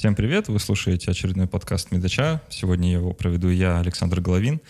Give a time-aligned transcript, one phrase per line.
[0.00, 0.48] Всем привет!
[0.48, 2.40] Вы слушаете очередной подкаст «Медача».
[2.48, 4.62] Сегодня его проведу я, Александр Головин.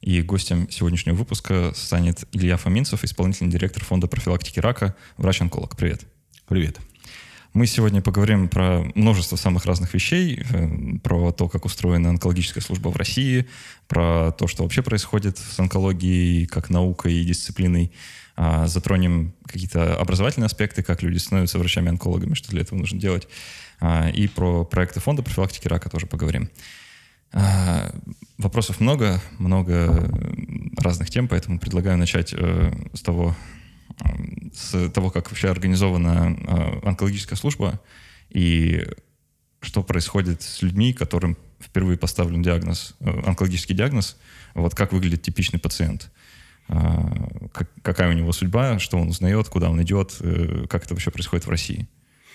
[0.00, 5.76] И гостем сегодняшнего выпуска станет Илья Фоминцев, исполнительный директор Фонда профилактики рака, врач-онколог.
[5.76, 6.06] Привет.
[6.48, 6.78] Привет.
[7.52, 12.88] Мы сегодня поговорим про множество самых разных вещей, э, про то, как устроена онкологическая служба
[12.88, 13.46] в России,
[13.88, 17.92] про то, что вообще происходит с онкологией как наукой и дисциплиной.
[18.40, 23.26] А, затронем какие-то образовательные аспекты, как люди становятся врачами-онкологами, что для этого нужно делать.
[23.80, 26.50] А, и про проекты фонда профилактики рака тоже поговорим.
[27.32, 27.90] А,
[28.38, 30.10] вопросов много, много
[30.78, 33.36] разных тем, поэтому предлагаю начать э, с того,
[34.54, 37.80] с того, как вообще организована э, онкологическая служба
[38.30, 38.86] и
[39.60, 44.16] что происходит с людьми, которым впервые поставлен диагноз, э, онкологический диагноз,
[44.54, 46.10] вот как выглядит типичный пациент,
[46.68, 50.16] как, какая у него судьба, что он узнает, куда он идет,
[50.68, 51.88] как это вообще происходит в России.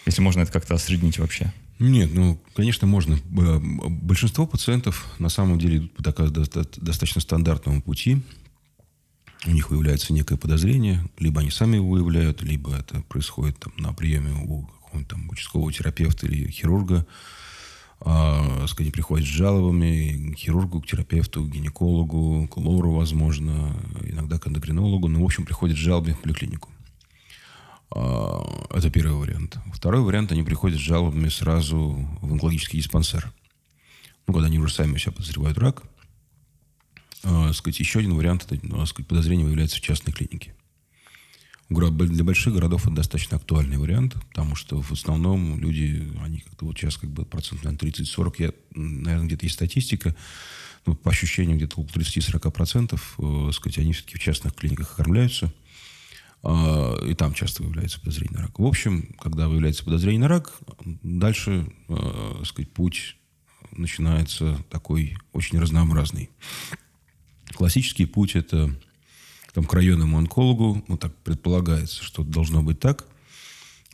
[0.05, 1.53] Если можно это как-то осреднить вообще.
[1.79, 3.17] Нет, ну, конечно, можно.
[3.25, 8.21] Большинство пациентов на самом деле идут по достаточно стандартному пути.
[9.45, 13.91] У них выявляется некое подозрение, либо они сами его выявляют, либо это происходит там, на
[13.91, 17.05] приеме у какого-нибудь там участкового терапевта или хирурга.
[18.05, 24.39] А, сказать, приходят с жалобами к хирургу, к терапевту, к гинекологу, к лору, возможно, иногда
[24.39, 25.07] к эндокринологу.
[25.07, 26.69] Ну, в общем, приходят с жалобами в поликлинику.
[27.95, 29.57] А, это первый вариант.
[29.73, 33.31] Второй вариант, они приходят с жалобами сразу в онкологический диспансер.
[34.25, 35.83] Ну, когда они уже сами себя подозревают рак.
[37.23, 40.55] А, сказать, еще один вариант, это ну, сказать, подозрение выявляется в частной клинике.
[41.69, 46.77] Для больших городов это достаточно актуальный вариант, потому что в основном люди, они как-то вот
[46.77, 50.15] сейчас как бы процент, наверное, 30-40, я, наверное, где-то есть статистика,
[50.85, 55.03] но по ощущениям где-то около 30-40%, э, сказать, они все-таки в частных клиниках а,
[56.45, 58.59] и там часто выявляется подозрение на рак.
[58.59, 60.53] В общем, когда выявляется подозрение на рак,
[61.01, 63.15] дальше, э, сказать, путь
[63.71, 66.29] начинается такой очень разнообразный.
[67.55, 68.75] Классический путь– это
[69.53, 73.07] там, к районному онкологу, ну, так предполагается, что должно быть так,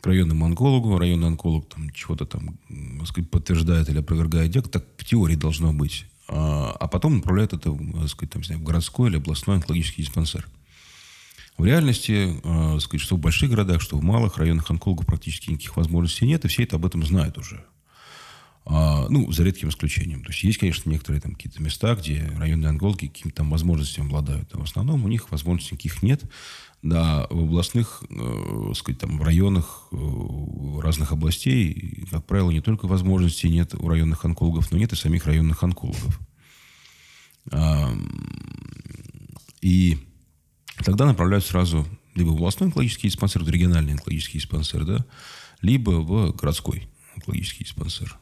[0.00, 2.58] к районному онкологу, районный онколог там чего-то там,
[3.06, 6.06] сказать, подтверждает или опровергает диагноз, так в теории должно быть.
[6.26, 7.72] А, а потом направляет это,
[8.08, 10.48] сказать, там, знаю, в городской или областной онкологический диспансер–
[11.60, 15.76] в реальности, э, сказать, что в больших городах, что в малых районах онкологов практически никаких
[15.76, 17.64] возможностей нет, и все это об этом знают уже.
[18.64, 20.22] А, ну, за редким исключением.
[20.22, 24.48] То есть есть, конечно, некоторые там какие-то места, где районные онкологи какими-то там возможностями обладают.
[24.54, 26.22] А в основном у них возможностей никаких нет.
[26.82, 29.96] Да, в областных, э, сказать, там, в районах э,
[30.80, 35.26] разных областей, как правило, не только возможностей нет у районных онкологов, но нет и самих
[35.26, 36.20] районных онкологов.
[37.50, 37.92] А,
[39.60, 39.98] и
[40.84, 45.04] тогда направляют сразу либо в областной онкологический диспансер, в региональный онкологический диспансер, да,
[45.62, 48.18] либо в городской онкологический диспансер.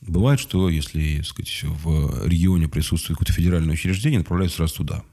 [0.00, 5.04] Бывает, что если так сказать, в регионе присутствует какое-то федеральное учреждение, направляют сразу туда.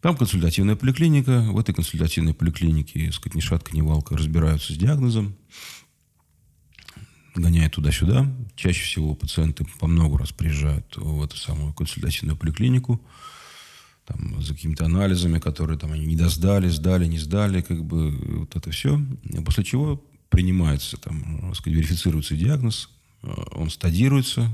[0.00, 1.42] Там консультативная поликлиника.
[1.42, 5.36] В этой консультативной поликлинике, так сказать, ни шатка, ни валка разбираются с диагнозом.
[7.34, 8.32] Гоняют туда-сюда.
[8.56, 13.00] Чаще всего пациенты по много раз приезжают в эту самую консультативную поликлинику
[14.08, 18.56] там, за какими-то анализами, которые там они не досдали, сдали, не сдали, как бы вот
[18.56, 18.98] это все.
[19.44, 22.90] После чего принимается, там, сказать, верифицируется диагноз,
[23.22, 24.50] э, он стадируется,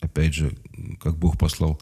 [0.00, 0.56] опять же,
[1.00, 1.80] как Бог послал,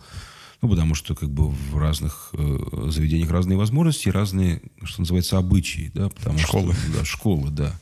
[0.61, 5.93] ну, потому что как бы в разных э, заведениях разные возможности, разные, что называется, обычаи,
[5.95, 6.75] да, потому школы.
[6.75, 6.99] что...
[6.99, 7.81] Да, школы, да.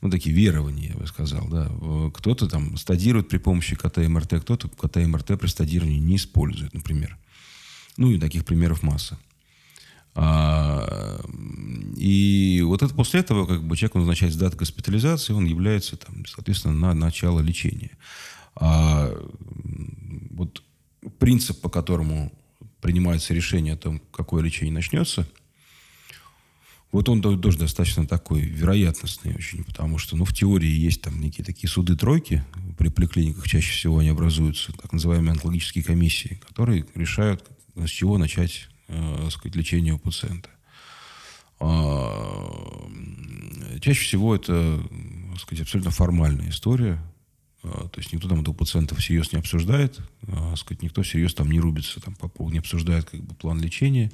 [0.00, 1.70] Ну, такие верования, я бы сказал, да.
[2.14, 6.16] Кто-то там стадирует при помощи КТ и МРТ, кто-то КТ и МРТ при стадировании не
[6.16, 7.18] использует, например.
[7.96, 9.18] Ну, и таких примеров масса.
[10.14, 11.20] А,
[11.96, 16.74] и вот это после этого, как бы человек назначается дата госпитализации, он является, там, соответственно,
[16.74, 17.96] на начало лечения.
[18.54, 19.10] А
[20.30, 20.62] вот
[21.18, 22.32] принцип, по которому
[22.80, 25.28] принимается решение о том, какое лечение начнется,
[26.92, 31.44] вот он тоже достаточно такой вероятностный очень, потому что, ну, в теории есть там некие
[31.44, 32.42] такие суды-тройки,
[32.78, 37.44] при поликлиниках чаще всего они образуются, так называемые онкологические комиссии, которые решают,
[37.76, 40.50] с чего начать э, сказать, лечение у пациента.
[41.58, 42.88] А,
[43.80, 44.82] чаще всего это
[45.38, 47.02] сказать, абсолютно формальная история.
[47.62, 51.50] А, то есть никто там этого пациента всерьез не обсуждает, а, сказать, никто всерьез там
[51.50, 54.12] не рубится там, по поводу, не обсуждает как бы, план лечения.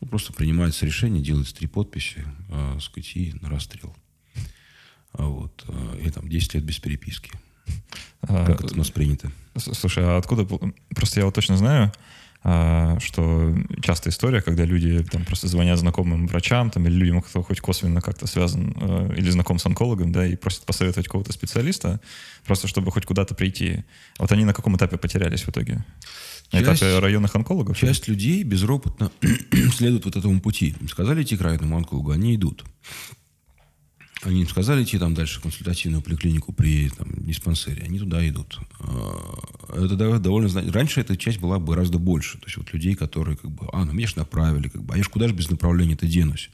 [0.00, 3.94] Ну, просто принимается решение, делается три подписи а, сказать, и на расстрел.
[5.12, 5.64] А вот.
[5.68, 7.32] А, и там 10 лет без переписки.
[8.22, 9.30] Как это у нас принято?
[9.56, 10.44] Слушай, а откуда...
[10.94, 11.92] Просто я вот точно знаю, а,
[12.42, 17.60] что частая история, когда люди там просто звонят знакомым врачам там, или людям, кто хоть
[17.60, 22.00] косвенно как-то связан а, или знаком с онкологом, да, и просят посоветовать какого-то специалиста,
[22.44, 23.84] просто чтобы хоть куда-то прийти.
[24.18, 25.84] Вот они на каком этапе потерялись в итоге?
[26.50, 27.78] На часть, этапе районных онкологов?
[27.78, 29.12] Часть людей безропотно
[29.76, 30.74] следует вот этому пути.
[30.88, 32.64] Сказали идти к районному онкологу, они идут.
[34.22, 37.82] Они им сказали идти там дальше в консультативную поликлинику при там, диспансере.
[37.82, 38.60] Они туда идут.
[38.78, 40.48] А, это довольно...
[40.72, 42.38] Раньше эта часть была бы гораздо больше.
[42.38, 43.68] То есть вот людей, которые как бы...
[43.72, 44.68] А, ну меня же направили.
[44.68, 46.50] Как бы, а я же куда же без направления-то денусь?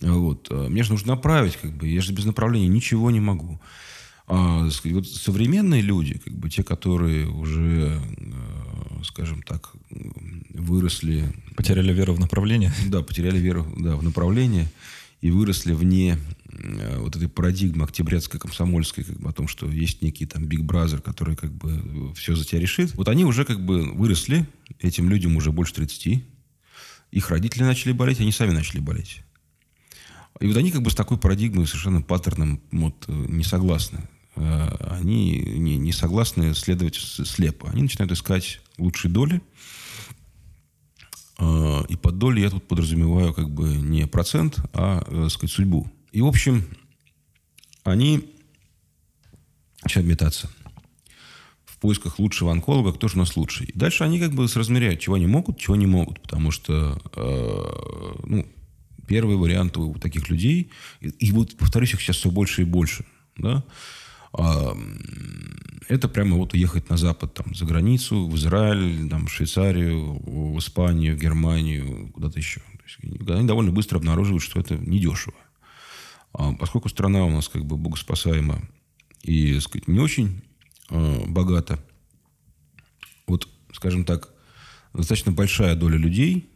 [0.00, 0.48] Вот.
[0.50, 1.56] А, мне же нужно направить.
[1.56, 3.60] Как бы, я же без направления ничего не могу.
[4.26, 9.72] А, вот современные люди, как бы те, которые уже, а, скажем так,
[10.50, 11.32] выросли...
[11.54, 12.72] Потеряли веру в направление?
[12.88, 14.68] Да, потеряли веру да, в направление
[15.20, 16.18] и выросли вне
[16.98, 21.00] вот этой парадигмы октябрятской, комсомольской, как бы о том, что есть некий там Big Brother,
[21.00, 22.94] который как бы все за тебя решит.
[22.94, 24.46] Вот они уже как бы выросли,
[24.80, 26.24] этим людям уже больше 30,
[27.10, 29.22] их родители начали болеть, они сами начали болеть.
[30.40, 34.08] И вот они как бы с такой парадигмой, совершенно паттерном вот, э, не согласны.
[34.34, 37.70] Э, они не, не согласны следовать слепо.
[37.70, 39.40] Они начинают искать лучшие доли.
[41.88, 45.90] И под долей я тут подразумеваю как бы не процент, а, так сказать, судьбу.
[46.12, 46.64] И, в общем,
[47.84, 48.30] они
[49.82, 50.50] начинают метаться
[51.64, 53.66] в поисках лучшего онколога, кто же у нас лучший.
[53.66, 56.20] И дальше они как бы размеряют, чего они могут, чего не могут.
[56.20, 58.46] Потому что, э, ну,
[59.08, 60.70] первый вариант у таких людей,
[61.00, 63.04] и, и вот, повторюсь, их сейчас все больше и больше,
[63.36, 63.64] да,
[64.38, 64.74] э,
[65.88, 70.58] это прямо вот уехать на Запад, там, за границу, в Израиль, там, в Швейцарию, в
[70.58, 72.60] Испанию, в Германию, куда-то еще.
[72.60, 75.34] То есть, они довольно быстро обнаруживают, что это недешево.
[76.32, 78.62] А поскольку страна у нас как бы богоспасаема
[79.22, 80.42] и, так сказать, не очень
[80.90, 81.78] э, богата,
[83.26, 84.30] вот, скажем так,
[84.94, 86.48] достаточно большая доля людей,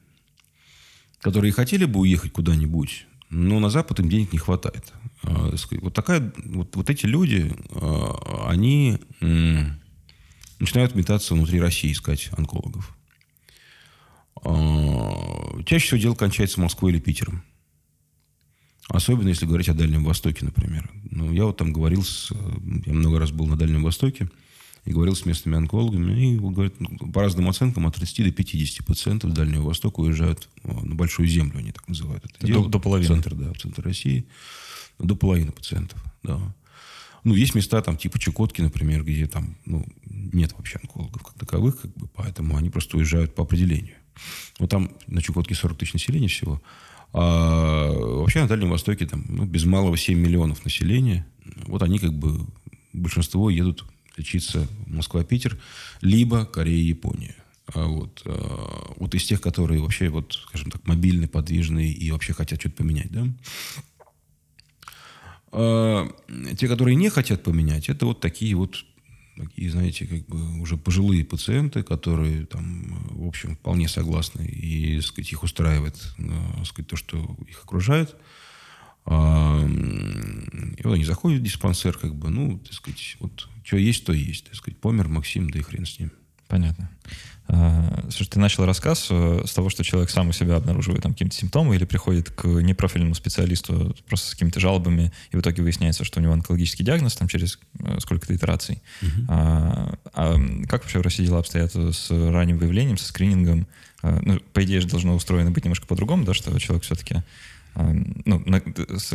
[1.20, 4.92] которые хотели бы уехать куда-нибудь, но на Запад им денег не хватает.
[5.24, 7.52] Э, вот, такая, вот, вот эти люди,
[8.46, 8.98] они
[10.58, 12.96] начинают метаться внутри России, искать онкологов.
[15.64, 17.42] Чаще всего дело кончается Москвой или Питером.
[18.88, 20.88] Особенно, если говорить о Дальнем Востоке, например.
[21.10, 22.30] Ну, я вот там говорил с...
[22.86, 24.30] Я много раз был на Дальнем Востоке
[24.84, 26.34] и говорил с местными онкологами.
[26.34, 30.94] И говорят, ну, по разным оценкам, от 30 до 50 пациентов Дальнего Востока уезжают на
[30.94, 32.64] Большую Землю, они так называют это, это дело.
[32.64, 33.08] До, до половины.
[33.08, 34.26] В центр, да, в центр России.
[34.98, 36.40] До половины пациентов, да.
[37.24, 41.80] Ну, есть места, там, типа Чукотки, например, где там, ну, нет вообще онкологов как таковых,
[41.80, 43.96] как бы, поэтому они просто уезжают по определению.
[44.60, 46.62] Вот там на Чукотке 40 тысяч населения всего.
[47.18, 51.26] А вообще на Дальнем Востоке там ну, без малого 7 миллионов населения.
[51.66, 52.46] Вот они как бы,
[52.92, 53.86] большинство едут
[54.18, 55.58] лечиться Москва-Питер,
[56.02, 57.34] либо Корея Япония.
[57.72, 62.34] А вот, а, вот из тех, которые вообще, вот, скажем так, мобильные, подвижные и вообще
[62.34, 63.26] хотят что-то поменять, да.
[65.52, 66.08] А,
[66.58, 68.84] те, которые не хотят поменять, это вот такие вот
[69.36, 75.32] такие, знаете, как бы уже пожилые пациенты, которые там, в общем, вполне согласны и, сказать,
[75.32, 78.16] их устраивает, э, сказать, то, что их окружает.
[79.04, 84.04] А, и вот они заходят в диспансер, как бы, ну, так сказать, вот, что есть,
[84.04, 86.10] то есть, так сказать, помер Максим, да и хрен с ним.
[86.48, 86.90] Понятно.
[87.48, 91.12] А, слушай, ты начал рассказ э, с того, что человек сам у себя обнаруживает там
[91.12, 96.04] какие-то симптомы или приходит к непрофильному специалисту просто с какими-то жалобами, и в итоге выясняется,
[96.04, 98.82] что у него онкологический диагноз там через э, сколько-то итераций.
[99.00, 99.24] Uh-huh.
[99.28, 100.36] А, а
[100.68, 103.68] как вообще в России дела обстоят с ранним выявлением, со скринингом?
[104.02, 107.22] А, ну, по идее же должно устроено быть немножко по-другому, да, что человек все-таки
[107.74, 107.92] а,
[108.24, 108.62] ну, на,
[108.98, 109.14] с,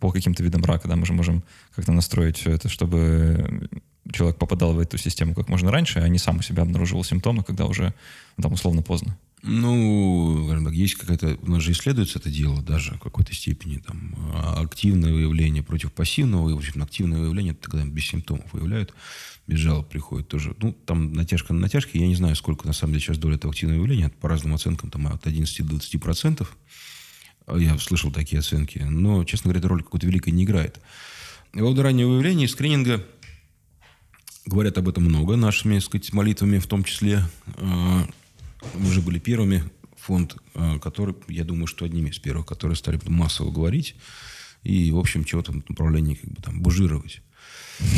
[0.00, 1.44] по каким-то видам рака, да, мы же можем
[1.76, 3.68] как-то настроить все это, чтобы
[4.12, 7.42] человек попадал в эту систему как можно раньше, а не сам у себя обнаруживал симптомы,
[7.42, 7.94] когда уже
[8.40, 9.18] там условно поздно.
[9.42, 11.38] Ну, есть какая-то...
[11.42, 13.78] У нас же исследуется это дело даже в какой-то степени.
[13.78, 16.50] Там, а, активное выявление против пассивного.
[16.50, 18.94] И, в общем, активное выявление, это когда без симптомов выявляют,
[19.46, 20.56] без жалоб приходит тоже.
[20.60, 22.00] Ну, там натяжка на натяжке.
[22.00, 24.10] Я не знаю, сколько на самом деле сейчас доля этого активного выявления.
[24.20, 26.56] По разным оценкам, там от 11 до 20 процентов.
[27.46, 28.78] Я слышал такие оценки.
[28.78, 30.80] Но, честно говоря, эта роль какой-то великой не играет.
[31.54, 33.06] И во раннего выявления скрининга–
[34.48, 37.22] Говорят об этом много нашими, так сказать, молитвами в том числе.
[37.58, 38.08] А,
[38.72, 39.62] мы уже были первыми
[39.94, 43.94] фонд, а, который, я думаю, что одними из первых, которые стали массово говорить
[44.62, 47.20] и, в общем, чего-то в направлении как бы там бужировать.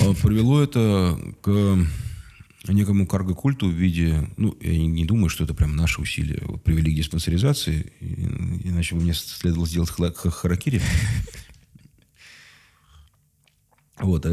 [0.02, 1.86] А, привело это к
[2.66, 4.28] некому карго-культу в виде...
[4.36, 9.02] Ну, я не, думаю, что это прям наши усилия вот, привели к диспансеризации, иначе бы
[9.02, 10.82] мне следовало сделать харакири.
[14.02, 14.26] Вот.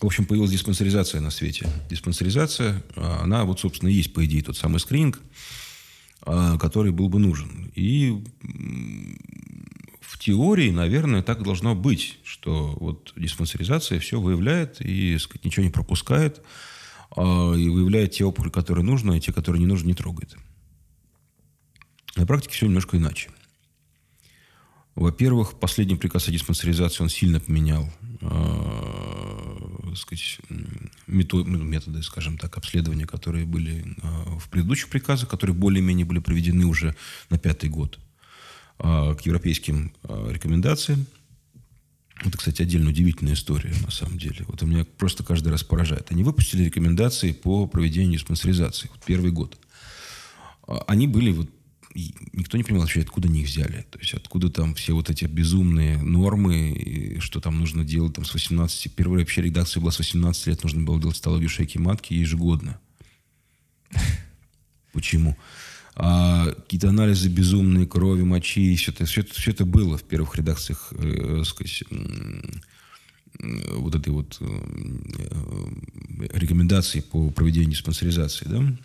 [0.00, 1.68] В общем, появилась диспансеризация на свете.
[1.90, 5.20] Диспансеризация, а, она вот, собственно, есть, по идее, тот самый скрининг,
[6.22, 7.72] а, который был бы нужен.
[7.74, 8.24] И
[10.00, 15.70] в теории, наверное, так должно быть, что вот диспансеризация все выявляет и сказать, ничего не
[15.70, 16.42] пропускает,
[17.16, 20.36] а, и выявляет те опухоли, которые нужны, и те, которые не нужны, не трогает.
[22.14, 23.30] На практике все немножко иначе.
[24.94, 27.88] Во-первых, последний приказ о диспансеризации он сильно поменял
[29.94, 36.18] сказать, ну, методы, скажем так, обследования, которые были э, в предыдущих приказах, которые более-менее были
[36.18, 36.94] проведены уже
[37.30, 37.98] на пятый год
[38.78, 41.06] э, к европейским э, рекомендациям.
[42.24, 44.44] Это, кстати, отдельно удивительная история, на самом деле.
[44.48, 46.10] Вот меня просто каждый раз поражает.
[46.10, 48.88] Они выпустили рекомендации по проведению диспансеризации.
[48.90, 49.56] Вот первый год.
[50.66, 51.48] Они были вот
[52.32, 53.84] никто не понимал вообще, откуда они их взяли.
[53.90, 58.32] То есть откуда там все вот эти безумные нормы, что там нужно делать там, с
[58.32, 58.94] 18...
[58.94, 62.80] Первая вообще редакция была с 18 лет, нужно было делать столовью шейки матки ежегодно.
[64.92, 65.36] Почему?
[65.94, 70.36] А какие-то анализы безумные, крови, мочи, все это, все это, все это было в первых
[70.36, 78.78] редакциях, э, сказать, э, вот этой вот э, э, рекомендации по проведению диспансеризации, да?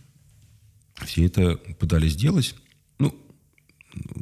[1.06, 2.56] Все это пытались сделать.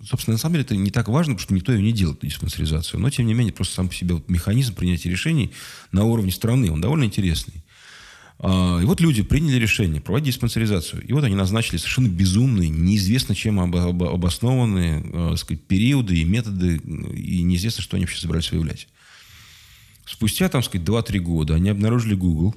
[0.06, 3.00] Собственно, на самом деле это не так важно, потому что никто ее не делает, диспансеризацию.
[3.00, 5.52] Но, тем не менее, просто сам по себе вот механизм принятия решений
[5.92, 7.64] на уровне страны, он довольно интересный.
[8.40, 11.06] А, и вот люди приняли решение проводить диспансеризацию.
[11.06, 17.44] И вот они назначили совершенно безумные, неизвестно чем обоснованные э, сказать, периоды и методы, и
[17.44, 18.88] неизвестно, что они вообще собирались выявлять.
[20.06, 22.56] Спустя, там, сказать, 2-3 года они обнаружили Google,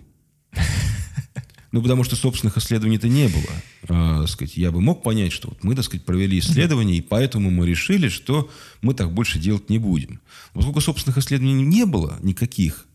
[1.75, 3.51] ну, потому что собственных исследований-то не было.
[3.89, 7.51] А, сказать, я бы мог понять, что вот мы, так сказать, провели исследования, и поэтому
[7.51, 8.49] мы решили, что
[8.81, 10.21] мы так больше делать не будем.
[10.55, 12.87] Но поскольку собственных исследований не было никаких,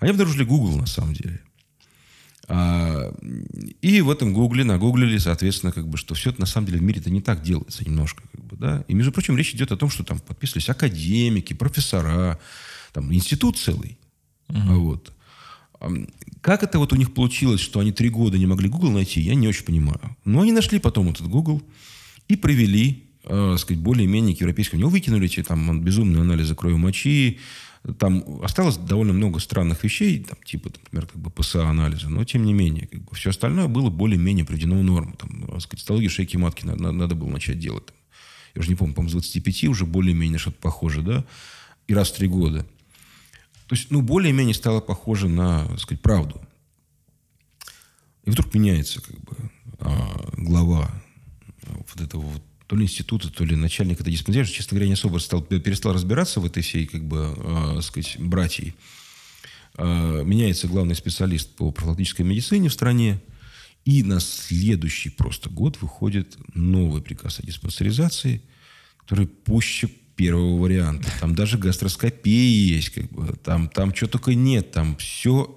[0.00, 1.42] они обнаружили Google на самом деле.
[2.48, 3.14] А,
[3.80, 6.82] и в этом гугле нагуглили, соответственно, как бы, что все это на самом деле в
[6.82, 8.24] мире это не так делается немножко.
[8.32, 8.84] Как бы, да?
[8.88, 12.40] И, между прочим, речь идет о том, что там подписывались академики, профессора,
[12.92, 13.96] там институт целый.
[14.48, 14.74] Uh-huh.
[14.74, 15.12] Вот.
[16.40, 19.34] Как это вот у них получилось, что они три года не могли Google найти, я
[19.34, 20.16] не очень понимаю.
[20.24, 21.62] Но они нашли потом этот Google
[22.28, 24.80] и провели, э, сказать, более-менее к европейскому.
[24.80, 27.38] него выкинули эти там безумные анализы крови мочи.
[27.98, 32.54] Там осталось довольно много странных вещей, там, типа, например, как бы ПСА-анализа, но тем не
[32.54, 35.14] менее, как бы, все остальное было более-менее приведено в норму.
[35.18, 37.84] Там, э, сказать, цитологию шейки матки надо, надо было начать делать.
[38.54, 41.24] Я уже не помню, по-моему, с 25 уже более-менее что-то похоже, да?
[41.86, 42.66] И раз в три года.
[43.66, 46.40] То есть, ну, более-менее стало похоже на, так сказать, правду.
[48.24, 49.36] И вдруг меняется, как бы,
[49.80, 50.90] а, глава
[51.66, 55.18] вот этого вот то ли института, то ли начальник этой диспансера, честно говоря, не особо
[55.18, 58.74] стал, перестал разбираться в этой всей, как бы, э, сказать, братьей.
[59.76, 63.20] Э, меняется главный специалист по профилактической медицине в стране,
[63.84, 68.40] и на следующий просто год выходит новый приказ о диспансеризации,
[68.96, 71.08] который пуще первого варианта.
[71.20, 73.34] Там даже гастроскопия есть, как бы.
[73.42, 74.70] Там, там что только нет.
[74.70, 75.56] Там все...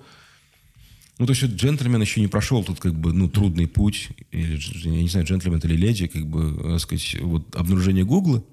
[1.20, 5.02] Ну, то есть джентльмен еще не прошел тут как бы, ну, трудный путь, или, я
[5.02, 8.44] не знаю, джентльмен или леди, как бы, так сказать, вот обнаружение Гугла.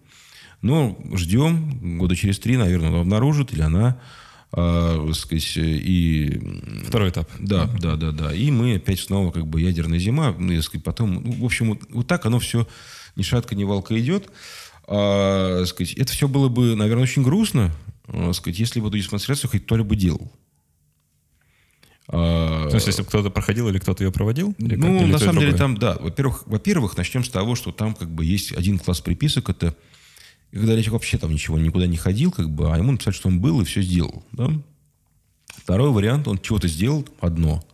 [0.62, 4.00] Но ждем, года через три, наверное, он обнаружит, или она,
[4.56, 6.40] э, сказать, и...
[6.86, 7.28] Второй этап.
[7.38, 8.34] Да, да, да, да.
[8.34, 11.80] И мы опять снова, как бы, ядерная зима, ну, сказать, потом, ну, в общем, вот,
[11.90, 12.66] вот так оно все
[13.14, 14.30] ни шатка, ни валка идет.
[14.86, 17.72] А, сказать, это все было бы, наверное, очень грустно,
[18.06, 20.32] а, сказать, если бы эту диспансерацию хоть кто-либо делал.
[22.08, 24.54] А, То есть, если бы кто-то проходил или кто-то ее проводил?
[24.58, 25.96] Или ну, как, или на самом деле, там, да.
[25.98, 29.48] Во-первых, во-первых, начнем с того, что там как бы есть один класс приписок.
[29.48, 29.74] Это
[30.52, 33.40] когда человек вообще там ничего, никуда не ходил, как бы, а ему написали, что он
[33.40, 34.22] был и все сделал.
[34.32, 34.50] Да?
[35.46, 37.64] Второй вариант, он чего-то сделал, одно,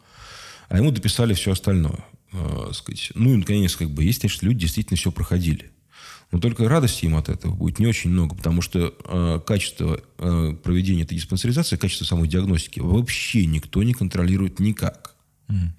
[0.68, 2.04] а ему дописали все остальное.
[2.32, 3.10] Э, сказать.
[3.14, 5.70] Ну, и, наконец, как бы, есть, конечно, люди действительно все проходили.
[6.32, 10.54] Но только радости им от этого будет не очень много, потому что э, качество э,
[10.62, 15.16] проведения этой диспансеризации, качество самой диагностики вообще никто не контролирует никак.
[15.48, 15.70] Mm.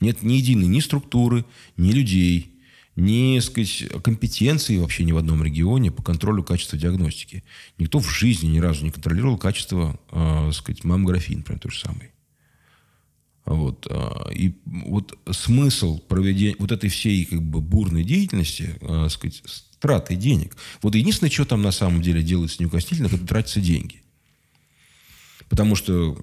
[0.00, 1.44] Нет ни единой ни структуры,
[1.76, 2.52] ни людей,
[2.96, 7.44] ни сказать, компетенции вообще ни в одном регионе по контролю качества диагностики.
[7.78, 12.12] Никто в жизни ни разу не контролировал качество э, сказать, маммографии, например, той же самой.
[13.44, 13.86] Вот.
[13.90, 19.42] А, и вот смысл проведения вот этой всей как бы бурной деятельности, э, сказать,
[19.82, 20.56] траты денег.
[20.80, 24.00] Вот единственное, что там на самом деле делается неукоснительно, это тратятся деньги.
[25.48, 26.16] Потому что,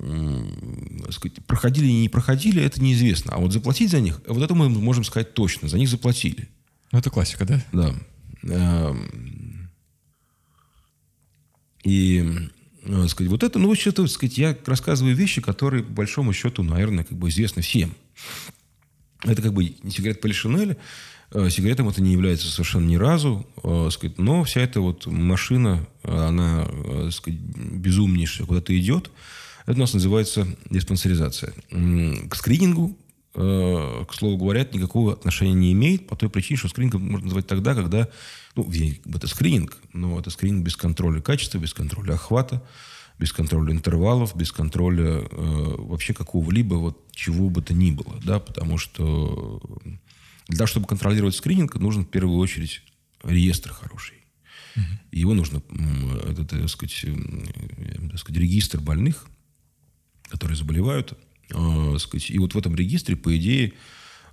[1.12, 3.34] сказать, проходили или не проходили, это неизвестно.
[3.34, 5.68] А вот заплатить за них, вот это мы можем сказать точно.
[5.68, 6.48] За них заплатили.
[6.92, 7.63] Ну, это классика, да?
[7.72, 7.96] Да.
[8.44, 9.70] Эм,
[11.84, 12.25] и
[12.86, 17.04] э, сказать, вот это, ну, что-то, сказать, я рассказываю вещи, которые, по большому счету, наверное,
[17.04, 17.94] как бы известны всем.
[19.24, 20.78] Это как бы не сигарет Полишинеля,
[21.32, 26.68] сигаретом это не является совершенно ни разу, э, сказать, но вся эта вот машина, она,
[26.68, 29.12] э, сказать, безумнейшая, куда-то идет.
[29.66, 31.54] Это у нас называется диспансеризация.
[31.70, 32.98] К скринингу,
[33.32, 37.76] к слову говоря, никакого отношения не имеет по той причине, что скрининг можно назвать тогда,
[37.76, 38.10] когда,
[38.56, 38.68] ну,
[39.14, 42.64] это скрининг, но это скрининг без контроля качества, без контроля охвата,
[43.20, 48.40] без контроля интервалов, без контроля э, вообще какого-либо, вот чего бы то ни было, да,
[48.40, 49.62] потому что
[50.50, 52.82] для того, чтобы контролировать скрининг, нужен в первую очередь
[53.24, 54.18] реестр хороший.
[54.75, 54.82] Uh-huh.
[55.12, 55.62] Его нужно,
[56.27, 57.06] это, так сказать,
[58.10, 59.27] так сказать, регистр больных,
[60.24, 61.18] которые заболевают,
[61.51, 63.74] э, сказать, и вот в этом регистре, по идее,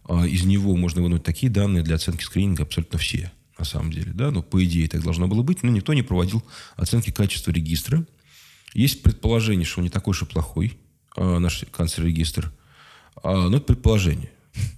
[0.09, 4.13] э, из него можно вынуть такие данные для оценки скрининга абсолютно все, на самом деле,
[4.13, 6.43] да, но по идее так должно было быть, но никто не проводил
[6.77, 8.07] оценки качества регистра,
[8.75, 10.79] есть предположение, что он не такой уж и плохой,
[11.17, 12.53] а, наш канцлер-регистр.
[13.23, 14.31] А, но это предположение.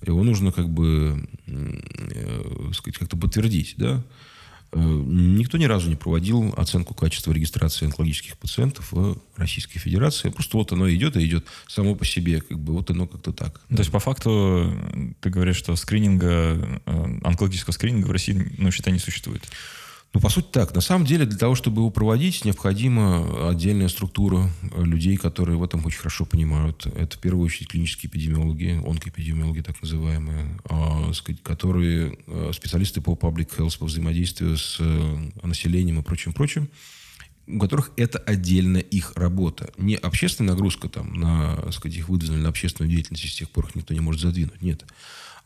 [0.07, 4.03] Его нужно как бы, э, сказать, как-то подтвердить, да.
[4.71, 10.29] Э, никто ни разу не проводил оценку качества регистрации онкологических пациентов в Российской Федерации.
[10.29, 12.41] Просто вот оно идет и идет само по себе.
[12.41, 13.61] Как бы вот оно как-то так.
[13.69, 14.75] То есть, по факту,
[15.21, 19.43] ты говоришь, что скрининга, э, онкологического скрининга в России, ну, считай, не существует.
[20.15, 20.75] Ну, по сути, так.
[20.75, 25.85] На самом деле, для того, чтобы его проводить, необходима отдельная структура людей, которые в этом
[25.85, 26.87] очень хорошо понимают.
[26.87, 31.13] Это, в первую очередь, клинические эпидемиологи, онкоэпидемиологи, так называемые, а,
[31.43, 36.71] которые а, специалисты по public health, по взаимодействию с а, населением и прочим-прочим,
[37.47, 39.71] у которых это отдельно их работа.
[39.77, 43.67] Не общественная нагрузка там, на, сказать, их выдвинули на общественную деятельность, и с тех пор
[43.67, 44.63] их никто не может задвинуть.
[44.63, 44.87] Нет.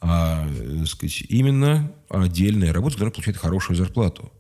[0.01, 0.49] А,
[0.87, 4.33] сказать, именно отдельная работа, которая получает хорошую зарплату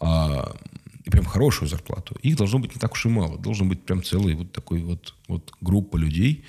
[0.00, 0.56] а,
[1.04, 3.38] и прям хорошую зарплату, их должно быть не так уж и мало.
[3.38, 6.44] Должен быть прям целый вот такой вот, вот группа людей,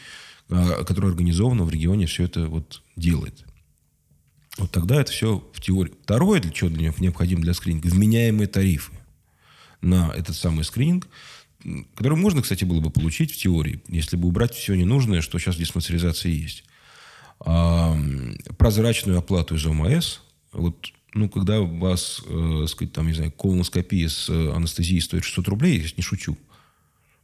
[0.50, 3.46] а, которая организованно в регионе все это вот делает.
[4.58, 5.94] Вот тогда это все в теории.
[6.04, 8.92] Второе, для чего для него необходимо для скрининга, вменяемые тарифы
[9.82, 11.08] на этот самый скрининг,
[11.96, 15.56] который можно, кстати, было бы получить в теории, если бы убрать все ненужное, что сейчас
[15.56, 16.64] в диспансеризации есть.
[17.40, 17.98] А,
[18.58, 20.20] прозрачную оплату из ОМС.
[20.52, 25.24] Вот ну, когда у вас, э, сказать, там, не знаю, колоноскопия с э, анестезией стоит
[25.24, 26.38] 600 рублей, я не шучу,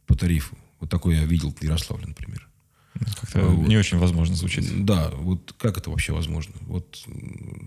[0.06, 0.56] по тарифу.
[0.80, 2.46] Вот такой я видел в Ярославле, например.
[3.20, 3.68] Как-то вот.
[3.68, 4.84] не очень возможно звучит.
[4.84, 6.54] Да, вот как это вообще возможно?
[6.62, 7.06] Вот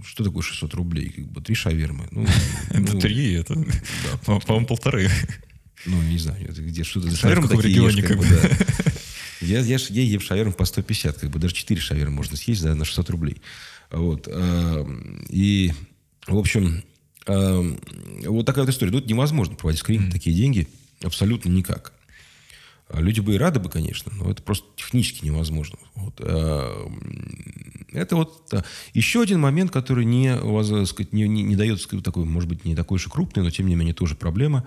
[0.05, 1.09] что такое 600 рублей?
[1.09, 2.07] Как бы три шавермы.
[2.11, 2.25] Ну,
[2.69, 5.09] это ну, три, это, да, по-моему, полторы.
[5.85, 8.25] Ну, не знаю, это где что-то за шавермы такие регионе, как, бы.
[9.41, 12.75] Я, я, я ем шавермы по 150, как бы даже 4 шавермы можно съесть да,
[12.75, 13.41] на 600 рублей.
[13.89, 14.27] Вот.
[14.31, 14.85] А,
[15.29, 15.73] и
[16.27, 16.83] в общем,
[17.27, 17.75] э,
[18.27, 18.91] вот такая вот история.
[18.91, 20.11] Тут невозможно проводить скрининг mm-hmm.
[20.11, 20.67] такие деньги.
[21.03, 21.93] Абсолютно никак.
[22.89, 25.77] А люди бы и рады бы, конечно, но это просто технически невозможно.
[25.95, 26.15] Вот.
[26.19, 26.87] Э,
[27.93, 28.53] это вот
[28.93, 32.75] еще один момент, который не, вас, сказать, не, не, не дает такой, может быть, не
[32.75, 34.65] такой уж и крупный, но тем не менее тоже проблема.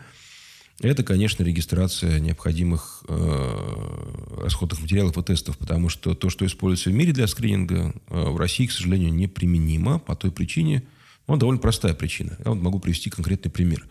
[0.80, 6.94] Это, конечно, регистрация необходимых э, расходных материалов и тестов, потому что то, что используется в
[6.94, 10.82] мире для скрининга, э, в России, к сожалению, неприменимо по той причине,
[11.26, 12.36] ну, довольно простая причина.
[12.44, 13.86] Я вот могу привести конкретный пример.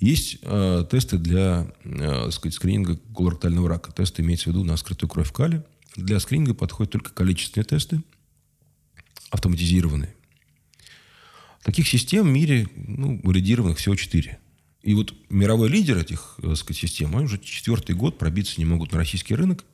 [0.00, 3.92] Есть э, тесты для э, сказать, скрининга колоректального рака.
[3.92, 5.64] Тесты имеется в виду на скрытую кровь в кале.
[5.96, 8.02] Для скрининга подходят только количественные тесты,
[9.30, 10.14] автоматизированные.
[11.62, 14.38] Таких систем в мире ну, валидированных всего четыре.
[14.82, 18.92] И вот мировой лидер этих э, сказать, систем, они уже четвертый год пробиться не могут
[18.92, 19.64] на российский рынок,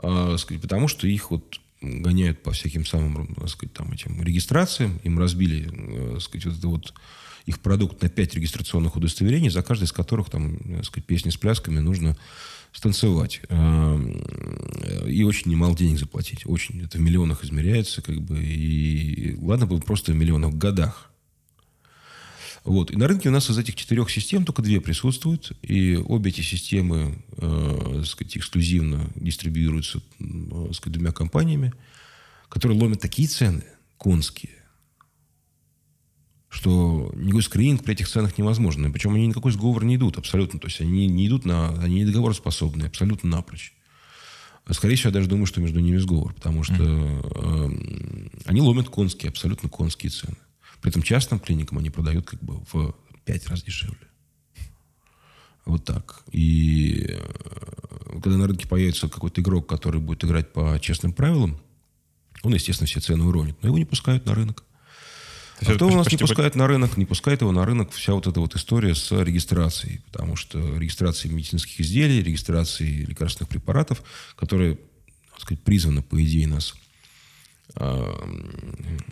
[0.00, 5.00] э, сказать, потому что их вот гоняют по всяким самым, так сказать, там, этим регистрациям.
[5.04, 6.94] Им разбили, так э, сказать, вот это вот
[7.46, 11.36] их продукт на пять регистрационных удостоверений, за каждый из которых там, так сказать, песни с
[11.36, 12.16] плясками нужно
[12.72, 13.40] станцевать.
[13.48, 16.46] Э, и очень немало денег заплатить.
[16.46, 16.82] Очень.
[16.82, 18.42] Это в миллионах измеряется, как бы.
[18.42, 21.11] И ладно бы просто в миллионах, в годах.
[22.64, 22.92] Вот.
[22.92, 25.52] И на рынке у нас из этих четырех систем только две присутствуют.
[25.62, 31.72] И обе эти системы э, сказать, эксклюзивно дистрибьюируются э, сказать, двумя компаниями,
[32.48, 33.64] которые ломят такие цены
[33.96, 34.52] конские,
[36.48, 38.86] что никакой скрининг при этих ценах невозможно.
[38.86, 40.60] И причем они никакой сговор не идут абсолютно.
[40.60, 41.70] То есть они не идут на...
[41.82, 43.74] Они не договороспособны абсолютно напрочь.
[44.70, 49.30] Скорее всего, я даже думаю, что между ними сговор, потому что э, они ломят конские,
[49.30, 50.36] абсолютно конские цены.
[50.82, 54.08] При этом частным клиникам они продают как бы в пять раз дешевле.
[55.64, 56.24] Вот так.
[56.32, 61.56] И э, когда на рынке появится какой-то игрок, который будет играть по честным правилам,
[62.42, 63.56] он, естественно, все цены уронит.
[63.62, 64.64] Но его не пускают на рынок.
[65.60, 68.26] А кто у нас не пускает на рынок, не пускает его на рынок вся вот
[68.26, 70.00] эта вот история с регистрацией.
[70.10, 74.02] Потому что регистрация медицинских изделий, регистрации лекарственных препаратов,
[74.34, 74.80] которые,
[75.30, 76.74] так сказать, призваны, по идее, нас
[77.76, 78.12] э,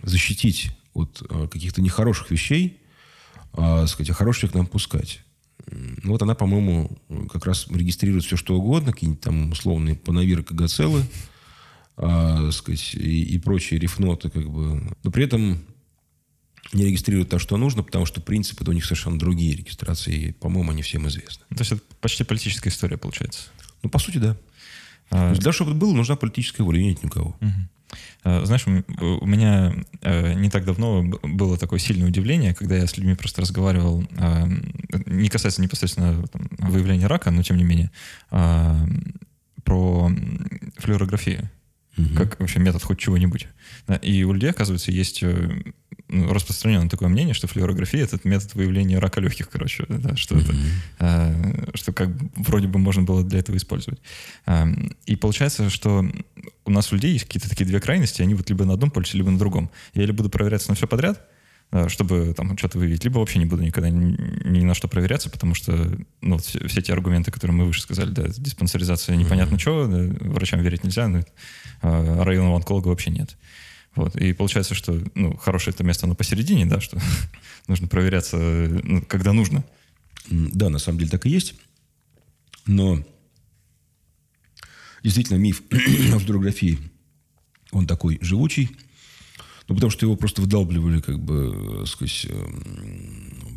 [0.03, 2.81] защитить от э, каких-то нехороших вещей,
[3.53, 5.21] а, сказать, а хороших к нам пускать.
[5.69, 6.97] Ну, вот она, по-моему,
[7.31, 11.03] как раз регистрирует все, что угодно, какие-нибудь там условные панавиры, кагацелы,
[11.97, 14.95] а, сказать, и, и прочие рифноты, как бы.
[15.03, 15.63] Но при этом
[16.73, 20.71] не регистрируют то, что нужно, потому что принципы у них совершенно другие регистрации, и, по-моему,
[20.71, 21.45] они всем известны.
[21.49, 23.49] То есть это почти политическая история, получается?
[23.83, 24.37] Ну, по сути, да.
[25.09, 25.33] А...
[25.33, 27.35] Для того, чтобы это было, нужна политическая воля, нет никого.
[27.41, 27.51] Угу.
[28.23, 33.15] Знаешь, у меня э, не так давно было такое сильное удивление, когда я с людьми
[33.15, 34.47] просто разговаривал, а,
[35.05, 37.91] не касается непосредственно там, выявления рака, но тем не менее,
[38.29, 38.85] а,
[39.63, 40.11] про
[40.77, 41.49] флюорографию
[41.97, 42.15] угу.
[42.15, 43.47] как вообще метод хоть чего-нибудь.
[44.01, 45.23] И у людей, оказывается, есть
[46.11, 50.41] ну, распространенное такое мнение, что флюорография— это метод выявления рака легких, короче, да, что mm-hmm.
[50.43, 50.55] это,
[50.99, 53.99] а, что как вроде бы можно было для этого использовать.
[54.45, 54.67] А,
[55.05, 56.05] и получается, что
[56.65, 59.17] у нас у людей есть какие-то такие две крайности, они вот либо на одном полюсе,
[59.17, 59.71] либо на другом.
[59.93, 61.25] Я или буду проверяться на все подряд,
[61.87, 65.55] чтобы там что-то выявить, либо вообще не буду никогда ни, ни на что проверяться, потому
[65.55, 69.59] что ну, все, все те аргументы, которые мы выше сказали, да, диспансеризация непонятно mm-hmm.
[69.59, 71.23] что, да, врачам верить нельзя, но
[71.81, 73.37] а районного онколога вообще нет.
[73.95, 74.15] Вот.
[74.15, 76.99] И получается, что ну, хорошее это место, оно посередине, да, что
[77.67, 79.63] нужно проверяться, ну, когда нужно.
[80.29, 81.55] Да, на самом деле так и есть.
[82.65, 83.03] Но
[85.03, 85.63] действительно миф
[86.13, 86.79] о фотографии,
[87.71, 88.69] он такой живучий,
[89.67, 92.27] ну, потому что его просто выдалбливали как бы сквозь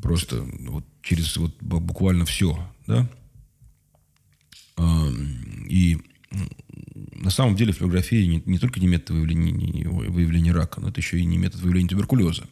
[0.03, 3.09] просто вот через вот буквально все, да.
[5.69, 5.99] И
[7.25, 11.01] на самом деле флюорография не, не только не метод выявления, не, выявления рака, но это
[11.01, 12.45] еще и не метод выявления туберкулеза.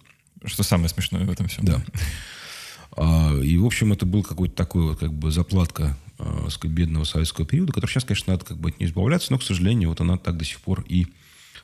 [0.44, 1.64] Что самое смешное в этом всем.
[1.64, 1.84] Да.
[2.96, 7.04] А, и, в общем, это был какой-то такой вот, как бы, заплатка а, сказать, бедного
[7.04, 10.00] советского периода, который сейчас, конечно, надо как бы от нее избавляться, но, к сожалению, вот
[10.00, 11.06] она так до сих пор и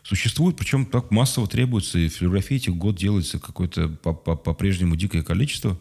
[0.03, 5.79] существует, причем так массово требуется, и флюорографии этих год делается какое-то по-прежнему дикое количество.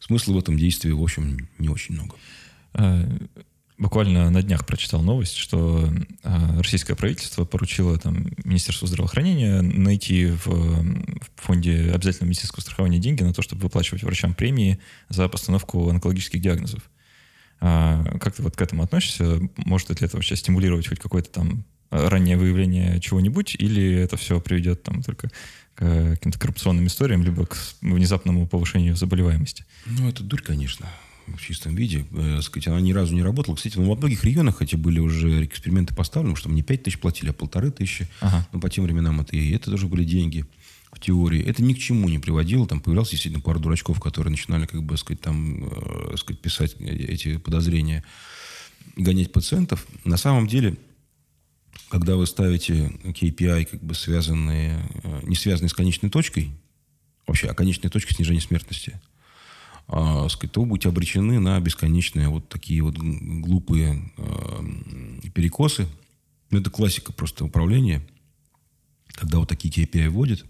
[0.00, 2.14] Смысла в этом действии, в общем, не очень много.
[3.78, 10.26] А, Буквально на днях прочитал новость, что э, российское правительство поручило там, Министерству здравоохранения найти
[10.26, 15.88] в, в фонде обязательного медицинского страхования деньги на то, чтобы выплачивать врачам премии за постановку
[15.88, 16.82] онкологических диагнозов.
[17.60, 19.40] А как ты вот к этому относишься?
[19.56, 24.82] Может ли это вообще стимулировать хоть какое-то там раннее выявление чего-нибудь, или это все приведет
[24.82, 25.30] там только
[25.74, 29.64] к каким-то коррупционным историям, либо к внезапному повышению заболеваемости?
[29.86, 30.86] Ну, это дурь, конечно
[31.26, 32.04] в чистом виде.
[32.12, 33.56] Э, сказать, она ни разу не работала.
[33.56, 37.30] Кстати, ну, во многих регионах эти были уже эксперименты поставлены, что не 5 тысяч платили,
[37.30, 38.08] а полторы тысячи.
[38.20, 38.46] Ага.
[38.52, 40.44] Но по тем временам это и это тоже были деньги
[40.92, 41.42] в теории.
[41.42, 42.66] Это ни к чему не приводило.
[42.66, 47.38] Там появлялся действительно пара дурачков, которые начинали, как бы, сказать, там, э, сказать, писать эти
[47.38, 48.04] подозрения,
[48.96, 49.86] гонять пациентов.
[50.04, 50.76] На самом деле,
[51.88, 56.50] когда вы ставите KPI, как бы связанные, э, не связанные с конечной точкой,
[57.26, 59.00] вообще, а конечная точка снижения смертности–
[59.88, 65.86] а, сказать, то вы будете обречены на бесконечные вот такие вот глупые э, перекосы.
[66.50, 68.04] Это классика просто управления,
[69.12, 70.44] когда вот такие KPI вводят,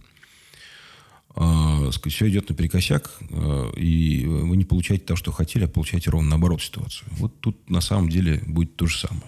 [1.37, 6.09] э, сказать, все идет наперекосяк, э, и вы не получаете то, что хотели, а получаете
[6.11, 7.07] ровно наоборот ситуацию.
[7.13, 9.27] Вот тут на самом деле будет то же самое.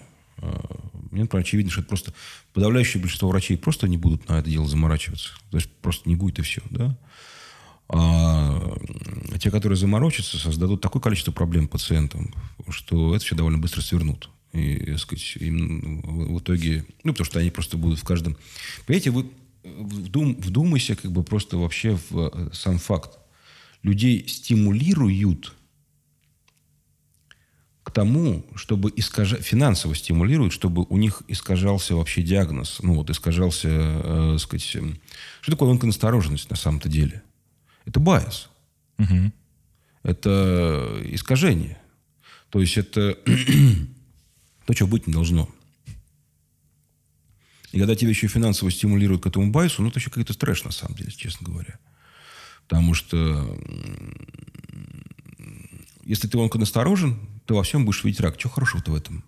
[1.11, 2.13] Мне, например, очевидно, что это просто
[2.53, 5.31] подавляющее большинство врачей просто не будут на это дело заморачиваться.
[5.51, 6.97] То есть просто не будет и все, да.
[7.91, 8.77] А
[9.39, 12.33] те, которые заморочатся, создадут такое количество проблем пациентам,
[12.69, 14.29] что это все довольно быстро свернут.
[14.53, 16.85] И, так сказать, им в итоге...
[17.03, 18.37] Ну, потому что они просто будут в каждом...
[18.85, 19.25] Понимаете, вы
[19.63, 23.17] вдум, вдумайся как бы просто вообще в э, сам факт.
[23.83, 25.55] Людей стимулируют
[27.83, 33.67] к тому, чтобы искажать, финансово стимулируют, чтобы у них искажался вообще диагноз, ну вот искажался,
[33.71, 34.77] э, сказать,
[35.41, 37.23] что такое онконастороженность на самом-то деле?
[37.89, 38.49] Это bias.
[38.99, 39.31] Угу.
[40.03, 41.79] Это искажение.
[42.51, 43.13] То есть это
[44.65, 45.49] то, чего быть не должно.
[47.71, 50.63] И когда тебя еще финансово стимулируют к этому bias у, ну, это еще какой-то трэш,
[50.65, 51.79] на самом деле, честно говоря.
[52.67, 53.57] Потому что
[56.03, 58.37] если ты онконасторожен, ты во всем будешь видеть рак.
[58.37, 59.23] Чего хорошего-то в этом?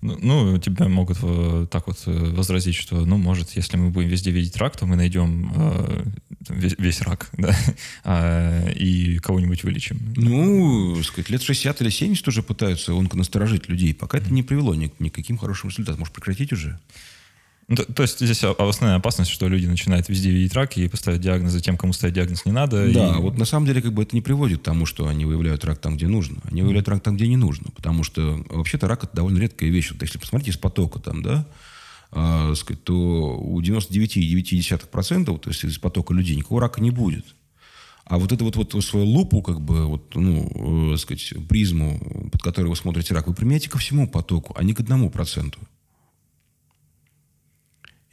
[0.00, 4.08] Ну, ну, тебя могут э, так вот э, возразить, что, ну, может, если мы будем
[4.08, 6.04] везде видеть рак, то мы найдем э,
[6.48, 7.56] весь, весь рак, да,
[8.04, 9.98] а, и кого-нибудь вылечим.
[10.16, 14.92] Ну, сказать, лет 60 или 70 уже пытаются онконасторожить людей, пока это не привело ни,
[14.98, 16.00] ни к каким хорошим результатам.
[16.00, 16.78] Может, прекратить уже?
[17.66, 21.20] Ну, то, то есть здесь основная опасность, что люди начинают везде видеть рак и поставить
[21.20, 22.92] диагнозы тем, кому ставить диагноз не надо.
[22.92, 23.20] Да, и...
[23.20, 25.78] вот на самом деле как бы это не приводит к тому, что они выявляют рак
[25.78, 26.40] там, где нужно.
[26.44, 27.70] Они выявляют рак там, где не нужно.
[27.74, 29.92] Потому что вообще-то рак это довольно редкая вещь.
[29.92, 31.46] Вот если посмотреть из потока там, да,
[32.12, 37.24] э, сказать, то у 99,9%, то есть из потока людей, никакого рака не будет.
[38.04, 42.42] А вот это вот, вот свою лупу, как бы, вот, ну, э, сказать, призму, под
[42.42, 45.58] которой вы смотрите рак, вы применяете ко всему потоку, а не к одному проценту.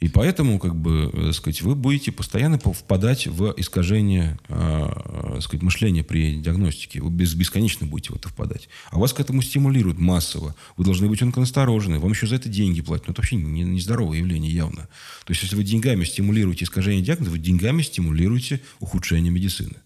[0.02, 6.02] И поэтому, как бы, э, сказать, вы будете постоянно впадать в искажение, э, сказать, мышления
[6.02, 7.00] при диагностике.
[7.00, 8.68] Вы бесконечно будете в это впадать.
[8.90, 10.56] А вас к этому стимулируют массово.
[10.76, 12.00] Вы должны быть насторожены.
[12.00, 13.06] Вам еще за это деньги платят.
[13.06, 14.88] Ну, это вообще не, нездоровое явление явно.
[15.24, 19.76] То есть, если вы деньгами стимулируете искажение диагноза, вы деньгами стимулируете ухудшение медицины.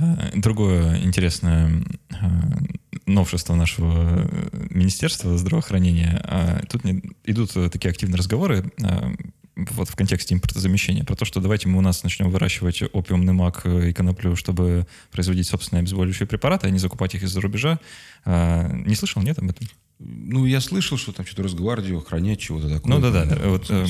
[0.00, 1.70] А, другое интересное
[2.10, 2.30] а,
[3.06, 6.20] новшество нашего э, Министерства здравоохранения.
[6.24, 6.82] А, тут
[7.24, 8.72] идут такие активные разговоры
[9.56, 13.66] вот в контексте импортозамещения, про то, что давайте мы у нас начнем выращивать опиумный мак
[13.66, 17.78] и коноплю, чтобы производить собственные обезболивающие препараты, а не закупать их из-за рубежа.
[18.24, 19.68] Не слышал, нет, об этом?
[20.02, 22.94] Ну, я слышал, что там что-то Росгвардию охранять чего-то такое.
[22.94, 23.38] Ну, да-да.
[23.44, 23.84] Вот, э,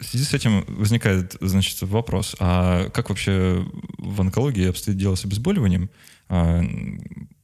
[0.00, 3.66] в связи с этим возникает, значит, вопрос, а как вообще
[3.98, 5.90] в онкологии обстоит дело с обезболиванием?
[6.30, 6.62] А,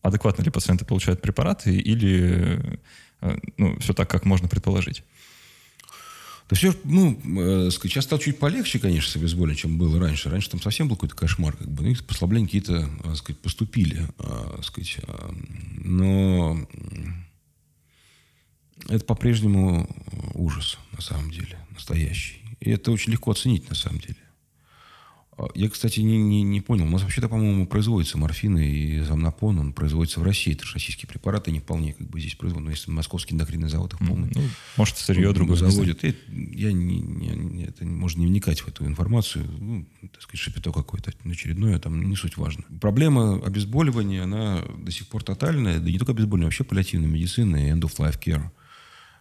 [0.00, 2.80] адекватно ли пациенты получают препараты или
[3.20, 5.04] э, ну, все так, как можно предположить?
[6.48, 10.30] Да все, ну, э, сейчас стало чуть полегче, конечно, с обезболиванием, чем было раньше.
[10.30, 11.84] Раньше там совсем был какой-то кошмар, как бы.
[11.84, 15.00] Ну, послабления какие-то, так сказать, поступили, так сказать.
[15.76, 16.66] Но
[18.88, 19.88] это по-прежнему
[20.34, 22.40] ужас, на самом деле, настоящий.
[22.60, 24.16] И это очень легко оценить, на самом деле.
[25.36, 26.86] А, я, кстати, не, не, не понял.
[26.86, 29.58] У нас вообще-то, по-моему, производится морфин и замнопон.
[29.58, 30.52] Он производится в России.
[30.52, 31.50] Это же российские препараты.
[31.50, 32.66] Не вполне как бы здесь производят.
[32.66, 34.30] Но если московский эндокринный завод их полный.
[34.34, 34.42] Ну,
[34.76, 36.04] может, сырье другое заводит.
[36.04, 39.44] Это, я не, не, это, можно не вникать в эту информацию.
[39.58, 41.78] Ну, так сказать, шапито какое-то очередное.
[41.80, 42.64] Там не суть важно.
[42.80, 45.80] Проблема обезболивания, она до сих пор тотальная.
[45.80, 48.50] Да не только обезболивание, вообще паллиативная медицина и end of life care–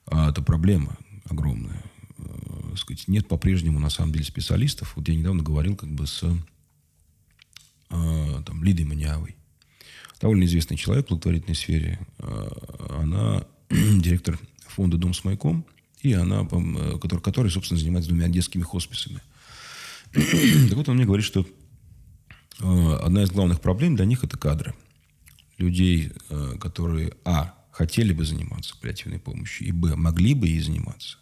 [0.05, 1.83] а это проблема огромная.
[2.17, 4.93] Э, сказать, нет по-прежнему, на самом деле, специалистов.
[4.95, 6.23] Вот я недавно говорил как бы с
[7.89, 9.35] э, там, Лидой Маниавой.
[10.21, 11.99] Довольно известный человек в благотворительной сфере.
[12.19, 12.49] Э,
[13.01, 15.65] она директор фонда «Дом с маяком»,
[16.01, 16.45] и она,
[16.99, 19.21] который, который, собственно, занимается двумя детскими хосписами.
[20.11, 21.47] так вот, он мне говорит, что
[22.59, 24.75] одна из главных проблем для них– это кадры.
[25.57, 26.11] Людей,
[26.59, 31.17] которые, а, хотели бы заниматься паллиативной помощью, и б, могли бы ей заниматься.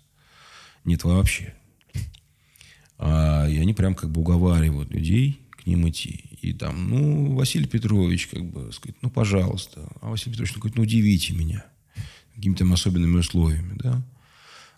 [0.84, 1.56] Нет вообще.
[2.98, 6.26] А, и они прям как бы уговаривают людей к ним идти.
[6.42, 9.88] И там, ну, Василий Петрович, как бы, сказать, ну, пожалуйста.
[10.02, 11.66] А Василий Петрович говорит, ну, удивите меня
[12.36, 14.04] какими-то особенными условиями, да.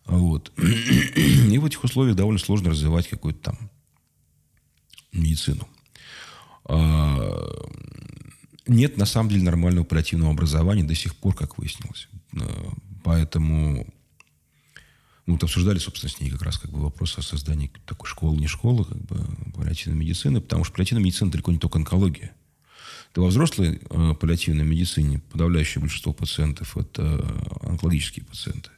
[0.05, 0.51] Вот.
[0.57, 3.69] И в этих условиях довольно сложно развивать какую-то там
[5.11, 5.67] медицину.
[6.65, 7.17] А,
[8.67, 12.07] нет, на самом деле, нормального паллиативного образования до сих пор, как выяснилось.
[12.33, 12.39] Э,
[13.03, 13.87] поэтому
[15.25, 18.37] мы вот обсуждали, собственно, с ней как раз как бы вопрос о создании такой школы,
[18.37, 22.33] не школы, как бы паллиативной медицины, потому что паллиативная медицина далеко не только онкология.
[23.15, 27.25] Да во взрослой э, паллиативной медицине подавляющее большинство пациентов– это
[27.61, 28.69] онкологические пациенты.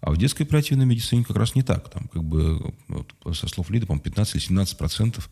[0.00, 1.90] А в детской паллиативной медицине как раз не так.
[1.90, 5.30] Там как бы, вот, со слов Лиды, по 15 или 17 процентов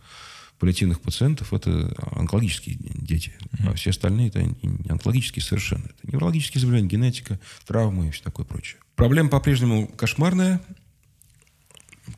[0.59, 3.71] паллиативных пациентов это онкологические дети, mm-hmm.
[3.71, 5.85] а все остальные это не онкологические совершенно.
[5.85, 8.81] Это неврологические заболевания, генетика, травмы и все такое прочее.
[8.95, 10.61] Проблема по-прежнему кошмарная,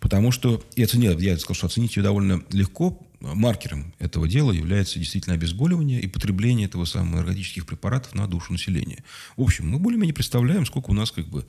[0.01, 4.99] потому что, и оценил, я сказал, что оценить ее довольно легко, маркером этого дела является
[4.99, 9.03] действительно обезболивание и потребление этого самого наркотических препаратов на душу населения.
[9.37, 11.47] В общем, мы более-менее представляем, сколько у нас как бы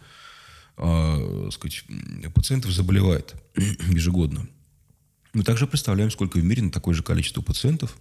[0.78, 1.84] э, сказать,
[2.34, 4.48] пациентов заболевает ежегодно.
[5.34, 7.98] Мы также представляем, сколько в мире на такое же количество пациентов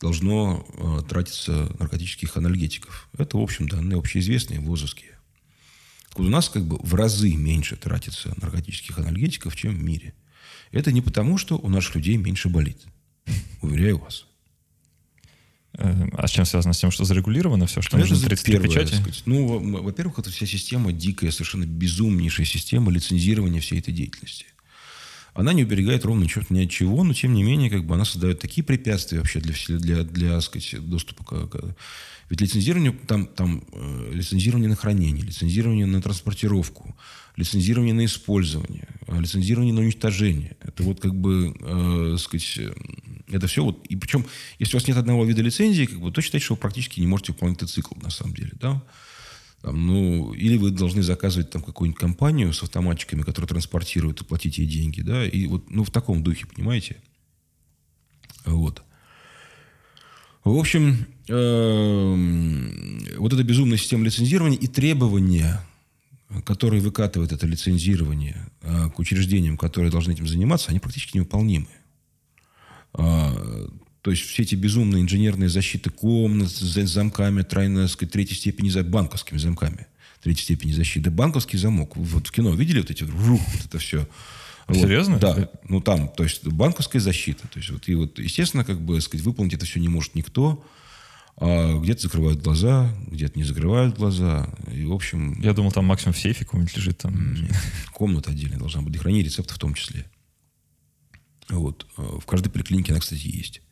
[0.00, 3.08] должно э, тратиться наркотических анальгетиков.
[3.18, 5.18] Это, в общем, данные общеизвестные, возовские.
[6.16, 10.14] у нас как бы в разы меньше тратится наркотических анальгетиков, чем в мире.
[10.72, 12.78] Это не потому, что у наших людей меньше болит.
[13.60, 14.24] Уверяю вас.
[15.74, 16.72] Э, а с чем связано?
[16.72, 18.94] С тем, что зарегулировано все, что нужно 33 первое, печати?
[18.94, 19.22] Сказать.
[19.26, 24.46] Ну, во-первых, это вся система дикая, совершенно безумнейшая система лицензирования всей этой деятельности
[25.34, 28.04] она не уберегает ровно черт ни от чего, но тем не менее, как бы она
[28.04, 31.76] создает такие препятствия вообще для, для, для сказать, доступа к, к...
[32.28, 36.94] Ведь лицензирование, там, там э, лицензирование на хранение, лицензирование на транспортировку,
[37.36, 40.56] лицензирование на использование, э, лицензирование на уничтожение.
[40.60, 42.72] Это вот как бы, э, сказать, э,
[43.32, 43.84] это все вот...
[43.86, 44.26] И причем,
[44.60, 47.06] если у вас нет одного вида лицензии, как бы, то считайте, что вы практически не
[47.08, 48.80] можете выполнить этот цикл, на самом деле, да?
[49.62, 54.58] Там, ну, или вы должны заказывать там какую-нибудь компанию с автоматчиками, которые транспортируют и платить
[54.58, 56.96] ей деньги, да, и вот, ну, в таком духе, понимаете?
[58.46, 58.82] Вот.
[60.44, 65.60] В общем, эм, вот эта безумная система лицензирования и требования,
[66.44, 71.68] которые выкатывает это лицензирование э, к учреждениям, которые должны этим заниматься, они практически невыполнимы.
[74.00, 78.70] А, то есть все эти безумные инженерные защиты комнат с замками, тройной, сказать, третьей степени,
[78.82, 79.86] банковскими замками
[80.22, 81.10] третьей степени защиты.
[81.10, 81.96] Банковский замок.
[81.96, 84.08] Вот в кино видели вот эти, рух, вот это все.
[84.66, 84.76] Вот.
[84.76, 85.18] Серьезно?
[85.18, 85.50] Да.
[85.68, 87.48] Ну, там, то есть, банковская защита.
[87.48, 90.64] То есть, вот, и вот, естественно, как бы, сказать, выполнить это все не может никто.
[91.38, 94.52] А где-то закрывают глаза, где-то не закрывают глаза.
[94.70, 95.40] И, в общем...
[95.40, 96.98] Я думал, там максимум в сейфе какой-нибудь лежит.
[96.98, 97.34] Там.
[97.94, 100.04] Комната отдельная должна быть, для хранения рецептов в том числе.
[101.48, 101.86] Вот.
[101.96, 103.62] В каждой поликлинике она, кстати, есть.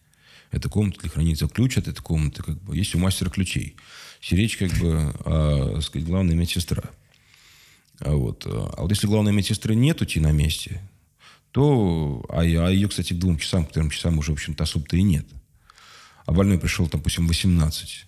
[0.50, 3.76] Это комната для хранения ключ от этой комнаты, как бы, есть у мастера ключей.
[4.20, 6.84] Сиречь, как бы, а, сказать, главная медсестра.
[8.00, 10.80] А вот, а вот если главной медсестры нет уйти на месте,
[11.52, 14.96] то, а, а ее, кстати, к двум часам, к трем часам уже, в общем-то, особо-то
[14.96, 15.26] и нет.
[16.24, 18.06] А больной пришел, допустим, 18,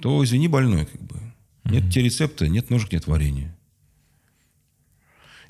[0.00, 1.16] то, извини, больной, как бы.
[1.64, 1.90] Нет mm-hmm.
[1.90, 3.56] те рецепта, нет ножек, нет варенья.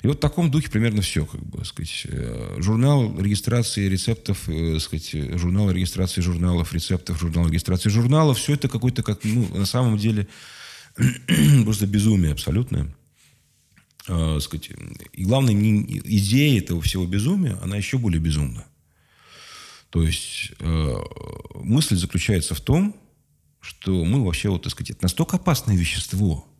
[0.01, 2.05] И вот в таком духе примерно все, как бы, сказать.
[2.05, 8.69] Э, журнал регистрации рецептов, э, сказать, журнал регистрации журналов, рецептов, журнал регистрации журналов, все это
[8.69, 10.27] какой-то, как, ну, на самом деле,
[11.65, 12.95] просто безумие абсолютное.
[14.07, 14.69] Э, сказать.
[15.11, 18.65] И главное, не, идея этого всего безумия, она еще более безумна.
[19.89, 20.95] То есть э,
[21.55, 22.95] мысль заключается в том,
[23.59, 26.45] что мы вообще, вот, так сказать, это настолько опасное вещество–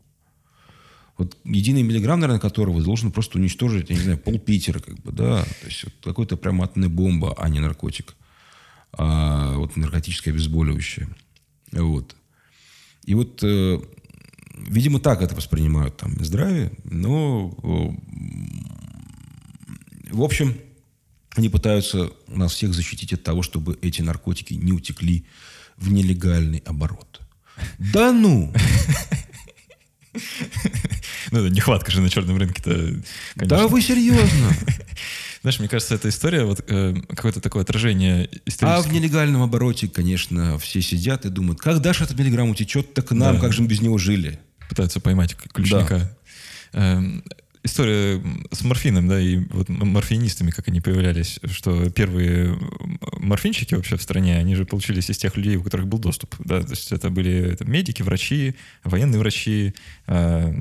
[1.19, 5.11] вот единый миллиграмм, наверное, которого должен просто уничтожить, я не знаю, пол Питера, как бы,
[5.11, 8.15] да, то есть вот какой-то прям атомная бомба, а не наркотик,
[8.93, 11.09] а вот наркотическое обезболивающее,
[11.73, 12.15] вот.
[13.03, 13.79] И вот, э,
[14.55, 17.89] видимо, так это воспринимают там здравие, но, э,
[20.11, 20.55] в общем,
[21.35, 25.25] они пытаются нас всех защитить от того, чтобы эти наркотики не утекли
[25.75, 27.19] в нелегальный оборот.
[27.77, 28.53] Да ну!
[31.31, 33.01] Ну, нехватка же на черном рынке-то,
[33.35, 34.53] Да вы серьезно?
[35.41, 38.29] Знаешь, мне кажется, эта история, вот э, какое-то такое отражение
[38.61, 43.11] А в нелегальном обороте, конечно, все сидят и думают, когда же этот миллиграмм утечет, так
[43.11, 43.41] нам, да.
[43.41, 44.39] как же мы без него жили?
[44.67, 46.11] Пытаются поймать ключника.
[46.73, 46.93] Да.
[46.93, 47.23] Эм,
[47.63, 52.57] история с морфином, да, и вот морфинистами, как они появлялись, что первые
[53.17, 56.61] морфинчики вообще в стране, они же получились из тех людей, у которых был доступ, да,
[56.61, 59.73] то есть это были это медики, врачи, военные врачи,
[60.07, 60.53] э,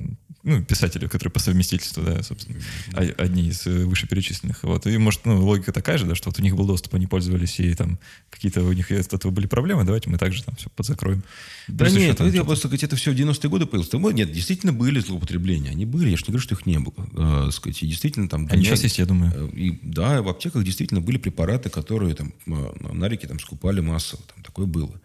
[0.45, 2.59] ну, писатели, которые по совместительству, да, собственно,
[2.95, 4.63] одни из э, вышеперечисленных.
[4.63, 4.87] Вот.
[4.87, 7.59] И, может, ну, логика такая же, да, что вот у них был доступ, они пользовались,
[7.59, 7.99] и там
[8.31, 11.25] какие-то у них от этого были проблемы, давайте мы также там все подзакроем.
[11.67, 13.89] Да Плюс нет, это, я просто сказать, это все в 90-е годы появилось.
[13.89, 17.09] Там, нет, действительно были злоупотребления, они были, я же не говорю, что их не было.
[17.17, 18.47] А, сказать, и действительно там...
[18.51, 19.33] Они сейчас есть, я думаю.
[19.35, 24.23] Э, и, да, в аптеках действительно были препараты, которые там на реке там скупали массово,
[24.35, 25.01] там такое было.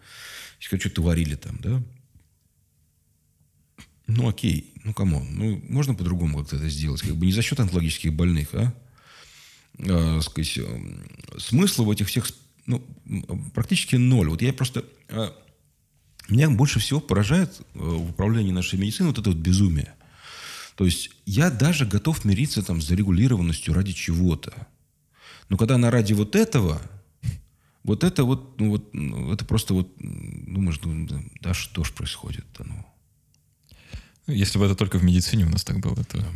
[0.60, 1.82] Если что-то варили там, да,
[4.06, 5.24] ну, окей, ну, кому?
[5.30, 7.00] Ну, можно по-другому как-то это сделать?
[7.00, 8.74] Как бы не за счет онкологических больных, а?
[9.78, 12.26] а сказать, э, смысла в этих всех
[12.66, 12.82] ну,
[13.54, 14.28] практически ноль.
[14.28, 14.84] Вот я просто...
[15.08, 15.34] А,
[16.28, 19.92] меня больше всего поражает э, в управлении нашей медицины вот это вот безумие.
[20.76, 24.52] То есть я даже готов мириться там с зарегулированностью ради чего-то.
[25.48, 26.80] Но когда она ради вот этого,
[27.84, 31.06] вот это вот, ну вот, ну, это просто вот, думаешь, ну,
[31.40, 32.86] да что ж происходит-то, ну.
[34.26, 36.24] Если бы это только в медицине у нас так было, то...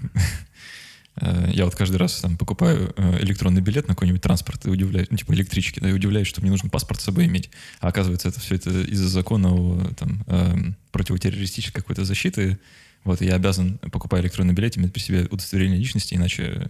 [1.20, 5.08] Э, я вот каждый раз там покупаю э, электронный билет на какой-нибудь транспорт и удивляюсь,
[5.10, 7.50] ну, типа электрички, да, и удивляюсь, что мне нужно паспорт с собой иметь.
[7.80, 10.54] А оказывается, это все это из-за закона о, там, э,
[10.92, 12.60] противотеррористической какой-то защиты.
[13.02, 16.68] Вот, и я обязан, покупая электронный билет, иметь при себе удостоверение личности, иначе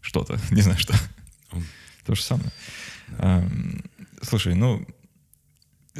[0.00, 0.94] что-то, не знаю что.
[2.06, 2.52] То же самое.
[4.22, 4.86] Слушай, ну,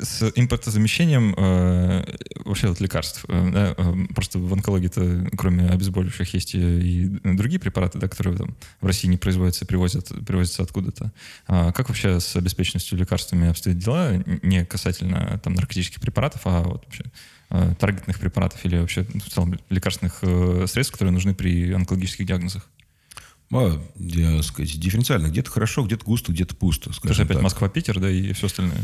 [0.03, 2.05] с импортозамещением э,
[2.45, 3.25] вообще вот лекарств.
[3.29, 8.57] Э, э, просто в онкологии-то, кроме обезболивающих, есть и, и другие препараты, да, которые там
[8.81, 11.13] в России не производятся, привозят, привозятся откуда-то.
[11.47, 14.23] А как вообще с обеспеченностью лекарствами обстоят дела?
[14.43, 17.05] Не касательно там наркотических препаратов, а вот вообще
[17.51, 22.69] э, таргетных препаратов или вообще в целом лекарственных э, средств, которые нужны при онкологических диагнозах?
[23.51, 25.29] А, я, сказать, дифференциально.
[25.29, 26.91] Где-то хорошо, где-то густо, где-то пусто.
[27.03, 28.83] Это же опять Москва-Питер, да, и все остальное.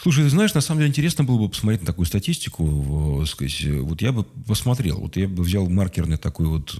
[0.00, 3.24] Слушай, ты знаешь, на самом деле интересно было бы посмотреть на такую статистику.
[3.26, 6.70] Сказать, вот я бы посмотрел, вот я бы взял маркерный такой вот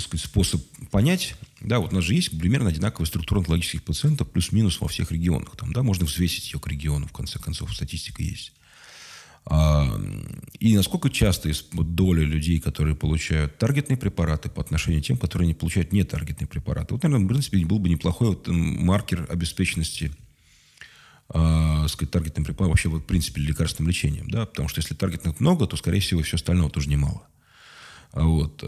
[0.00, 0.62] сказать, способ
[0.92, 1.34] понять.
[1.60, 5.56] Да, вот у нас же есть примерно одинаковая структура онкологических пациентов, плюс-минус во всех регионах.
[5.56, 8.52] Там, да, можно взвесить ее к региону, в конце концов, статистика есть.
[9.46, 10.00] А,
[10.60, 15.54] и насколько часто доля людей, которые получают таргетные препараты по отношению к тем, которые не
[15.54, 16.94] получают нетаргетные препараты.
[16.94, 20.12] Вот, наверное, в принципе, был бы неплохой вот маркер обеспеченности
[21.32, 24.30] э, сказать, таргетным препаратом, вообще, в принципе, лекарственным лечением.
[24.30, 24.46] Да?
[24.46, 27.26] Потому что если таргетных много, то, скорее всего, все остальное тоже немало.
[28.12, 28.64] Вот.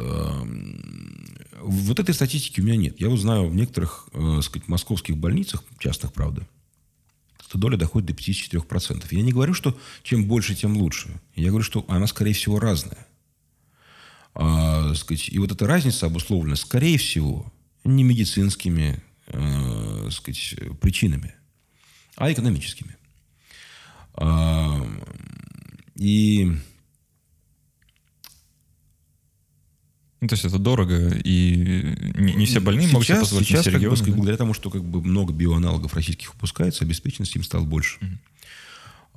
[1.61, 3.01] Вот этой статистики у меня нет.
[3.01, 6.47] Я вот знаю в некоторых, э, сказать, московских больницах, частных, правда,
[7.49, 9.05] эта доля доходит до 54%.
[9.11, 11.21] Я не говорю, что чем больше, тем лучше.
[11.35, 13.07] Я говорю, что она, скорее всего, разная.
[14.35, 17.53] А, сказать, и вот эта разница обусловлена, скорее всего,
[17.85, 21.35] не медицинскими э, сказать, причинами,
[22.23, 22.97] а экономическими.
[24.15, 24.81] А,
[25.97, 26.53] и
[30.21, 33.65] Ну, то есть это дорого, и не, не все больные сейчас, могут себе позволить сейчас,
[33.65, 34.13] как регионы, бы, да?
[34.13, 37.99] благодаря тому, что как бы много биоаналогов российских выпускается, обеспеченность им стала больше.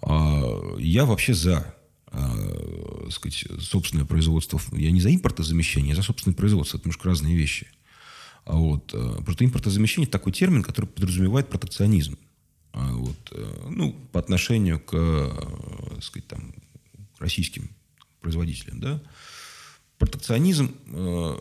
[0.01, 1.75] А, я вообще за
[2.07, 4.59] а, сказать, собственное производство.
[4.71, 6.77] Я не за импортозамещение, я за собственное производство.
[6.77, 7.67] Это немножко разные вещи.
[8.45, 12.17] А вот, а, просто импортозамещение– такой термин, который подразумевает протекционизм.
[12.75, 16.53] А, вот, а, ну, по отношению к, а, сказать, там,
[17.19, 17.69] российским
[18.19, 19.01] производителям, да.
[19.97, 21.35] Протекционизм э,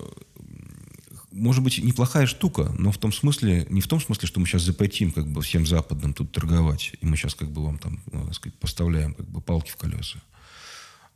[1.32, 4.62] может быть неплохая штука, но в том смысле, не в том смысле, что мы сейчас
[4.62, 8.32] запретим как бы всем западным тут торговать, и мы сейчас как бы вам там, э,
[8.32, 10.22] сказать, поставляем как бы палки в колеса.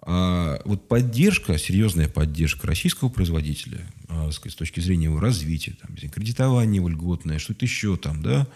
[0.03, 3.87] А вот поддержка, серьезная поддержка российского производителя,
[4.33, 8.49] сказать, с точки зрения его развития, там, кредитование его льготное, что-то еще там, да,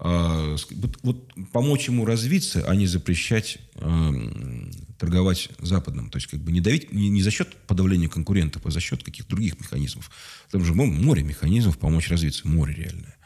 [0.00, 6.10] вот, вот помочь ему развиться, а не запрещать э, торговать западным.
[6.10, 9.02] То есть как бы не давить не, не за счет подавления конкурентов, а за счет
[9.02, 10.10] каких-то других механизмов.
[10.50, 13.16] Там же море механизмов помочь развиться, море реальное.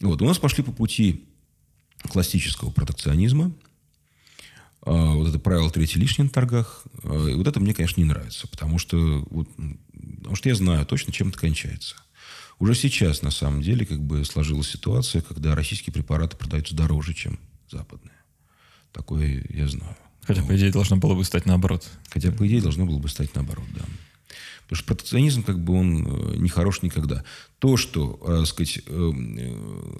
[0.00, 0.22] Вот.
[0.22, 1.28] У нас пошли по пути
[2.02, 3.52] классического протекционизма.
[4.82, 6.84] А, вот это правило третий лишний на торгах.
[7.02, 8.48] А, и вот это мне, конечно, не нравится.
[8.48, 9.48] Потому что, вот,
[10.18, 11.96] потому что я знаю точно, чем это кончается.
[12.58, 17.38] Уже сейчас, на самом деле, как бы сложилась ситуация, когда российские препараты продаются дороже, чем
[17.70, 18.14] западные.
[18.92, 19.96] Такое я знаю.
[20.22, 21.86] Хотя, по идее, должно было бы стать наоборот.
[22.10, 23.82] Хотя, по идее, должно было бы стать наоборот, да.
[24.62, 27.22] Потому что протекционизм, как бы, он э, не хорош никогда.
[27.58, 29.12] То, что, э, сказать, э,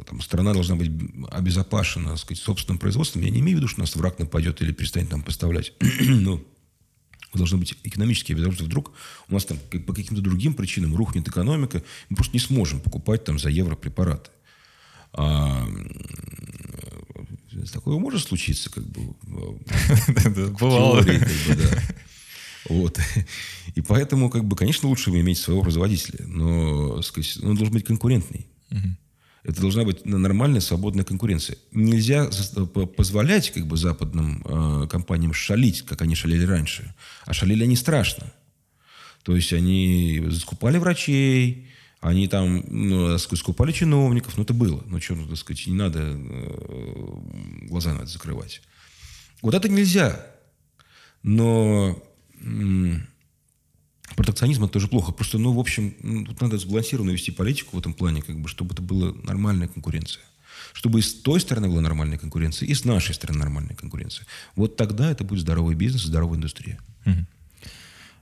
[0.08, 0.90] там, страна должна быть
[1.30, 5.10] обезопасена, сказать, собственным производством, я не имею в виду, что нас враг нападет или перестанет
[5.10, 5.74] нам поставлять.
[7.34, 8.64] Но должны быть экономические обязательства.
[8.64, 8.92] Вдруг
[9.28, 13.38] у нас там по каким-то другим причинам рухнет экономика, мы просто не сможем покупать там
[13.38, 14.30] за евро препараты.
[15.12, 15.66] А,
[17.72, 19.14] такое может случиться, как бы.
[20.58, 21.04] Бывало.
[22.68, 22.98] Вот.
[23.74, 28.46] И поэтому, как бы, конечно, лучше иметь своего производителя, но, сказать, он должен быть конкурентный.
[29.44, 31.58] Это должна быть нормальная, свободная конкуренция.
[31.70, 32.30] Нельзя
[32.96, 36.94] позволять как бы, западным э, компаниям шалить, как они шалили раньше.
[37.26, 38.32] А шалили они страшно.
[39.22, 41.68] То есть они скупали врачей,
[42.00, 44.38] они там ну, скупали чиновников.
[44.38, 44.82] Ну, это было.
[44.86, 48.62] Ну, что, ну, так сказать, не надо э, глаза надо закрывать.
[49.42, 50.26] Вот это нельзя.
[51.22, 52.02] Но
[54.16, 55.12] протекционизм это тоже плохо.
[55.12, 58.74] Просто, ну, в общем, тут надо сбалансированно вести политику в этом плане, как бы, чтобы
[58.74, 60.22] это была нормальная конкуренция.
[60.72, 64.26] Чтобы и с той стороны была нормальная конкуренция, и с нашей стороны нормальная конкуренция.
[64.56, 66.78] Вот тогда это будет здоровый бизнес, здоровая индустрия.
[67.04, 67.10] А,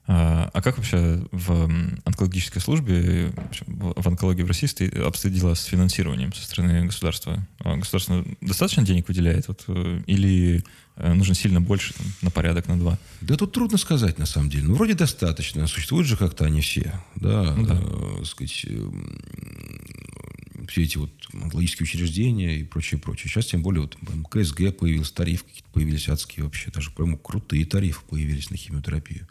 [0.07, 1.71] а как вообще в
[2.05, 3.33] онкологической службе,
[3.67, 7.47] в онкологии в России обстоит дела с финансированием со стороны государства?
[7.61, 9.49] А государство достаточно денег выделяет?
[9.49, 10.65] Вот, э, или
[10.97, 12.99] Э, нужно сильно больше, там, на порядок, на два?
[13.21, 14.65] Да тут трудно сказать, на самом деле.
[14.65, 15.67] Ну, вроде достаточно.
[15.67, 16.93] Существуют же как-то они все.
[17.17, 17.81] Да, ну, да.
[17.83, 18.91] Э, сказать, э,
[20.69, 23.31] все эти вот онкологические учреждения и прочее, прочее.
[23.31, 23.97] Сейчас тем более вот
[24.31, 26.71] КСГ появился, тарифы какие-то появились адские вообще.
[26.71, 29.27] Даже прямо крутые тарифы появились на химиотерапию.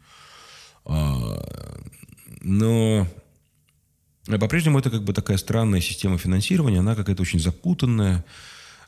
[0.86, 1.44] А,
[2.42, 3.08] но
[4.26, 6.80] по-прежнему это как бы такая странная система финансирования.
[6.80, 8.24] Она какая-то очень запутанная.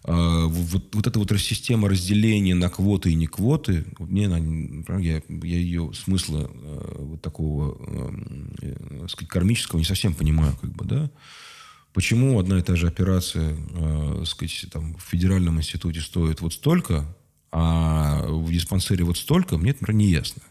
[0.06, 5.58] А, вот, вот эта вот система разделения на квоты и не квоты, мне я, я
[5.58, 7.78] ее смысла э, вот такого,
[8.62, 11.10] э, сказать, кармического не совсем понимаю, как бы, да.
[11.94, 17.06] Почему одна и та же операция, э, сказать, там, в федеральном институте стоит вот столько,
[17.52, 20.41] а в диспансере вот столько, мне, например, не ясно.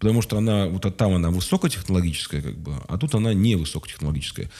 [0.00, 4.50] Потому что она, вот там она высокотехнологическая, как бы, а тут она не высокотехнологическая.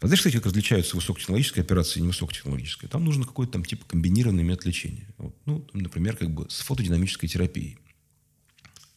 [0.00, 2.90] А знаешь, кстати, как различаются высокотехнологическая операция и невысокотехнологическая?
[2.90, 5.08] Там нужно какой-то там типа комбинированный метод лечения.
[5.16, 5.34] Вот.
[5.46, 7.78] Ну, например, как бы с фотодинамической терапией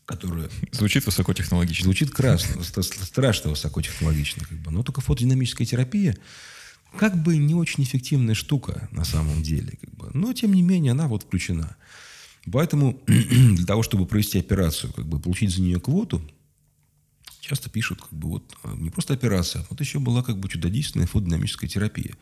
[0.06, 0.52] которая...
[0.72, 1.86] Звучит высокотехнологично.
[1.86, 4.46] Звучит красно, страшно высокотехнологично.
[4.46, 4.72] Как бы.
[4.72, 6.16] Но только фотодинамическая терапия
[6.98, 9.78] как бы не очень эффективная штука на самом деле.
[9.82, 10.12] Как бы.
[10.14, 11.76] Но, тем не менее, она вот включена.
[12.52, 16.22] Поэтому для того, чтобы провести операцию, как бы получить за нее квоту,
[17.40, 20.50] часто пишут, как бы вот а, не просто операция, а вот еще была как бы
[20.50, 22.16] чудодейственная фотодинамическая терапия.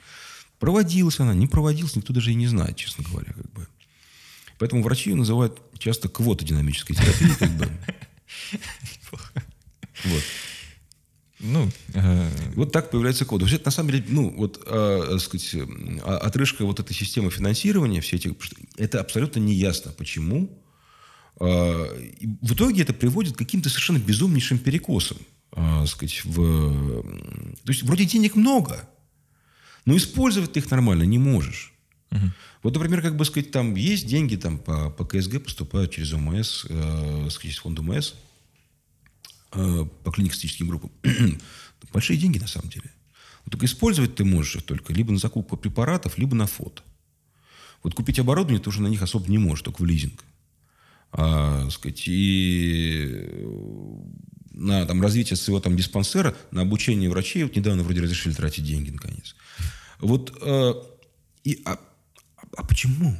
[0.59, 3.33] Проводилась она, не проводилась, никто даже и не знает, честно говоря.
[3.33, 3.67] Как бы.
[4.59, 7.35] Поэтому врачи ее называют часто квотодинамической терапией.
[7.35, 7.69] Как бы.
[10.05, 10.23] Вот.
[11.43, 12.29] Ну, э...
[12.55, 13.41] Вот так появляется код.
[13.41, 15.55] Вообще, на самом деле, ну, вот, э, сказать,
[16.03, 18.33] а, отрыжка вот этой системы финансирования, все эти,
[18.77, 20.49] это абсолютно неясно, почему.
[21.39, 21.85] Э,
[22.41, 25.17] в итоге это приводит к каким-то совершенно безумнейшим перекосам.
[25.55, 27.03] Э, сказать, в...
[27.65, 28.87] То есть, вроде денег много,
[29.85, 31.73] но использовать ты их нормально не можешь.
[32.11, 32.31] Угу.
[32.63, 36.65] Вот, например, как бы сказать, там есть деньги там, по, по КСГ поступают через ОМС,
[36.69, 38.13] э, через фонд ОМС.
[39.55, 40.91] Э, по клинико-статистическим группам.
[41.93, 42.89] Большие деньги на самом деле.
[43.49, 46.81] Только использовать ты можешь только либо на закупку препаратов, либо на фото.
[47.83, 50.23] Вот купить оборудование ты уже на них особо не можешь, только в лизинг.
[51.11, 53.47] А, сказать, и э,
[54.51, 58.89] на там, развитие своего там, диспансера, на обучение врачей, вот недавно вроде разрешили тратить деньги,
[58.89, 59.35] наконец.
[59.99, 60.73] Вот, э,
[61.43, 61.79] и, а,
[62.57, 63.15] а почему?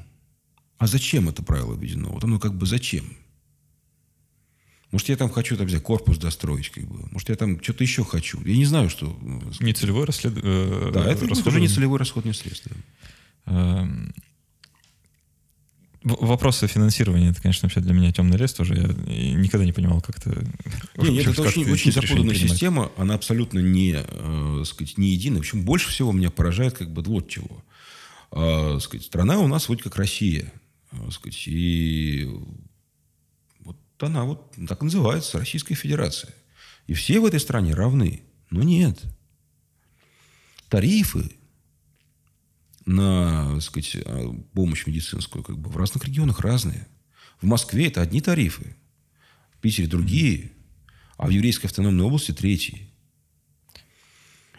[0.80, 2.10] А зачем это правило введено?
[2.10, 3.06] Вот оно как бы зачем?
[4.94, 7.08] Может, я там хочу там, взять корпус достроить, как бы.
[7.10, 8.40] Может, я там что-то еще хочу.
[8.46, 9.08] Я не знаю, что...
[9.08, 10.34] Э, Нецелевой расслед...
[10.38, 11.46] Э, да, это расход...
[11.46, 12.68] тоже нецелевой расходный средств.
[13.48, 14.14] Эм,
[16.04, 18.76] вопросы финансирования, это, конечно, вообще для меня темный лес тоже.
[19.08, 20.30] Я никогда не понимал, как это...
[20.98, 22.92] Нет, нет это очень, очень запутанная система.
[22.96, 25.38] Она абсолютно не, э, сказать, не единая.
[25.38, 27.64] В общем, больше всего меня поражает как бы вот чего.
[28.32, 30.54] Э, сказать, страна у нас вроде как Россия.
[30.92, 32.30] Э, сказать, и
[34.00, 36.34] она вот так называется, Российская Федерация.
[36.88, 38.24] И все в этой стране равны.
[38.50, 39.02] Но нет.
[40.70, 41.32] Тарифы
[42.86, 46.88] на так сказать, а, помощь медицинскую как бы, в разных регионах разные.
[47.42, 48.76] В Москве это одни тарифы,
[49.52, 50.52] в Питере другие,
[51.18, 52.90] а в еврейской автономной области третьи.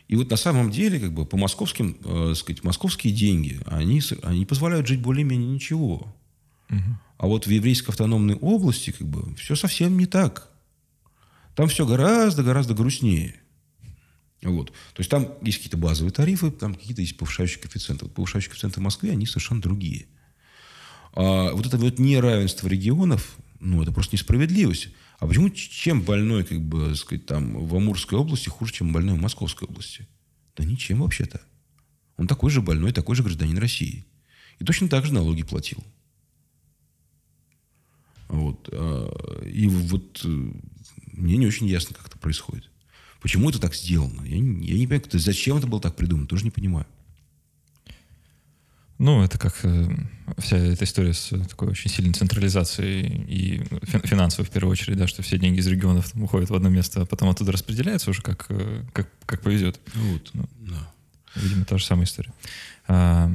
[0.07, 4.45] И вот на самом деле, как бы, по московским, э, сказать, московские деньги, они, они
[4.45, 6.15] позволяют жить более-менее ничего.
[6.71, 6.99] Угу.
[7.25, 10.51] А вот в еврейской автономной области как бы все совсем не так.
[11.55, 13.41] Там все гораздо-гораздо грустнее.
[14.43, 14.73] Вот.
[14.93, 18.05] То есть там есть какие-то базовые тарифы, там какие-то есть повышающие коэффициенты.
[18.05, 20.05] Вот повышающие коэффициенты в Москве, они совершенно другие.
[21.15, 24.91] А вот это вот неравенство регионов, ну, это просто несправедливость.
[25.19, 29.23] А почему чем больной, как бы, сказать, там, в Амурской области хуже, чем больной в
[29.23, 30.07] Московской области?
[30.57, 31.41] Да ничем вообще-то.
[32.19, 34.05] Он такой же больной, такой же гражданин России.
[34.59, 35.83] И точно так же налоги платил.
[38.35, 38.69] Вот.
[38.73, 40.29] А, и вот э,
[41.13, 42.69] мне не очень ясно, как это происходит.
[43.21, 44.23] Почему это так сделано?
[44.27, 46.87] Я не, я не понимаю, зачем это было так придумано, тоже не понимаю.
[48.99, 49.89] Ну, это как э,
[50.39, 53.65] вся эта история с такой очень сильной централизацией и
[54.07, 57.03] финансовой в первую очередь, да, что все деньги из регионов там, уходят в одно место,
[57.03, 59.81] а потом оттуда распределяются уже как, э, как, как повезет.
[59.95, 60.94] Вот, ну, да.
[61.35, 62.33] Видимо, та же самая история.
[62.87, 63.31] А,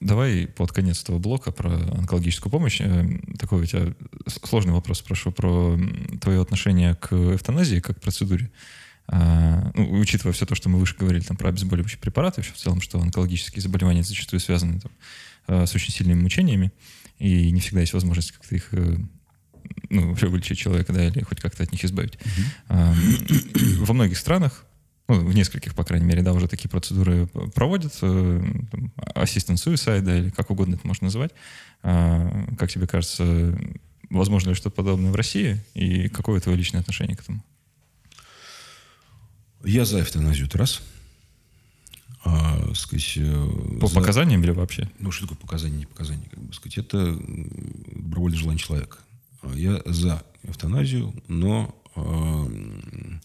[0.00, 2.80] давай под конец этого блока про онкологическую помощь.
[2.80, 3.04] Э,
[3.38, 3.94] такой у тебя
[4.44, 5.78] сложный вопрос спрошу про
[6.20, 8.50] твое отношение к эвтаназии как к процедуре.
[9.08, 12.58] А, ну, учитывая все то, что мы выше говорили там, про обезболивающие препараты, вообще в
[12.58, 14.92] целом, что онкологические заболевания зачастую связаны там,
[15.48, 16.72] э, с очень сильными мучениями,
[17.18, 18.96] и не всегда есть возможность как-то их э,
[19.90, 22.18] ну, вообще вылечить человека, да, или хоть как-то от них избавить.
[22.68, 23.84] Mm-hmm.
[23.84, 24.64] Во многих странах
[25.08, 28.42] ну, в нескольких, по крайней мере, да, уже такие процедуры проводят, э,
[29.14, 31.32] assistant suicide, да, или как угодно это можно называть.
[31.82, 33.58] А, как тебе кажется,
[34.10, 37.44] возможно ли что-то подобное в России, и какое твое личное отношение к этому?
[39.64, 40.80] Я за эвтаназию, это раз.
[42.24, 43.94] А, сказать, э, По за...
[43.94, 44.88] показаниям или вообще?
[45.00, 46.24] Ну, что такое показания, не показания?
[46.30, 48.98] Как бы сказать, это добровольное желание человека.
[49.54, 53.18] Я за эвтаназию, но э,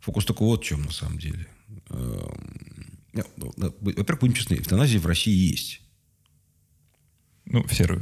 [0.00, 1.46] Фокус только вот в чем на самом деле.
[1.90, 5.80] Эм, ну, во-первых, будем честны, эвтаназия в России есть.
[7.46, 8.00] Ну, в серую.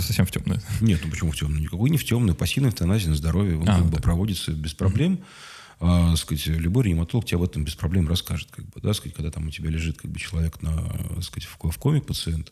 [0.00, 0.60] Совсем в темную.
[0.80, 1.60] Нет, ну почему в темную?
[1.60, 2.34] Никакой не в темную.
[2.34, 3.58] Пассивная эвтаназия на здоровье.
[3.58, 4.02] Он а, как бы так.
[4.02, 5.14] проводится без проблем.
[5.14, 5.24] Mm-hmm.
[5.82, 8.50] А, сказать, любой реаниматолог тебе об этом без проблем расскажет.
[8.50, 10.72] Как бы, да, сказать, когда там у тебя лежит как бы, человек на,
[11.22, 12.50] сказать, в, в коме пациент,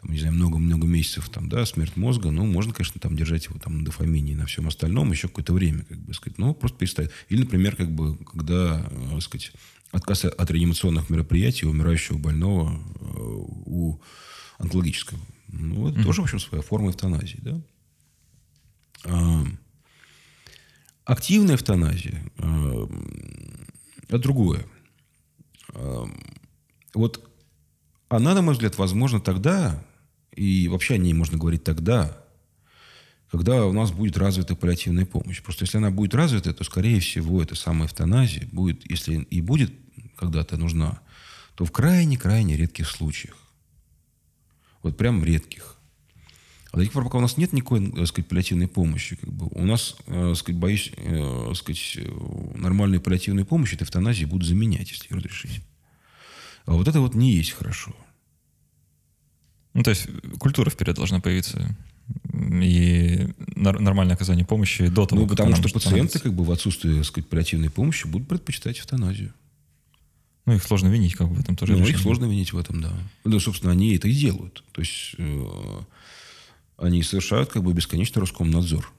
[0.00, 3.58] там, не знаю, много-много месяцев, там, да, смерть мозга, ну, можно, конечно, там держать его
[3.58, 6.78] там на дофамине и на всем остальном еще какое-то время, как бы сказать, ну, просто
[6.78, 7.10] перестать.
[7.28, 9.52] Или, например, как бы, когда, э, так сказать,
[9.90, 14.00] отказ от реанимационных мероприятий у умирающего больного э, у
[14.58, 15.20] онкологического.
[15.48, 16.04] Ну, это mm-hmm.
[16.04, 17.60] тоже, в общем, своя форма эвтаназии, да.
[19.04, 19.44] А,
[21.04, 22.88] активная эвтаназия а,
[24.08, 24.64] это другое.
[25.74, 26.06] А,
[26.94, 27.28] вот
[28.08, 29.84] она, на мой взгляд, возможно тогда,
[30.38, 32.16] и вообще о ней можно говорить тогда,
[33.30, 35.42] когда у нас будет развита паллиативная помощь.
[35.42, 39.72] Просто если она будет развита, то, скорее всего, эта самая эвтаназия будет, если и будет
[40.16, 41.00] когда-то нужна,
[41.54, 43.36] то в крайне-крайне редких случаях.
[44.82, 45.74] Вот прям редких.
[46.70, 49.48] А до тех пор, пока у нас нет никакой, так сказать, паллиативной помощи, как бы,
[49.50, 51.98] у нас, так сказать, боюсь, так сказать,
[52.54, 55.62] нормальной паллиативной помощи это эвтаназии будут заменять, если ее разрешить.
[56.64, 57.94] А вот это вот не есть хорошо.
[59.78, 60.08] Ну, то есть
[60.40, 61.76] культура вперед должна появиться
[62.34, 67.30] и нормальное оказание помощи до того, Ну, потому что пациенты как бы в отсутствии, сказать,
[67.30, 69.32] паллиативной помощи будут предпочитать эвтаназию.
[70.46, 71.76] Ну, их сложно винить как бы в этом тоже.
[71.76, 72.92] Ну, их сложно винить в этом, да.
[73.22, 74.64] Ну, собственно, они это и делают.
[74.72, 75.80] То есть э,
[76.76, 78.92] они совершают как бы бесконечный Роскомнадзор.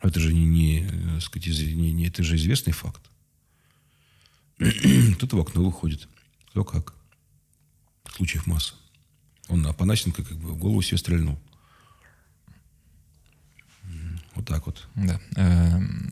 [0.00, 3.02] Это же не, не, так сказать, не, не, это же известный факт.
[5.16, 6.06] Кто-то в окно выходит.
[6.50, 6.94] Кто как.
[8.14, 8.74] Случаев масса.
[9.50, 11.38] Он Апанасенко как бы в голову себе стрельнул.
[14.34, 14.88] Вот так вот.
[14.94, 15.20] Да.
[15.36, 16.10] Эм,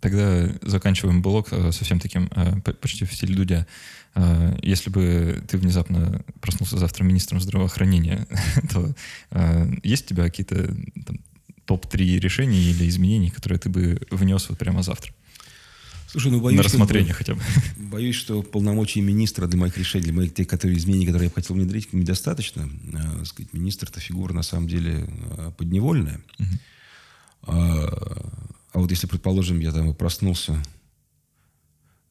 [0.00, 3.66] тогда заканчиваем блог э, совсем таким э, почти в стиле Дудя.
[4.14, 8.26] Э, если бы ты внезапно проснулся завтра министром здравоохранения,
[8.70, 8.94] то
[9.82, 10.74] есть у тебя какие-то
[11.66, 15.12] топ-3 решений или изменений, которые ты бы внес вот прямо завтра?
[16.10, 17.42] Слушай, ну боюсь, на рассмотрение что, хотя бы.
[17.76, 21.54] Боюсь, что полномочий министра для моих решений, для моих тех, которые изменений, которые я хотел
[21.54, 22.68] внедрить, недостаточно.
[22.94, 25.06] А, сказать, министр это фигура на самом деле
[25.38, 26.20] а, подневольная.
[26.40, 26.48] Угу.
[27.42, 28.32] А,
[28.72, 30.60] а вот если, предположим, я там проснулся,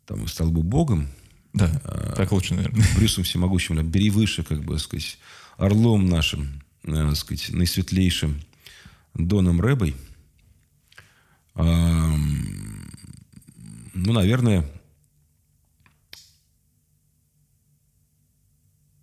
[0.05, 1.09] там стал бы богом.
[1.51, 2.85] Да, а, так лучше, наверное.
[2.95, 5.17] Брюсом всемогущим, бери выше, как бы, сказать,
[5.57, 8.39] орлом нашим, так сказать, наисветлейшим
[9.13, 9.93] Доном Рэбой.
[11.55, 12.15] А,
[14.05, 14.65] ну, наверное,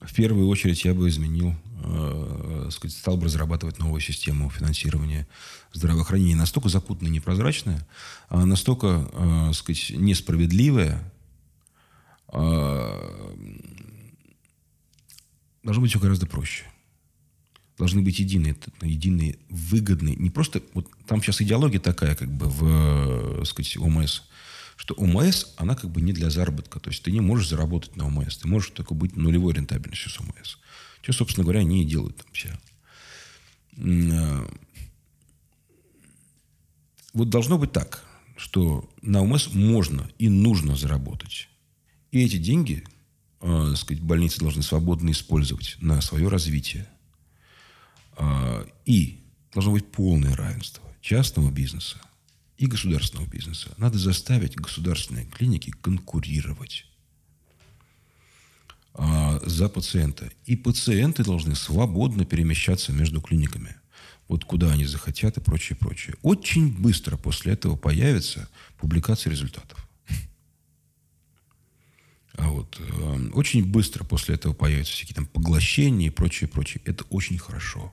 [0.01, 5.27] в первую очередь я бы изменил, э, сказать, стал бы разрабатывать новую систему финансирования
[5.73, 6.37] здравоохранения.
[6.37, 7.87] Настолько запутанная, непрозрачная,
[8.29, 11.13] а настолько, э, сказать, несправедливая,
[12.33, 13.35] э,
[15.63, 16.65] должно быть все гораздо проще.
[17.77, 20.17] Должны быть единые, единые, выгодные.
[20.17, 20.63] Не просто...
[20.73, 24.23] Вот там сейчас идеология такая, как бы, в, сказать, ОМС–
[24.77, 26.79] что ОМС, она как бы не для заработка.
[26.81, 28.37] То есть ты не можешь заработать на ОМС.
[28.37, 30.59] Ты можешь только быть нулевой рентабельностью с ОМС.
[31.03, 32.59] Что, собственно говоря, они и делают там все.
[33.79, 34.49] А,
[37.13, 38.05] вот должно быть так,
[38.37, 41.49] что на ОМС можно и нужно заработать.
[42.13, 42.85] И эти деньги,
[43.41, 46.87] э, сказать, больницы должны свободно использовать на свое развитие.
[48.19, 51.99] Э, и должно быть полное равенство частного бизнеса
[52.59, 53.75] и государственного бизнеса.
[53.77, 56.87] Надо заставить государственные клиники конкурировать
[58.95, 60.31] а, за пациента.
[60.47, 63.77] И пациенты должны свободно перемещаться между клиниками.
[64.29, 66.17] Вот куда они захотят и прочее, прочее.
[66.23, 68.49] Очень быстро после этого появится
[68.79, 69.87] публикация результатов.
[72.39, 76.83] А вот э, очень быстро после этого появятся всякие там поглощения и прочее, прочее.
[76.85, 77.93] Это очень хорошо.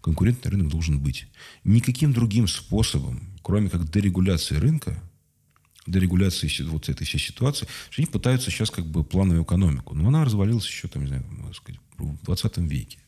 [0.00, 1.26] Конкурентный рынок должен быть.
[1.64, 5.02] Никаким другим способом кроме как дерегуляции рынка,
[5.86, 9.94] дерегуляции вот этой всей ситуации, что они пытаются сейчас как бы плановую экономику.
[9.94, 12.98] Но она развалилась еще, там, не знаю, можно сказать, в 20 веке.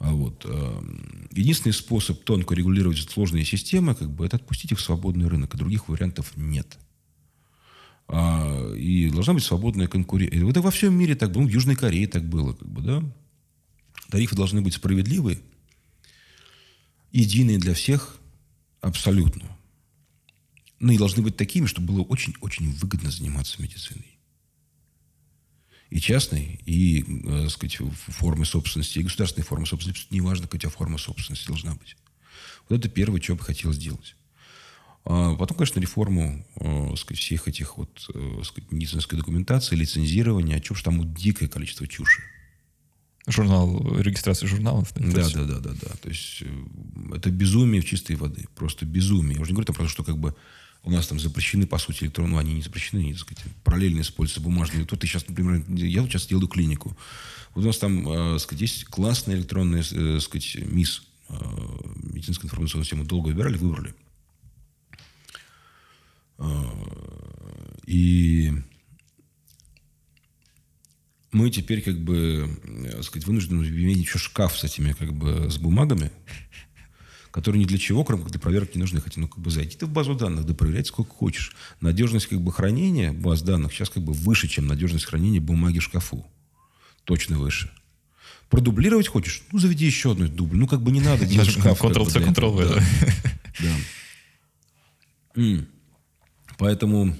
[0.00, 0.82] А вот, э,
[1.30, 5.58] единственный способ тонко регулировать сложные системы, как бы, это отпустить их в свободный рынок, и
[5.58, 6.76] других вариантов нет.
[8.08, 10.50] А, и должна быть свободная конкуренция.
[10.50, 11.42] Это во всем мире так было.
[11.42, 12.52] Ну, в Южной Корее так было.
[12.52, 13.02] Как бы, да?
[14.10, 15.38] Тарифы должны быть справедливые,
[17.20, 18.20] единые для всех,
[18.86, 19.42] Абсолютно.
[20.78, 24.18] Ну и должны быть такими, чтобы было очень-очень выгодно заниматься медициной.
[25.90, 30.06] И частной, и, э, так сказать, формы собственности, и государственной формы собственности.
[30.10, 31.96] Неважно, какая форма собственности должна быть.
[32.68, 34.14] Вот это первое, что бы хотел сделать.
[35.04, 40.60] А потом, конечно, реформу э, сказать, всех этих вот, э, сказать, медицинской документации, лицензирования, а
[40.60, 42.22] чушь там дикое количество чуши.
[43.26, 44.92] Журнал, регистрация журналов.
[44.94, 45.88] Да, да, да, да, да.
[46.00, 48.46] То есть э, это безумие в чистой воды.
[48.54, 49.36] Просто безумие.
[49.36, 50.34] Я уже не говорю там про то, что как бы
[50.84, 54.02] у нас там запрещены, по сути, электронные, ну, они не запрещены, они, так сказать, параллельно
[54.02, 54.86] используются бумажные.
[54.88, 56.96] Вот ты сейчас, например, я вот сейчас делаю клинику.
[57.54, 61.34] Вот у нас там, э, сказать, есть классная электронная, э, сказать, МИС, э,
[61.96, 63.04] медицинская информационная система.
[63.04, 63.92] Долго выбирали, выбрали.
[66.38, 66.44] Э,
[67.86, 68.52] и
[71.36, 75.50] мы теперь как бы, так э, сказать, вынуждены иметь еще шкаф с этими как бы
[75.50, 76.10] с бумагами,
[77.30, 79.02] которые ни для чего, кроме как для проверки не нужны.
[79.02, 81.54] Хотя, ну, как бы зайти ты в базу данных, да проверять сколько хочешь.
[81.82, 85.82] Надежность как бы хранения баз данных сейчас как бы выше, чем надежность хранения бумаги в
[85.82, 86.26] шкафу.
[87.04, 87.70] Точно выше.
[88.48, 89.42] Продублировать хочешь?
[89.52, 90.56] Ну, заведи еще одну дубль.
[90.56, 91.82] Ну, как бы не надо делать шкаф.
[91.82, 92.82] Ctrl-C, Ctrl-V.
[95.36, 95.66] Да.
[96.56, 97.14] Поэтому,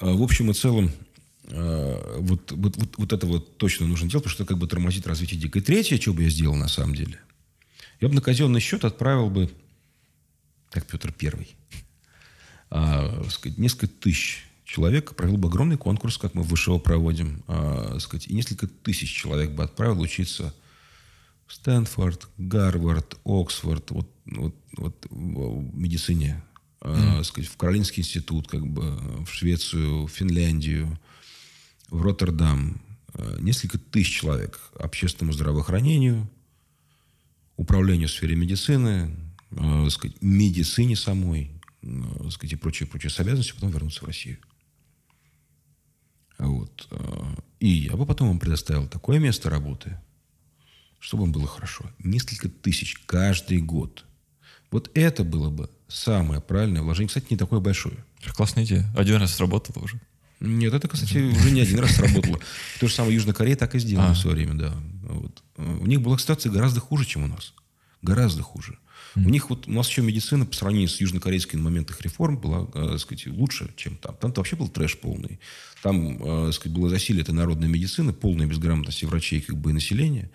[0.00, 0.90] э, в общем и целом,
[1.56, 5.06] вот, вот, вот, вот это вот точно нужно делать, потому что это как бы тормозит
[5.06, 5.62] развитие дикой.
[5.62, 7.18] Третье, что бы я сделал на самом деле,
[8.00, 9.50] я бы на казенный счет отправил бы,
[10.70, 11.54] как Петр Первый,
[12.70, 17.98] а, сказать, несколько тысяч человек провел бы огромный конкурс, как мы в ВШО проводим, а,
[18.00, 20.52] сказать, и несколько тысяч человек бы отправил учиться
[21.46, 26.42] в Стэнфорд, Гарвард, Оксфорд, вот, вот, вот в медицине,
[26.80, 27.20] mm.
[27.20, 30.98] а, сказать, в Каролинский институт, как бы, в Швецию, в Финляндию,
[31.94, 32.82] в Роттердам.
[33.14, 36.28] А, несколько тысяч человек общественному здравоохранению,
[37.56, 39.16] управлению в сфере медицины,
[39.56, 44.38] а, сказать, медицине самой, а, сказать, и прочее, с обязанностью потом вернуться в Россию.
[46.38, 46.92] Вот.
[47.60, 50.00] И я бы потом вам предоставил такое место работы,
[50.98, 51.84] чтобы вам было хорошо.
[52.00, 54.04] Несколько тысяч каждый год.
[54.72, 57.06] Вот это было бы самое правильное вложение.
[57.06, 58.04] Кстати, не такое большое.
[58.32, 58.92] Классная идея.
[58.96, 60.00] Один раз сработало уже.
[60.46, 62.38] Нет, это, кстати, уже не один раз сработало.
[62.80, 64.14] То же самое Южная Корея так и сделала а.
[64.14, 64.74] в свое время, да.
[65.02, 65.42] Вот.
[65.56, 67.54] У них была ситуация гораздо хуже, чем у нас.
[68.02, 68.78] Гораздо хуже.
[69.16, 72.36] У них вот, у нас еще медицина по сравнению с южнокорейской на момент их реформ
[72.36, 74.16] была, э, так сказать, лучше, чем там.
[74.16, 75.38] Там-то вообще был трэш полный.
[75.82, 79.72] Там, э, так сказать, было засилие этой народной медицины, полная безграмотности врачей как бы, и
[79.72, 80.30] населения.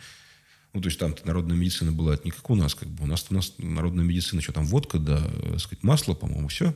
[0.74, 3.03] Ну, то есть там народная медицина была не как у нас, как бы.
[3.03, 6.47] У нас, у нас народная медицина, что там, водка, да, так э, сказать, масло, по-моему,
[6.47, 6.74] все.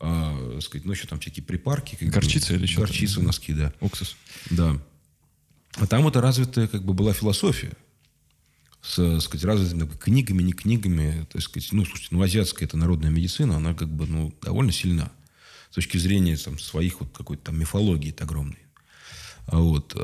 [0.00, 1.94] А, так сказать, ну, еще там всякие припарки.
[1.94, 3.72] Как горчица бы, или что Горчица, носки, да.
[3.80, 4.16] Уксус.
[4.50, 4.80] Да.
[5.74, 7.72] А там это развитая как бы была философия
[8.82, 11.26] с, так сказать, разными книгами, не книгами.
[11.34, 15.12] Есть, сказать, ну, слушайте, ну, азиатская это народная медицина, она как бы, ну, довольно сильна.
[15.70, 18.58] С точки зрения там, своих вот какой-то там мифологии огромной.
[19.46, 19.94] А вот.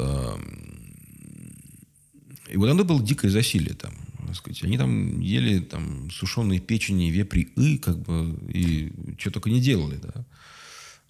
[2.48, 3.94] И вот оно было дикое засилие там.
[4.34, 4.62] Сказать.
[4.64, 9.96] Они там ели там сушеные печени, вепри, и как бы, и что только не делали,
[9.96, 10.24] да.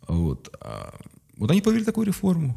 [0.09, 0.55] Вот.
[0.61, 0.99] А
[1.37, 2.57] вот они повели такую реформу.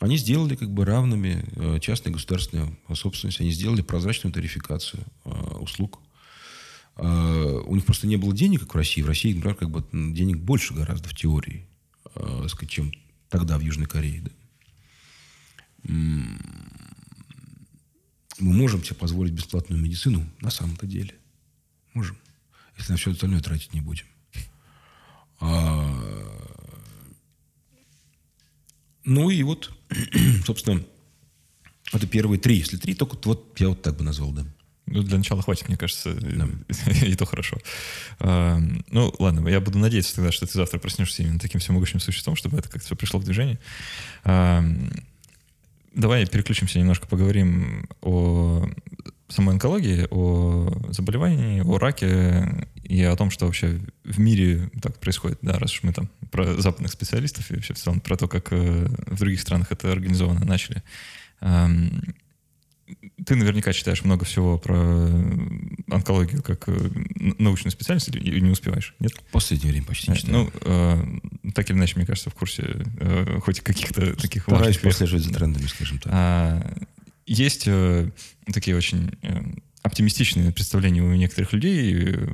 [0.00, 3.40] Они сделали как бы равными э, частную и государственную собственность.
[3.40, 5.30] Они сделали прозрачную тарификацию э,
[5.60, 6.00] услуг.
[6.96, 9.02] Э, у них просто не было денег, как в России.
[9.02, 11.66] В России, например, как бы денег больше гораздо в теории,
[12.48, 12.92] сказать, чем
[13.28, 14.22] тогда в Южной Корее.
[14.22, 14.30] Да.
[18.42, 21.14] Мы можем себе позволить бесплатную медицину на самом-то деле.
[21.94, 22.18] Можем.
[22.76, 24.06] Если на все остальное тратить не будем.
[25.38, 25.88] А...
[29.04, 29.72] Ну и вот
[30.44, 30.84] собственно,
[31.92, 32.56] это первые три.
[32.56, 34.44] Если три, то вот я вот так бы назвал, да.
[34.86, 36.48] Ну, для начала хватит, мне кажется, да.
[37.06, 37.58] и то хорошо.
[38.18, 42.34] А, ну, ладно, я буду надеяться тогда, что ты завтра проснешься именно таким всемогущим существом,
[42.34, 43.60] чтобы это как-то все пришло в движение.
[44.24, 44.64] А,
[45.94, 48.66] давай переключимся немножко, поговорим о
[49.28, 55.38] самой онкологии, о заболевании, о раке и о том, что вообще в мире так происходит,
[55.42, 58.52] да, раз уж мы там про западных специалистов и вообще в целом про то, как
[58.52, 60.82] э, в других странах это организовано начали.
[63.24, 64.76] Ты наверняка читаешь много всего про
[65.90, 66.90] онкологию как э,
[67.38, 69.12] научную специальность или не успеваешь, нет?
[69.30, 70.34] Последнее время почти не читаю.
[70.34, 74.82] Ну, э, так или иначе, мне кажется, в курсе э, хоть каких-то таких Стараюсь важных...
[74.82, 76.12] прослеживать за трендами, скажем так.
[76.14, 76.82] А,
[77.26, 78.10] есть э,
[78.52, 79.42] такие очень э,
[79.82, 82.28] оптимистичные представления у некоторых людей, э,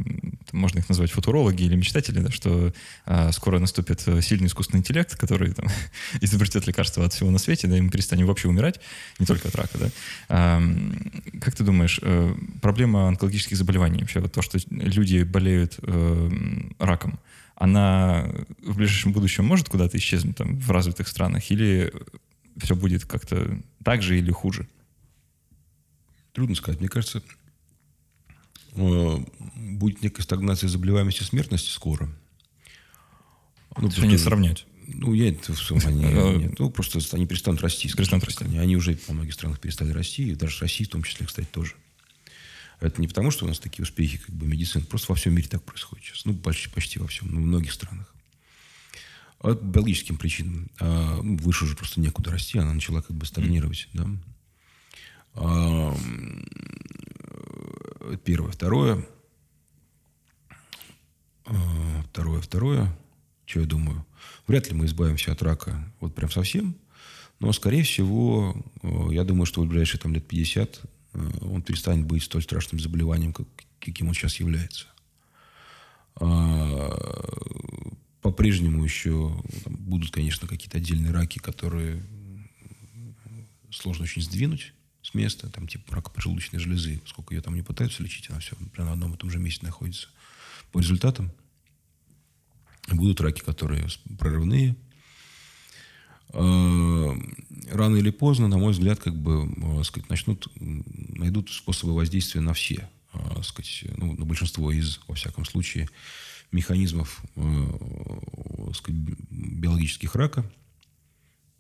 [0.53, 2.73] можно их назвать футурологи или мечтатели, да, что
[3.07, 5.67] а, скоро наступит э, сильный искусственный интеллект, который там,
[6.21, 8.81] изобретет лекарства от всего на свете, да, и мы перестанем вообще умирать,
[9.19, 9.79] не только от рака.
[9.79, 9.91] Да.
[10.29, 10.63] А,
[11.41, 16.31] как ты думаешь, а, проблема онкологических заболеваний, вообще вот то, что люди болеют а,
[16.79, 17.19] раком,
[17.55, 18.31] она
[18.63, 21.93] в ближайшем будущем может куда-то исчезнуть там, в развитых странах, или
[22.59, 24.69] все будет как-то так же или хуже?
[26.33, 26.79] Трудно сказать.
[26.79, 27.38] Мне кажется, Э,
[28.79, 32.09] будет некая стагнация заболеваемости смертности скоро.
[33.77, 34.67] Ну, просто, не сравнять.
[34.87, 35.55] Ну, я это
[35.85, 36.03] они,
[36.39, 37.93] нет, ну, просто они перестанут расти.
[37.93, 38.45] Перестанут расти.
[38.45, 41.27] Они, они уже во многих странах перестали расти, и даже в России в том числе,
[41.27, 41.75] кстати, тоже.
[42.81, 45.49] Это не потому, что у нас такие успехи как бы медицины, просто во всем мире
[45.49, 46.25] так происходит сейчас.
[46.25, 48.15] Ну, почти, почти во всем, ну, в многих странах.
[49.41, 50.71] А по биологическим причинам.
[50.81, 53.99] А, ну, выше уже просто некуда расти, она начала как бы стагнировать, mm.
[53.99, 54.11] да.
[55.35, 55.97] А,
[58.17, 58.51] Первое.
[58.53, 59.07] Второе.
[61.45, 62.41] А, второе.
[62.41, 62.99] Второе.
[63.45, 64.05] Что я думаю?
[64.47, 66.77] Вряд ли мы избавимся от рака вот прям совсем.
[67.41, 70.81] Но, скорее всего, э, я думаю, что в ближайшие там, лет 50
[71.15, 73.47] э, он перестанет быть столь страшным заболеванием, как,
[73.81, 74.87] каким он сейчас является.
[76.17, 76.91] А,
[78.23, 82.03] по-прежнему еще там, будут, конечно, какие-то отдельные раки, которые
[83.71, 84.75] сложно очень сдвинуть
[85.09, 88.57] с места, там типа рака поджелудочной железы, сколько ее там не пытаются лечить, она все
[88.77, 90.09] на одном и том же месте находится.
[90.71, 91.33] По результатам
[92.89, 93.87] будут раки, которые
[94.19, 94.77] прорывные.
[96.31, 97.17] А,
[97.71, 102.53] рано или поздно, на мой взгляд, как бы, а, сказать, начнут, найдут способы воздействия на
[102.53, 105.89] все, а, сказать, ну, на большинство из, во всяком случае,
[106.53, 107.23] механизмов
[108.75, 109.01] сказать,
[109.31, 110.51] биологических рака–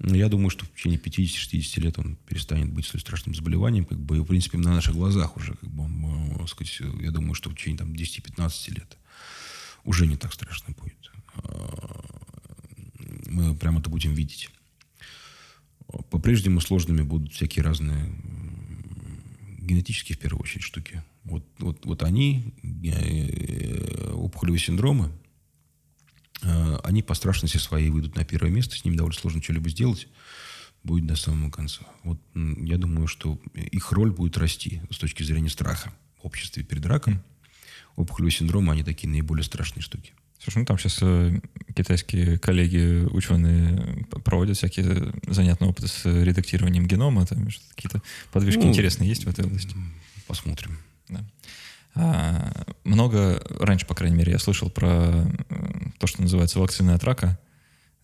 [0.01, 4.17] я думаю, что в течение 50-60 лет он перестанет быть столь страшным заболеванием, как бы,
[4.17, 7.55] и, в принципе, на наших глазах уже, как бы, он, сказать, я думаю, что в
[7.55, 8.97] течение там, 10-15 лет
[9.85, 11.11] уже не так страшно будет.
[11.35, 12.05] А,
[13.27, 14.51] мы прямо это будем видеть.
[16.11, 18.13] По-прежнему сложными будут всякие разные
[19.59, 21.03] генетические, в первую очередь, штуки.
[21.25, 25.28] Вот, вот, вот они, э, опухолевые синдромы, Э,
[26.43, 30.09] они по страшности своей выйдут на первое место, с ними довольно сложно что-либо сделать,
[30.85, 31.83] будет до самого конца.
[32.05, 36.85] Вот я думаю, что их роль будет расти с точки зрения страха в обществе перед
[36.87, 37.23] раком.
[37.97, 40.13] Опухолевые синдромы, они такие наиболее страшные штуки.
[40.41, 41.41] Слушай, ну там сейчас э,
[41.75, 49.09] китайские коллеги, ученые проводят всякие занятные опыты с редактированием генома, там какие-то подвижки ну, интересные
[49.09, 49.75] есть в этой области?
[50.29, 50.79] Посмотрим.
[51.09, 51.25] Да.
[51.95, 52.53] А,
[52.85, 55.27] много, раньше, по крайней мере, я слышал про э,
[55.99, 57.39] то, что называется вакцины от рака.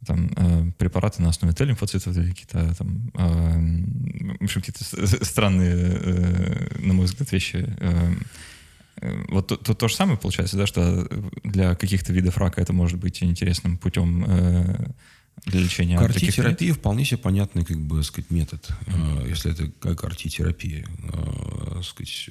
[0.06, 6.78] Там э, препараты на основе Т-лимфоцитов или какие-то там, э, в общем, какие-то странные, э,
[6.80, 7.64] на мой взгляд, вещи.
[7.78, 8.14] Э,
[9.00, 11.08] э вот тут то, то же самое получается, да, что
[11.42, 14.86] для каких-то видов рака это может быть интересным путем э,
[15.46, 15.98] для лечения.
[15.98, 19.28] Картитерапия вполне себе понятный, как бы, сказать, метод, mm-hmm.
[19.28, 20.86] если это как картитерапия.
[21.82, 22.30] Сказать,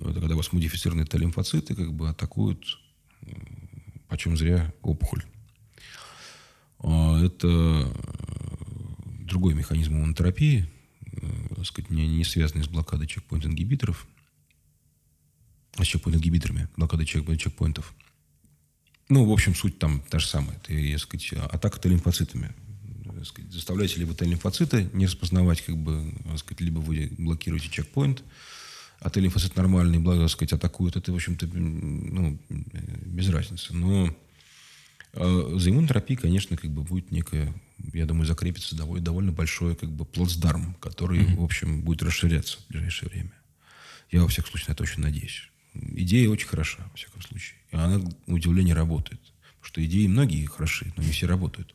[0.00, 2.78] это когда у вас модифицированные Т-лимфоциты как бы атакуют
[4.08, 5.22] почем зря опухоль.
[6.80, 7.92] Это э,
[9.20, 10.68] другой механизм иммунотерапии,
[11.12, 14.06] э, сказать, не, не связанный с блокадой чекпоинт-ингибиторов,
[15.76, 17.94] а с чекпоинт-ингибиторами, блокадой чекпоинтов.
[19.08, 20.56] Ну, в общем, суть там та же самая.
[20.56, 22.54] Это, так сказать, атака Т-лимфоцитами.
[23.24, 28.22] Сказать, заставляете либо Т-лимфоциты не распознавать, как бы, сказать, либо вы блокируете чекпоинт,
[29.00, 33.74] а Т-лимфоцит нормальный, благо, так сказать, атакуют, это, в общем-то, ну, без разницы.
[33.74, 34.14] Но
[35.14, 37.52] э, за иммунотерапией, конечно, как бы будет некая,
[37.92, 41.36] я думаю, закрепится довольно, довольно большой как бы плацдарм, который, mm-hmm.
[41.36, 43.32] в общем, будет расширяться в ближайшее время.
[44.10, 45.50] Я, во всяком случае, на это очень надеюсь.
[45.94, 47.58] Идея очень хороша, во всяком случае.
[47.70, 49.20] И она, на удивление, работает.
[49.20, 51.74] Потому что идеи многие хороши, но не все работают.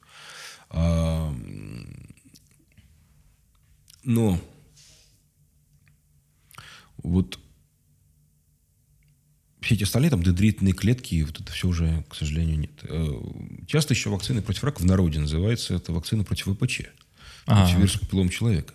[0.70, 1.34] А,
[4.04, 4.39] но
[6.97, 7.39] вот
[9.62, 12.72] все эти остальные, там, дендритные клетки, вот это все уже, к сожалению, нет.
[12.84, 13.14] Э,
[13.68, 16.82] часто еще вакцины против рака в народе называется, это вакцина против ВПЧ,
[17.45, 18.74] а против вирусного пилом человека.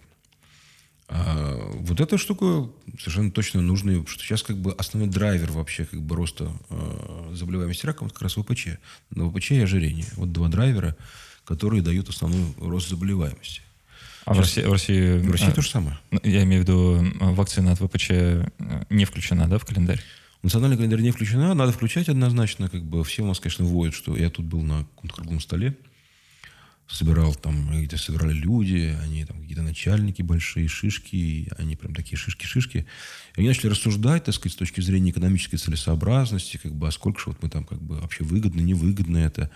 [1.09, 5.87] А вот эта штука совершенно точно нужна, потому что сейчас как бы основной драйвер вообще
[5.87, 8.79] как бы роста э, заболеваемости раком, это как раз ВПЧ.
[9.11, 10.07] На ВПЧ и ожирение.
[10.17, 10.97] Вот два драйвера,
[11.45, 13.63] которые дают основной рост заболеваемости.
[14.27, 15.19] А в России, в России...
[15.19, 15.99] В России а, то же самое.
[16.23, 17.03] Я имею в виду,
[17.33, 18.11] вакцина от ВПЧ
[18.91, 20.03] не включена, да, в календарь?
[20.43, 22.69] Национальный календарь не включена, надо включать однозначно.
[22.69, 25.75] Как бы все у нас, конечно, воют, что я тут был на каком-то круглом столе,
[26.89, 32.87] собирал там, где собирали люди, они там какие-то начальники большие, шишки, они прям такие шишки-шишки.
[33.37, 37.21] И они начали рассуждать, так сказать, с точки зрения экономической целесообразности, как бы, а сколько
[37.21, 39.51] же вот мы там как бы вообще выгодно, невыгодно это.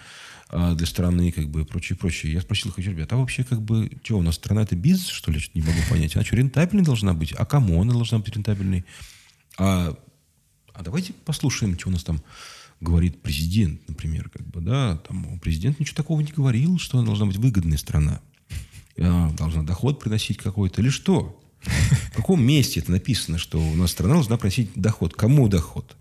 [0.54, 2.34] А, для страны, как бы, и прочее, прочее.
[2.34, 5.32] Я спросил их, ребят, а вообще, как бы, что, у нас страна это бизнес, что
[5.32, 5.38] ли?
[5.38, 6.14] Что не могу понять.
[6.14, 7.32] Она что, рентабельной должна быть?
[7.32, 8.84] А кому она должна быть рентабельной?
[9.56, 9.96] А,
[10.74, 12.22] а давайте послушаем, что у нас там
[12.82, 17.26] говорит президент, например, как бы, да, там президент ничего такого не говорил, что она должна
[17.26, 18.20] быть выгодная страна.
[18.98, 21.38] Она должна доход приносить какой-то или что?
[21.62, 25.14] В каком месте это написано, что у нас страна должна приносить доход?
[25.14, 25.96] Кому доход?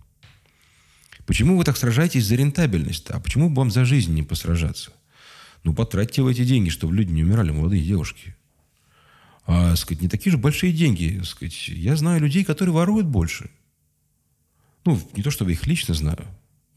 [1.25, 3.09] Почему вы так сражаетесь за рентабельность?
[3.11, 4.91] А почему бы вам за жизнь не посражаться?
[5.63, 8.35] Ну, потратьте вы эти деньги, чтобы люди не умирали, молодые девушки.
[9.45, 11.21] А, сказать, не такие же большие деньги.
[11.23, 13.51] Сказать, я знаю людей, которые воруют больше.
[14.83, 16.25] Ну, не то, чтобы их лично знаю.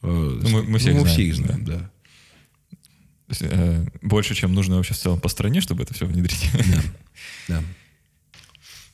[0.05, 1.91] А, ну, мы, мы всех ну, мы знаем, всех знаем, да.
[3.29, 3.37] да.
[3.41, 6.51] Э, больше, чем нужно вообще в целом по стране, чтобы это все внедрить.
[6.53, 6.83] Да,
[7.49, 7.65] да.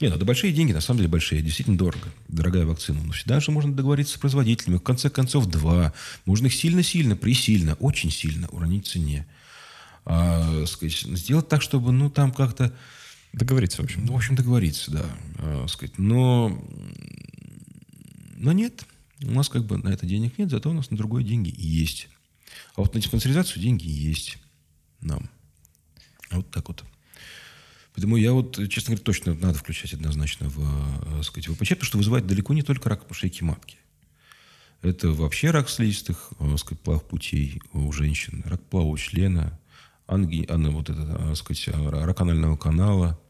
[0.00, 2.08] Нет, ну, это большие деньги, на самом деле большие, действительно дорого.
[2.28, 3.02] Дорогая вакцина.
[3.04, 4.78] Но всегда же можно договориться с производителями.
[4.78, 5.92] В конце концов, два.
[6.24, 9.26] Можно их сильно-сильно, присильно, очень сильно уронить в цене.
[10.06, 12.72] А, сказать, сделать так, чтобы, ну, там как-то...
[13.34, 14.06] Договориться, в общем.
[14.06, 15.04] Ну, в общем, договориться, да.
[15.36, 15.98] А, сказать.
[15.98, 16.64] Но,
[18.36, 18.86] но нет.
[19.22, 22.08] У нас как бы на это денег нет, зато у нас на другое деньги есть.
[22.74, 24.38] А вот на диспансеризацию деньги есть
[25.00, 25.28] нам.
[26.30, 26.84] Вот так вот.
[27.94, 31.84] Поэтому я вот, честно говоря, точно надо включать однозначно в, э, сказать, в ВПЧ, потому
[31.84, 33.76] что вызывает далеко не только рак шейки матки.
[34.80, 39.58] Это вообще рак слизистых, э, сказать, половых путей у женщин, рак полового члена,
[40.06, 43.20] анги, ан, вот это, так сказать, рак анального канала,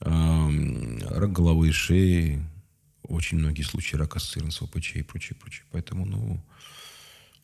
[0.00, 2.42] э, рак головы и шеи,
[3.08, 5.64] очень многие случаи рака ассоциированы с и прочее, прочее.
[5.70, 6.44] Поэтому, ну,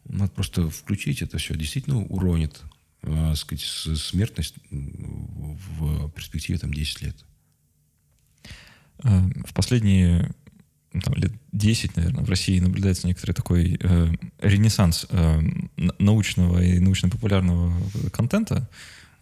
[0.04, 1.54] надо просто включить это все.
[1.54, 2.62] Действительно уронит
[3.02, 7.16] э, сказать, смертность в перспективе там, 10 лет.
[9.02, 10.34] Э, в последние
[10.92, 15.40] ну, там, лет 10, наверное, в России наблюдается некоторый такой э, ренессанс э,
[15.98, 17.74] научного и научно-популярного
[18.10, 18.68] контента.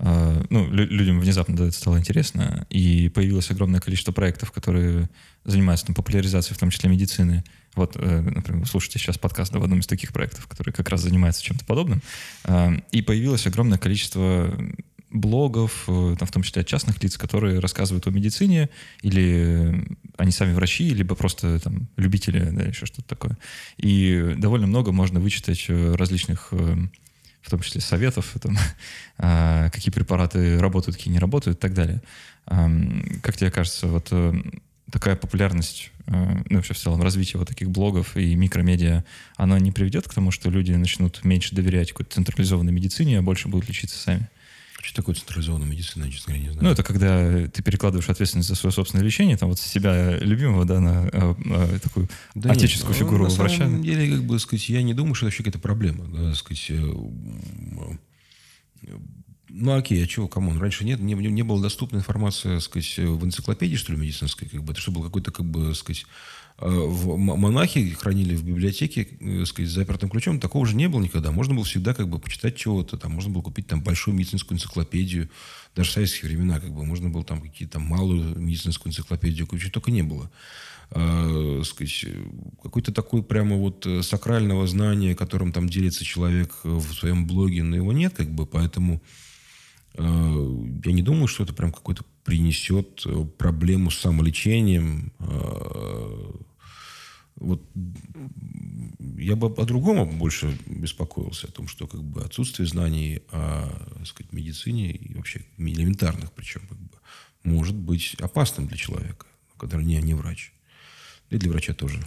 [0.02, 5.08] Ну, людям внезапно это стало интересно, и появилось огромное количество проектов, которые
[5.44, 7.44] занимаются там, популяризацией, в том числе медицины.
[7.74, 11.02] Вот, э, например, вы слушаете сейчас подкаст в одном из таких проектов, который как раз
[11.02, 12.02] занимается чем-то подобным.
[12.44, 14.54] Э, и появилось огромное количество
[15.12, 18.70] блогов, э, там, в том числе от частных лиц, которые рассказывают о медицине,
[19.02, 19.86] или
[20.16, 23.38] они сами врачи, либо просто там, любители, да, еще что-то такое.
[23.76, 26.76] И довольно много можно вычитать э, различных, э,
[27.42, 28.56] в том числе советов, там,
[29.18, 32.02] а, какие препараты работают, какие не работают и так далее.
[32.46, 34.12] Как тебе кажется, вот
[34.90, 39.04] такая популярность, ну, вообще в целом развитие вот таких блогов и микромедиа,
[39.36, 43.48] оно не приведет к тому, что люди начнут меньше доверять какой-то централизованной медицине, а больше
[43.48, 44.28] будут лечиться сами?
[44.82, 46.64] Что такое централизованная медицина, я, честно говоря, не знаю.
[46.66, 50.80] Ну, это когда ты перекладываешь ответственность за свое собственное лечение, там вот себя любимого, да,
[50.80, 53.58] на а, а, такую да отеческую нет, фигуру на врача.
[53.58, 56.04] На самом деле, как бы сказать, я не думаю, что это вообще какая-то проблема.
[56.08, 56.92] Да, сказать, э,
[59.48, 63.24] ну, окей, а чего, come on, раньше нет, не, не было доступна информация, сказать, в
[63.24, 67.16] энциклопедии, что ли, медицинской, как бы, это что был какой-то, как бы, сказать, Э, в
[67.16, 70.38] монахи хранили в библиотеке, э, сказать, с запертым ключом.
[70.38, 71.32] Такого же не было никогда.
[71.32, 72.96] Можно было всегда как бы почитать чего-то.
[72.96, 75.28] Там можно было купить там большую медицинскую энциклопедию.
[75.74, 79.72] Даже в советские времена как бы можно было там какие-то малую медицинскую энциклопедию купить.
[79.72, 80.30] Только не было.
[80.92, 82.06] А, сказать,
[82.62, 87.74] какой-то такой прямо вот э, сакрального знания, которым там делится человек в своем блоге, но
[87.74, 88.46] его нет как бы.
[88.46, 89.02] Поэтому
[89.94, 93.04] я не думаю, что это прям какой-то принесет
[93.36, 95.12] проблему с самолечением
[97.36, 97.62] вот
[99.18, 103.68] я бы о другом больше беспокоился, о том, что как бы отсутствие знаний о
[103.98, 106.98] так сказать, медицине и вообще элементарных, причем как бы,
[107.44, 109.26] может быть опасным для человека,
[109.56, 110.52] который не, не врач.
[111.30, 111.98] И для врача тоже.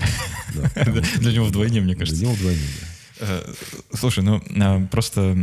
[1.20, 2.20] Для него вдвойне, мне кажется.
[2.20, 2.88] Для него вдвойне, да.
[3.22, 3.54] Э,
[3.94, 5.36] слушай, ну а, просто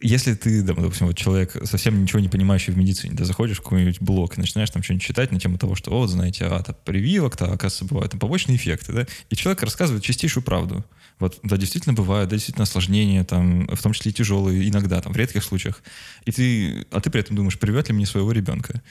[0.00, 4.00] если ты, допустим, вот человек совсем ничего не понимающий в медицине, ты заходишь в какой-нибудь
[4.00, 7.46] блог и начинаешь там что-нибудь читать на тему того, что, вот, знаете, а, там прививок-то,
[7.46, 10.84] оказывается, бывают там побочные эффекты, да, и человек рассказывает чистейшую правду.
[11.18, 15.12] Вот, да, действительно бывают, да, действительно осложнения, там, в том числе и тяжелые, иногда, там,
[15.12, 15.82] в редких случаях.
[16.26, 18.82] И ты, а ты при этом думаешь, привет ли мне своего ребенка?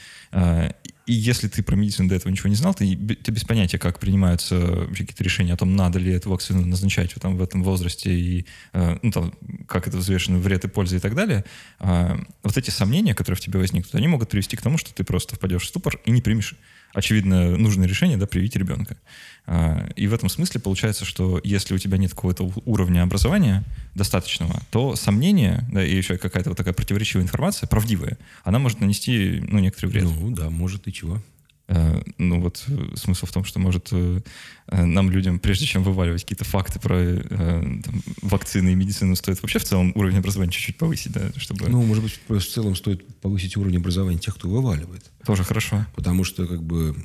[1.06, 3.78] А, и если ты про медицину до этого ничего не знал, ты, ты без понятия,
[3.78, 8.14] как принимаются какие-то решения о том, надо ли эту вакцину назначать там, в этом возрасте,
[8.14, 9.34] и э, ну, там,
[9.68, 11.46] как это взвешено, вред и польза и так далее,
[11.80, 15.04] э, вот эти сомнения, которые в тебе возникнут, они могут привести к тому, что ты
[15.04, 16.56] просто впадешь в ступор и не примешь
[16.96, 18.98] очевидно, нужное решение, да, привить ребенка.
[19.46, 24.62] А, и в этом смысле получается, что если у тебя нет какого-то уровня образования достаточного,
[24.72, 29.60] то сомнение, да, и еще какая-то вот такая противоречивая информация, правдивая, она может нанести, ну,
[29.60, 30.04] некоторый вред.
[30.04, 31.22] Ну, да, может и чего.
[31.68, 34.22] Э, ну вот э, смысл в том, что может э,
[34.68, 39.64] нам, людям, прежде чем вываливать какие-то факты про там, вакцины и медицину, стоит вообще в
[39.64, 41.68] целом уровень образования чуть-чуть повысить, да, чтобы...
[41.70, 45.06] Ну, может быть, в целом стоит повысить уровень образования тех, кто вываливает.
[45.26, 45.86] Тоже хорошо.
[45.96, 46.96] Потому что, как бы,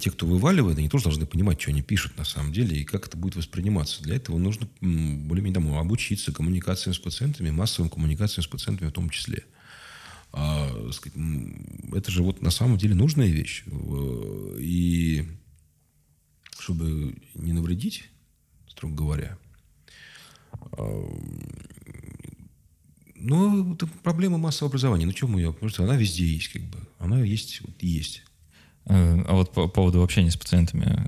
[0.00, 3.06] те, кто вываливает, они тоже должны понимать, что они пишут на самом деле и как
[3.06, 4.02] это будет восприниматься.
[4.02, 9.44] Для этого нужно более-менее обучиться коммуникациям с пациентами, массовым коммуникациям с пациентами в том числе.
[10.36, 11.16] А, сказать,
[11.92, 13.64] это же вот на самом деле нужная вещь.
[14.58, 15.24] И
[16.58, 18.10] чтобы не навредить,
[18.68, 19.38] строго говоря,
[20.72, 21.08] а,
[23.14, 25.06] ну, это проблема массового образования.
[25.06, 25.52] Ну, чему я?
[25.52, 26.78] Потому что она везде есть, как бы.
[26.98, 28.24] Она есть, вот есть.
[28.86, 31.06] Э, а вот по поводу общения с пациентами.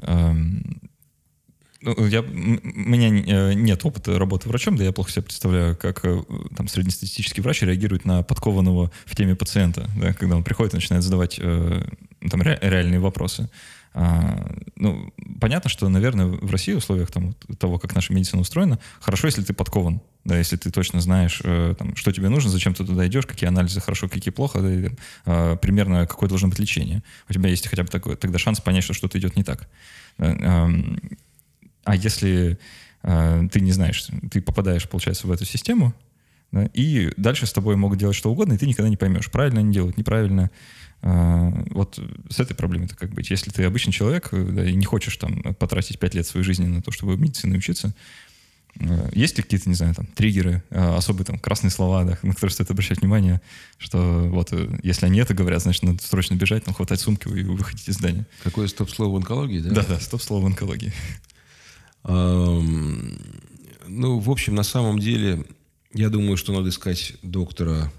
[1.86, 6.04] Ну, я, у меня э, нет опыта работы врачом, да я плохо себе представляю, как
[6.04, 6.20] э,
[6.56, 11.04] там среднестатистический врач реагирует на подкованного в теме пациента, да, когда он приходит и начинает
[11.04, 11.86] задавать э,
[12.28, 13.48] там ре, реальные вопросы.
[13.94, 18.80] А, ну, понятно, что, наверное, в России в условиях там, того, как наша медицина устроена,
[18.98, 21.40] хорошо, если ты подкован, да, если ты точно знаешь,
[21.78, 24.90] там, что тебе нужно, зачем ты туда идешь, какие анализы хорошо, какие плохо, да, и,
[25.26, 27.04] э, примерно какое должно быть лечение.
[27.28, 29.68] У тебя есть хотя бы такой, тогда шанс понять, что что-то идет не так.
[30.18, 30.68] Э,
[31.86, 32.58] а если
[33.02, 35.94] э, ты не знаешь, ты попадаешь, получается, в эту систему,
[36.52, 36.68] Да?
[36.74, 39.72] И дальше с тобой могут делать что угодно, и ты никогда не поймешь, правильно они
[39.72, 40.50] делают, неправильно.
[41.02, 43.30] А, вот с этой проблемой-то как быть?
[43.30, 46.66] Если ты обычный человек э, да, и не хочешь там потратить пять лет своей жизни
[46.66, 47.94] на то, чтобы медициной учиться,
[48.80, 52.32] э, есть ли какие-то, не знаю, там, триггеры, а, особые там красные слова, да, на
[52.32, 53.40] которые стоит обращать внимание,
[53.78, 57.42] что вот э, если они это говорят, значит, надо срочно бежать, там, хватать сумки и
[57.42, 58.26] выходить из здания.
[58.42, 59.70] Какое стоп-слово в онкологии, да?
[59.70, 60.92] Да-да, стоп-слово в онкологии.
[62.08, 65.44] Ну, в общем, на самом деле,
[65.92, 67.92] я думаю, что надо искать доктора,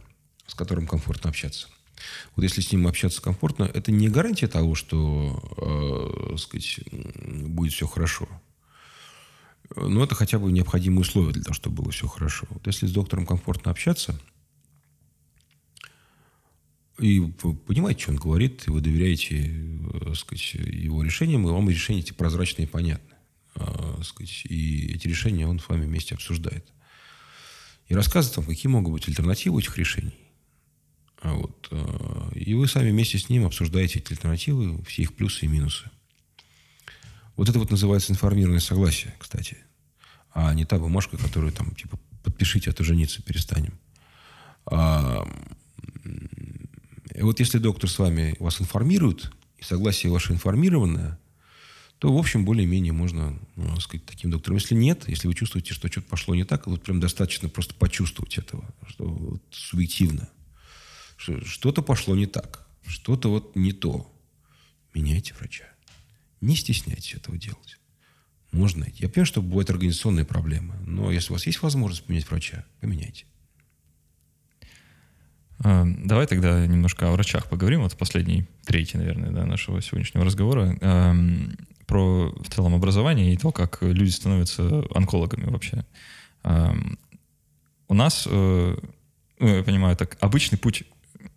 [0.45, 1.68] с которым комфортно общаться.
[2.36, 7.88] Вот если с ним общаться комфортно, это не гарантия того, что, э, сказать, будет все
[7.88, 8.28] хорошо.
[9.76, 12.47] Но это хотя бы необходимые условия для того, чтобы было все хорошо.
[12.49, 14.20] Вот если с доктором комфортно общаться,
[16.99, 17.20] и
[17.68, 22.14] понимаете, что он говорит, и вы доверяете э, сказать, его решениям, и вам решения эти
[22.14, 23.16] прозрачные и понятны.
[23.60, 26.66] Э, сказать, и эти решения он с вами вместе обсуждает.
[27.88, 30.18] И рассказывает вам, какие могут быть альтернативы этих решений.
[31.22, 31.68] А вот.
[31.72, 35.89] Э, и вы сами вместе с ним обсуждаете эти альтернативы, все их плюсы и минусы.
[37.36, 39.58] Вот это вот называется информированное согласие, кстати.
[40.32, 43.80] А не та бумажка, которую там, типа, подпишите, а то жениться перестанем.
[44.66, 45.28] А,
[47.16, 51.18] и вот если доктор с вами вас информирует, и согласие ваше информированное,
[52.00, 54.58] то, в общем, более-менее можно, ну, сказать, таким доктором.
[54.58, 58.38] Если нет, если вы чувствуете, что что-то пошло не так, вот прям достаточно просто почувствовать
[58.38, 60.30] этого, что вот субъективно
[61.18, 64.10] что что-то пошло не так, что-то вот не то.
[64.93, 65.66] Меняйте врача.
[66.39, 67.78] Не стесняйтесь этого делать.
[68.52, 69.04] Можно найти.
[69.04, 73.26] Я понимаю, что бывают организационные проблемы, но если у вас есть возможность поменять врача, поменяйте.
[75.60, 77.82] А, давай тогда немножко о врачах поговорим.
[77.82, 80.78] Вот последний, третий, наверное, да, нашего сегодняшнего разговора.
[81.88, 85.85] Про в целом образование и то, как люди становятся онкологами вообще.
[87.88, 88.77] У нас, э,
[89.39, 90.83] ну, я понимаю, так обычный путь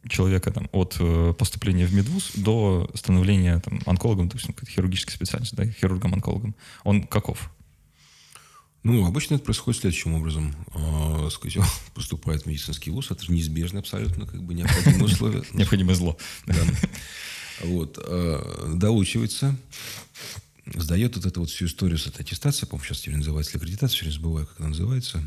[0.09, 5.65] человека там, от э, поступления в медвуз до становления там, онкологом, допустим, хирургической специальности, да,
[5.65, 7.51] хирургом-онкологом, он каков?
[8.83, 10.55] Ну, обычно это происходит следующим образом.
[10.75, 15.45] Э, сказать, он поступает в медицинский вуз, это же неизбежно абсолютно, как бы необходимое условие.
[15.53, 16.17] Необходимое зло.
[17.63, 17.99] Вот.
[18.03, 19.57] Э, доучивается,
[20.67, 24.05] сдает вот эту вот всю историю с этой аттестацией, по-моему, сейчас теперь называется аккредитация, все
[24.05, 25.23] время забываю, как она называется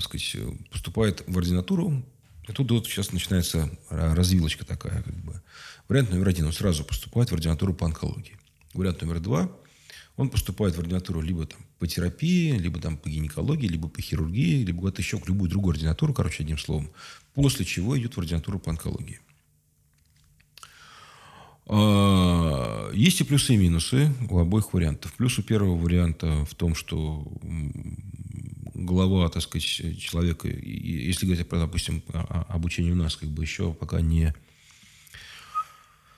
[0.00, 0.36] сказать,
[0.70, 2.02] поступает в ординатуру,
[2.48, 5.40] и тут вот сейчас начинается развилочка такая, как бы.
[5.88, 8.38] Вариант номер один, он сразу поступает в ординатуру по онкологии.
[8.72, 9.50] Вариант номер два,
[10.16, 14.64] он поступает в ординатуру либо там по терапии, либо там по гинекологии, либо по хирургии,
[14.64, 16.90] либо куда-то еще, в любую другую ординатуру, короче, одним словом.
[17.34, 19.20] После чего идет в ординатуру по онкологии.
[21.66, 25.12] А, есть и плюсы, и минусы у обоих вариантов.
[25.14, 27.26] Плюс у первого варианта в том, что
[28.74, 29.64] голова, так сказать,
[29.98, 32.02] человека, если говорить про, допустим,
[32.48, 34.34] обучение у нас, как бы еще пока не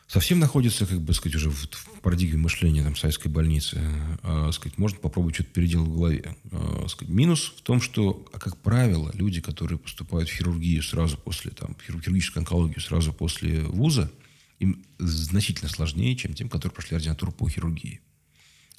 [0.08, 1.68] совсем находится, как бы сказать, уже в,
[2.00, 3.80] парадигме мышления там, советской больницы,
[4.22, 6.36] а, сказать, можно попробовать что-то переделать в голове.
[6.52, 11.18] А, сказать, минус в том, что, а как правило, люди, которые поступают в хирургию сразу
[11.18, 14.10] после, там, в хирургическую онкологию сразу после вуза,
[14.58, 18.00] им значительно сложнее, чем тем, которые прошли ординатуру по хирургии.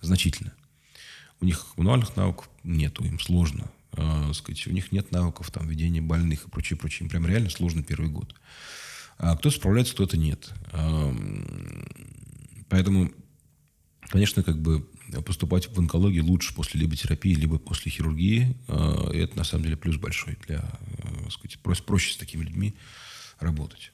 [0.01, 0.53] Значительно.
[1.39, 3.69] У них мануальных навыков нету, им сложно.
[3.93, 7.05] Э, сказать, у них нет навыков там, ведения больных и прочее, прочее.
[7.05, 8.33] Им прям реально сложно первый год.
[9.17, 10.51] А кто справляется, кто-то нет.
[10.71, 11.13] Э,
[12.69, 13.11] поэтому,
[14.09, 14.87] конечно, как бы
[15.25, 18.55] поступать в онкологию лучше после либо терапии, либо после хирургии.
[18.67, 20.63] Э, это, на самом деле, плюс большой для,
[20.97, 22.75] э, сказать, проще с такими людьми
[23.39, 23.91] работать.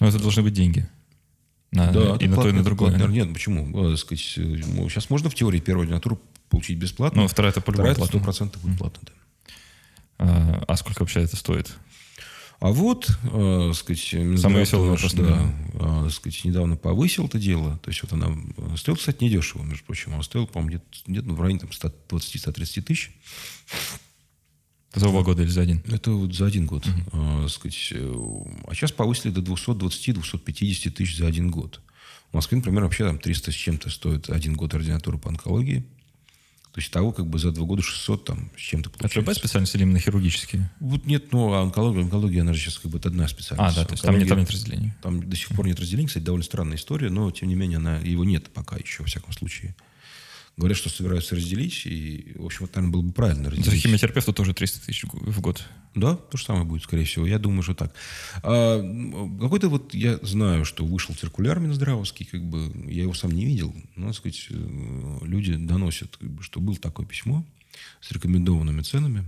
[0.00, 0.88] Но это должны быть деньги.
[1.74, 2.96] На, да, и на то, и на другое.
[3.08, 3.92] Нет, почему?
[3.92, 7.22] Э, сказать, сейчас можно в теории первую ординатуру получить бесплатно.
[7.22, 9.12] Но вторая это по-любому Вторая это 100% будет платно, да.
[10.18, 11.74] А, а сколько вообще это стоит?
[12.60, 17.78] А вот, э, сказать, Самый веселый вопрос, да, э, сказать, недавно повысил это дело.
[17.78, 18.28] То есть вот она
[18.76, 20.14] стоила, кстати, недешево, между прочим.
[20.14, 23.10] Она стоила, по-моему, где-то, где в районе там, 120-130 тысяч.
[24.94, 25.82] За два года или за один?
[25.86, 26.86] Это вот за один год.
[26.86, 27.44] Uh-huh.
[27.44, 28.14] А, сказать, э,
[28.66, 31.80] а сейчас повысили до 220-250 тысяч за один год.
[32.30, 35.84] В Москве, например, вообще там 300 с чем-то стоит один год ординатуры по онкологии.
[36.74, 39.20] То есть того как бы за два года 600 там с чем-то получается.
[39.20, 40.68] Это любая специальность или именно хирургические?
[40.80, 43.78] Вот нет, ну, а онкология, онкология, она же сейчас как бы одна специальность.
[43.78, 44.96] А, да, то есть там нет, там нет разделения.
[45.00, 47.98] Там до сих пор нет разделения, кстати, довольно странная история, но, тем не менее, она,
[47.98, 49.76] его нет пока еще, во всяком случае.
[50.56, 53.70] Говорят, что собираются разделить, и, в общем, это, наверное, было бы правильно разделить.
[53.70, 55.64] За химиотерапевта тоже 300 тысяч в год.
[55.96, 57.26] Да, то же самое будет, скорее всего.
[57.26, 57.92] Я думаю, что так.
[58.44, 58.80] А,
[59.40, 63.74] какой-то вот, я знаю, что вышел циркуляр Минздравовский, как бы, я его сам не видел,
[63.96, 67.44] но, так сказать, э, люди доносят, как бы, что было такое письмо
[68.00, 69.24] с рекомендованными ценами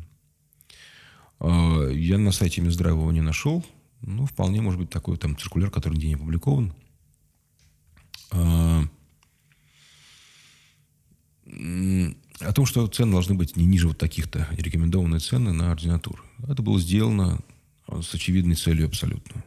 [1.41, 3.65] А, я на сайте Минздрава его не нашел.
[4.03, 6.73] Ну, вполне может быть такой там циркуляр, который нигде не опубликован.
[8.31, 8.85] А,
[12.41, 16.23] о том, что цены должны быть не ниже вот таких-то рекомендованные цены на ординатуру.
[16.49, 17.41] Это было сделано
[17.89, 19.45] с очевидной целью абсолютно.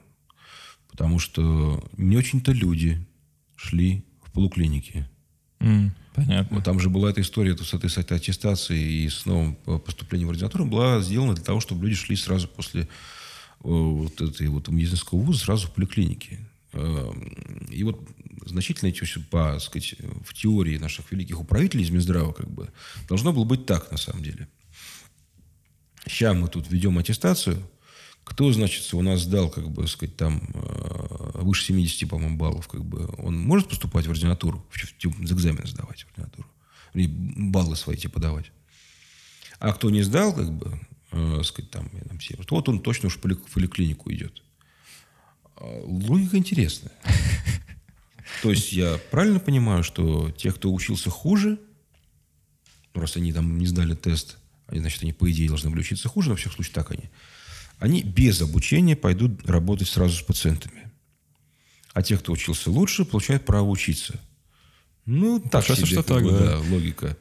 [0.90, 3.06] Потому что не очень-то люди
[3.56, 5.08] шли в полуклиники.
[5.60, 6.56] Mm, понятно.
[6.58, 10.30] Вот там же была эта история с этой, с этой аттестацией и с новым поступлением
[10.30, 12.88] в ординатуру была сделана для того, чтобы люди шли сразу после
[13.60, 16.40] вот этой вот медицинского вуза сразу в поликлинике.
[16.74, 18.00] Эм, и вот
[18.45, 18.91] значительно,
[19.30, 22.72] по, сказать, в теории наших великих управителей из Минздрава, как бы,
[23.07, 24.48] должно было быть так, на самом деле.
[26.07, 27.61] Сейчас мы тут ведем аттестацию.
[28.24, 32.86] Кто, значит, у нас сдал, как бы, сказать, там, э, выше 70, по-моему, баллов, как
[32.86, 36.48] бы, он может поступать в ординатуру, в, экзамен сдавать в ординатуру,
[36.94, 38.52] или баллы свои типа давать.
[39.60, 40.80] А кто не сдал, как бы,
[41.11, 44.44] э, сказать, там, там все, вот он точно уж в поликлинику идет.
[45.56, 46.94] А, логика интересная.
[48.42, 51.60] То есть я правильно понимаю, что те, кто учился хуже,
[52.94, 54.38] раз они там не сдали тест,
[54.68, 57.10] они, значит, они, по идее, должны были учиться хуже, но во всех случаях так они,
[57.80, 60.92] они без обучения пойдут работать сразу с пациентами.
[61.94, 64.20] А те, кто учился лучше, получают право учиться.
[65.06, 66.40] Ну, так Кажется, себе, что так, бы, да.
[66.40, 67.18] да, логика.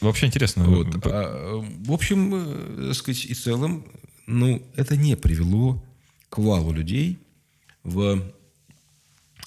[0.00, 0.64] Вообще интересно.
[0.64, 0.86] Вот.
[1.06, 3.84] А, в общем, э, так сказать, и целом,
[4.26, 5.84] ну, это не привело
[6.28, 7.18] к валу людей
[7.82, 8.32] в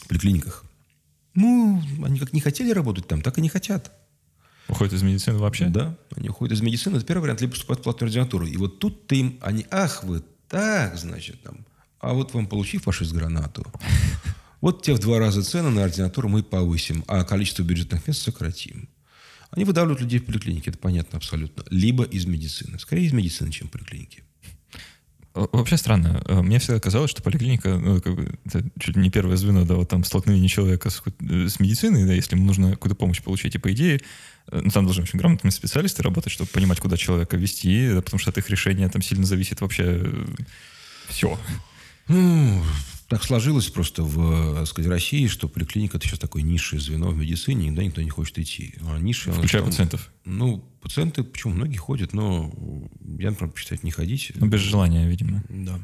[0.10, 0.65] поликлиниках.
[1.36, 3.92] Ну, они как не хотели работать там, так и не хотят.
[4.68, 5.68] Уходят из медицины вообще?
[5.68, 6.98] Да, они уходят из медицины.
[6.98, 8.48] Это первый вариант, либо поступают в платную ординатуру.
[8.48, 11.66] И вот тут ты им, они, ах вы, так, значит, там,
[12.00, 13.66] а вот вам получив фашист гранату,
[14.62, 18.90] вот те в два раза цены на ординатуру мы повысим, а количество бюджетных мест сократим.
[19.52, 21.64] Они выдавливают людей в поликлинике, это понятно абсолютно.
[21.70, 22.80] Либо из медицины.
[22.80, 24.24] Скорее из медицины, чем в поликлинике.
[25.36, 26.24] Вообще странно.
[26.28, 29.66] Э, мне всегда казалось, что поликлиника, ну, как бы, это чуть ли не первое звено,
[29.66, 33.22] да, вот там столкновение человека с, э, с медициной, да, если ему нужно какую-то помощь
[33.22, 33.54] получить.
[33.54, 34.00] И по идее,
[34.48, 38.18] э, ну, там должны очень грамотные специалисты работать, чтобы понимать, куда человека вести, да, потому
[38.18, 40.10] что от их решения там сильно зависит вообще
[41.10, 41.38] все.
[42.08, 42.64] Ну,
[43.08, 47.18] так сложилось просто в так сказать, России, что поликлиника это сейчас такое низшее звено в
[47.18, 48.76] медицине, никуда никто не хочет идти.
[48.82, 50.12] А ниша, Включая там, пациентов?
[50.26, 52.52] Ну, пациенты, почему многие ходят, но
[53.18, 54.32] я, например, предпочитаю не ходить.
[54.36, 55.44] Ну, без желания, видимо.
[55.50, 55.80] Да.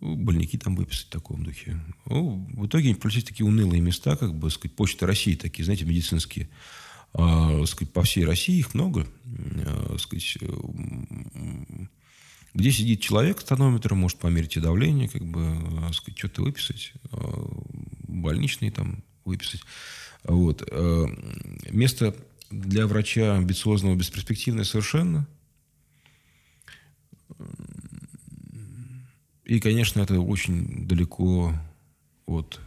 [0.00, 1.80] Больники там выписать в таком духе.
[2.04, 6.50] Ну, в итоге получились такие унылые места, как бы, сказать, почта России такие, знаете, медицинские.
[7.14, 9.06] А, сказать, по всей России их много.
[9.64, 10.36] А, сказать,
[12.56, 16.94] где сидит человек с тонометром, может померить и давление, как бы, э, сказать, что-то выписать,
[17.12, 17.18] э,
[18.08, 19.60] больничный там выписать.
[20.24, 20.66] Вот.
[20.70, 21.06] Э,
[21.70, 22.16] место
[22.50, 25.28] для врача амбициозного, бесперспективное совершенно.
[29.44, 31.52] И, конечно, это очень далеко
[32.24, 32.58] от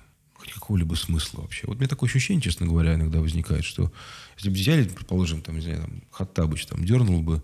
[0.53, 1.65] какого-либо смысла вообще.
[1.65, 3.91] Вот меня такое ощущение, честно говоря, иногда возникает, что
[4.37, 7.41] если бы взяли, предположим, там, не знаю, там, Хаттабыч там дернул бы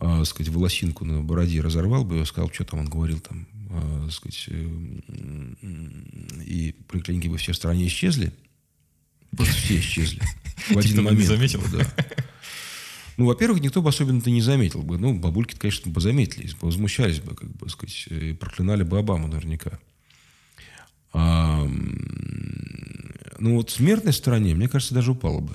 [0.00, 4.46] э, сказать, волосинку на бороде разорвал бы, сказал, что там он говорил, там, э, сказать,
[4.48, 5.54] э,
[6.44, 8.32] и поликлиники бы все в стране исчезли.
[9.36, 10.20] Просто все исчезли.
[10.70, 11.26] В один момент.
[11.26, 11.62] заметил?
[11.72, 11.86] Да.
[13.16, 14.98] Ну, во-первых, никто бы особенно-то не заметил бы.
[14.98, 19.78] Ну, бабульки конечно, бы заметили, возмущались бы, как бы сказать, и проклинали бы Обаму наверняка.
[21.12, 21.68] А,
[23.38, 25.54] ну, вот в смертной стороне, мне кажется, даже упало бы.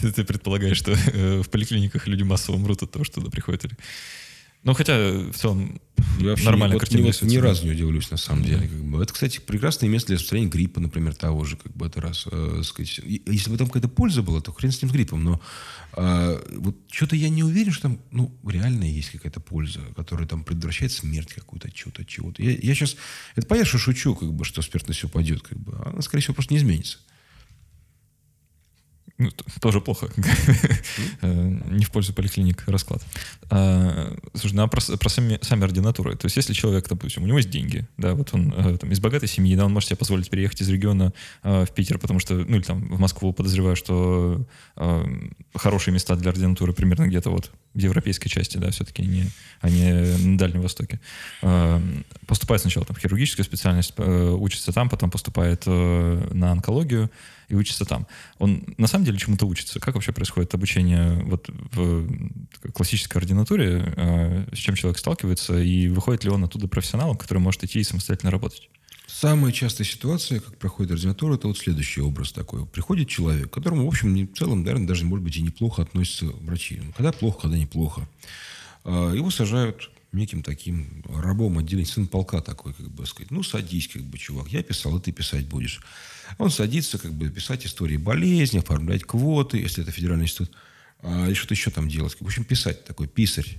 [0.00, 3.64] Ты, ты предполагаешь, что э, в поликлиниках люди массово умрут от того, что туда приходят?
[3.64, 3.76] Или...
[4.62, 5.80] Ну, хотя в целом
[6.18, 7.06] я нормально вот картина.
[7.06, 8.68] Вот, ни разу не удивлюсь, на самом деле.
[8.68, 9.02] Как бы.
[9.02, 11.56] Это, кстати, прекрасное место для распространения гриппа, например, того же.
[11.56, 13.00] Как бы это раз, э, сказать.
[13.04, 15.24] Если бы там какая-то польза была, то хрен с ним с гриппом.
[15.24, 15.40] Но
[15.96, 20.44] э, вот что-то я не уверен, что там ну, реально есть какая-то польза, которая там
[20.44, 22.42] предотвращает смерть какую-то от чего-то, от чего-то.
[22.42, 22.96] Я, я сейчас...
[23.36, 25.40] Это понятно, что шучу, как бы, что смертность упадет.
[25.40, 25.74] Как бы.
[25.86, 26.98] Она, скорее всего, просто не изменится.
[29.20, 29.30] Ну,
[29.60, 30.08] тоже плохо.
[31.22, 33.02] Э, не в пользу поликлиник расклад.
[33.50, 36.16] А, слушай, ну а про, про сами, сами ординатуры.
[36.16, 39.28] То есть, если человек, допустим, у него есть деньги, да, вот он э, из богатой
[39.28, 42.56] семьи, да, он может себе позволить переехать из региона э, в Питер, потому что, ну,
[42.56, 44.46] или там в Москву, подозреваю, что
[45.54, 49.26] хорошие места для ординатуры примерно где-то вот в европейской части, да, все-таки, не,
[49.60, 49.92] а не
[50.26, 51.00] на Дальнем Востоке.
[52.26, 57.10] Поступает сначала там в хирургическую специальность, учится там, потом поступает на онкологию,
[57.50, 58.06] и учится там.
[58.38, 59.80] Он на самом деле чему-то учится.
[59.80, 62.08] Как вообще происходит обучение вот в
[62.72, 67.64] классической ординатуре, э, с чем человек сталкивается, и выходит ли он оттуда профессионалом, который может
[67.64, 68.70] идти и самостоятельно работать?
[69.06, 72.64] Самая частая ситуация, как проходит ординатура, это вот следующий образ такой.
[72.64, 76.26] Приходит человек, к которому, в общем, в целом, наверное, даже, может быть, и неплохо относятся
[76.26, 76.80] врачи.
[76.82, 78.08] Ну, когда плохо, когда неплохо.
[78.84, 83.88] А, его сажают неким таким рабом отделения, сын полка такой, как бы сказать, ну, садись,
[83.88, 85.80] как бы, чувак, я писал, и ты писать будешь.
[86.38, 90.52] Он садится, как бы, писать истории болезни, оформлять квоты, если это федеральный институт,
[91.02, 92.16] а, и что-то еще там делать.
[92.18, 93.58] В общем, писать такой, писарь.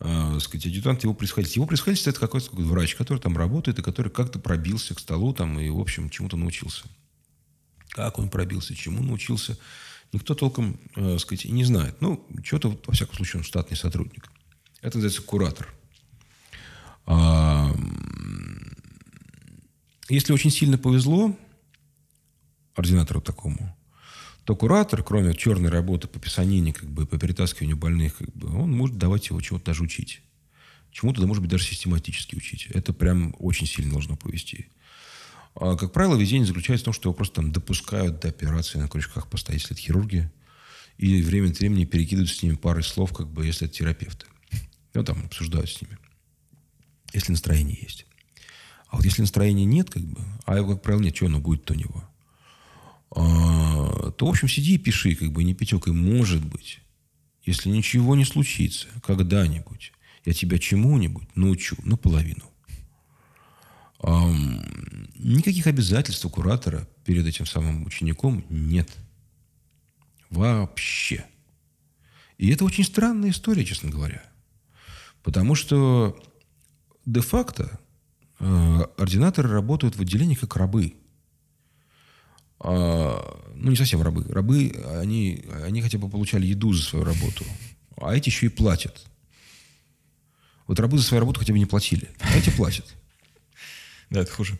[0.00, 1.60] А, сказать, адъютант его происходительства.
[1.60, 5.58] Его происходительство– это какой-то врач, который там работает, и который как-то пробился к столу там,
[5.58, 6.84] и, в общем, чему-то научился.
[7.90, 9.56] Как он пробился, чему научился,
[10.12, 12.00] никто толком, э, сказать, и не знает.
[12.00, 14.30] Ну, что-то, во всяком случае, он штатный сотрудник.
[14.82, 15.72] Это называется куратор.
[17.06, 17.74] А,
[20.08, 21.36] если очень сильно повезло
[22.74, 23.76] ординатору такому,
[24.44, 28.72] то куратор, кроме черной работы по писанине, как бы, по перетаскиванию больных, как бы, он
[28.72, 30.20] может давать его чего-то даже учить.
[30.90, 32.66] Чему-то, да, может быть, даже систематически учить.
[32.66, 34.68] Это прям очень сильно должно повести.
[35.54, 38.88] А, как правило, везение заключается в том, что его просто там допускают до операции на
[38.88, 40.30] крючках постоять, если это хирурги,
[40.98, 44.26] и время от времени перекидывают с ними пары слов, как бы, если это терапевты.
[44.92, 45.98] Ну, там обсуждают с ними.
[47.12, 48.06] Если настроение есть.
[48.88, 51.64] А вот если настроения нет, как бы, а его, как правило, нет, что оно будет,
[51.64, 52.04] то него–
[53.14, 55.86] то, в общем, сиди и пиши, как бы не пятек.
[55.86, 56.80] И может быть,
[57.44, 59.92] если ничего не случится, когда-нибудь,
[60.24, 62.50] я тебя чему-нибудь научу наполовину.
[65.16, 68.90] Никаких обязательств у куратора перед этим самым учеником нет.
[70.30, 71.24] Вообще.
[72.36, 74.22] И это очень странная история, честно говоря.
[75.22, 76.20] Потому что
[77.06, 77.78] де-факто
[78.40, 80.94] э, ординаторы работают в отделении как рабы–
[82.64, 84.24] ну, не совсем рабы.
[84.28, 87.44] Рабы, они, они хотя бы получали еду за свою работу.
[87.96, 89.04] А эти еще и платят.
[90.66, 92.08] Вот рабы за свою работу хотя бы не платили.
[92.20, 92.86] А эти платят.
[94.10, 94.58] Да, это хуже.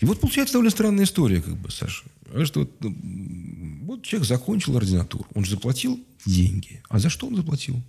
[0.00, 2.04] И вот получается довольно странная история, как бы, Саша.
[2.44, 5.26] Что вот, ну, вот человек закончил ординатуру.
[5.34, 6.82] Он же заплатил деньги.
[6.88, 7.82] А за что он заплатил?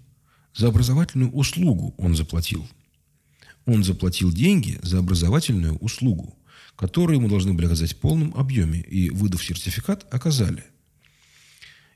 [0.54, 2.68] За образовательную услугу он заплатил.
[3.66, 6.38] Он заплатил деньги за образовательную услугу
[6.76, 10.64] которые ему должны были оказать в полном объеме, и, выдав сертификат, оказали.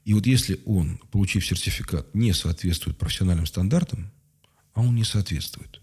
[0.05, 4.11] И вот если он, получив сертификат, не соответствует профессиональным стандартам,
[4.73, 5.81] а он не соответствует.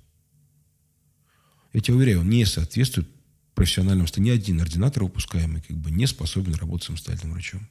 [1.73, 3.09] Я тебе уверяю, он не соответствует
[3.55, 4.35] профессиональным стандартам.
[4.35, 7.69] Ни один ординатор выпускаемый как бы не способен работать самостоятельным врачом.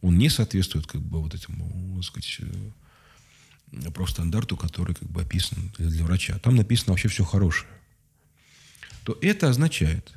[0.00, 5.72] Он не соответствует как бы вот этому, так сказать, э, профстандарту, который как бы описан
[5.78, 6.38] для врача.
[6.38, 7.70] Там написано вообще все хорошее.
[9.04, 10.15] То это означает,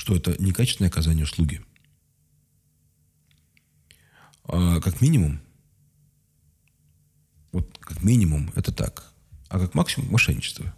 [0.00, 1.60] что это некачественное оказание услуги.
[4.44, 5.42] А как минимум,
[7.52, 9.12] вот как минимум это так,
[9.50, 10.74] а как максимум мошенничество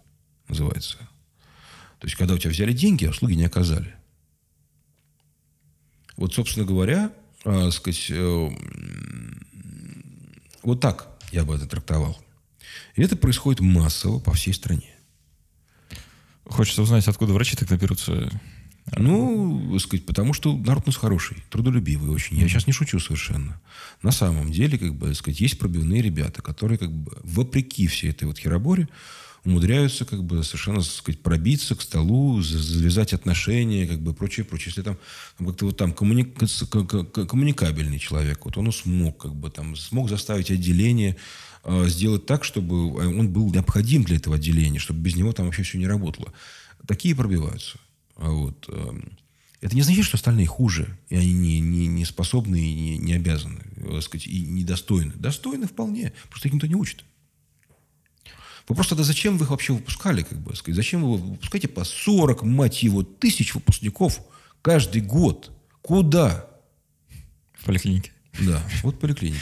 [0.49, 0.97] называется.
[1.99, 3.95] То есть, когда у тебя взяли деньги, а услуги не оказали.
[6.17, 7.13] Вот, собственно говоря,
[7.45, 8.49] э, сказать, э,
[10.63, 12.19] вот так я бы это трактовал.
[12.95, 14.93] И это происходит массово по всей стране.
[16.43, 18.29] Хочется узнать, откуда врачи тогда берутся
[18.97, 22.37] ну, сказать, потому что народ у нас хороший, трудолюбивый очень.
[22.37, 23.59] Я сейчас не шучу совершенно.
[24.01, 28.25] На самом деле, как бы, сказать, есть пробивные ребята, которые, как бы, вопреки всей этой
[28.25, 28.87] вот хероборе,
[29.45, 34.67] умудряются как бы совершенно, так сказать, пробиться к столу, завязать отношения, как бы прочее, прочее.
[34.67, 34.97] Если там
[35.37, 36.23] как-то вот там коммуни...
[36.23, 41.17] коммуникабельный человек, вот он смог как бы там смог заставить отделение
[41.65, 45.63] э, сделать так, чтобы он был необходим для этого отделения, чтобы без него там вообще
[45.63, 46.31] все не работало.
[46.87, 47.77] Такие пробиваются.
[48.15, 48.67] Вот.
[48.69, 49.17] Эм,
[49.61, 53.13] это не означает, что остальные хуже, и они не, не, не способны и не, не
[53.13, 55.13] обязаны, так сказать, и недостойны.
[55.15, 57.05] Достойны вполне, просто их никто не учит.
[58.67, 60.75] Вопрос тогда, зачем вы их вообще выпускали, как бы сказать?
[60.75, 64.19] Зачем вы выпускаете по 40, мать его, тысяч выпускников
[64.61, 65.51] каждый год?
[65.81, 66.47] Куда?
[67.53, 68.11] В поликлинике.
[68.39, 69.41] Да, вот в поликлинике.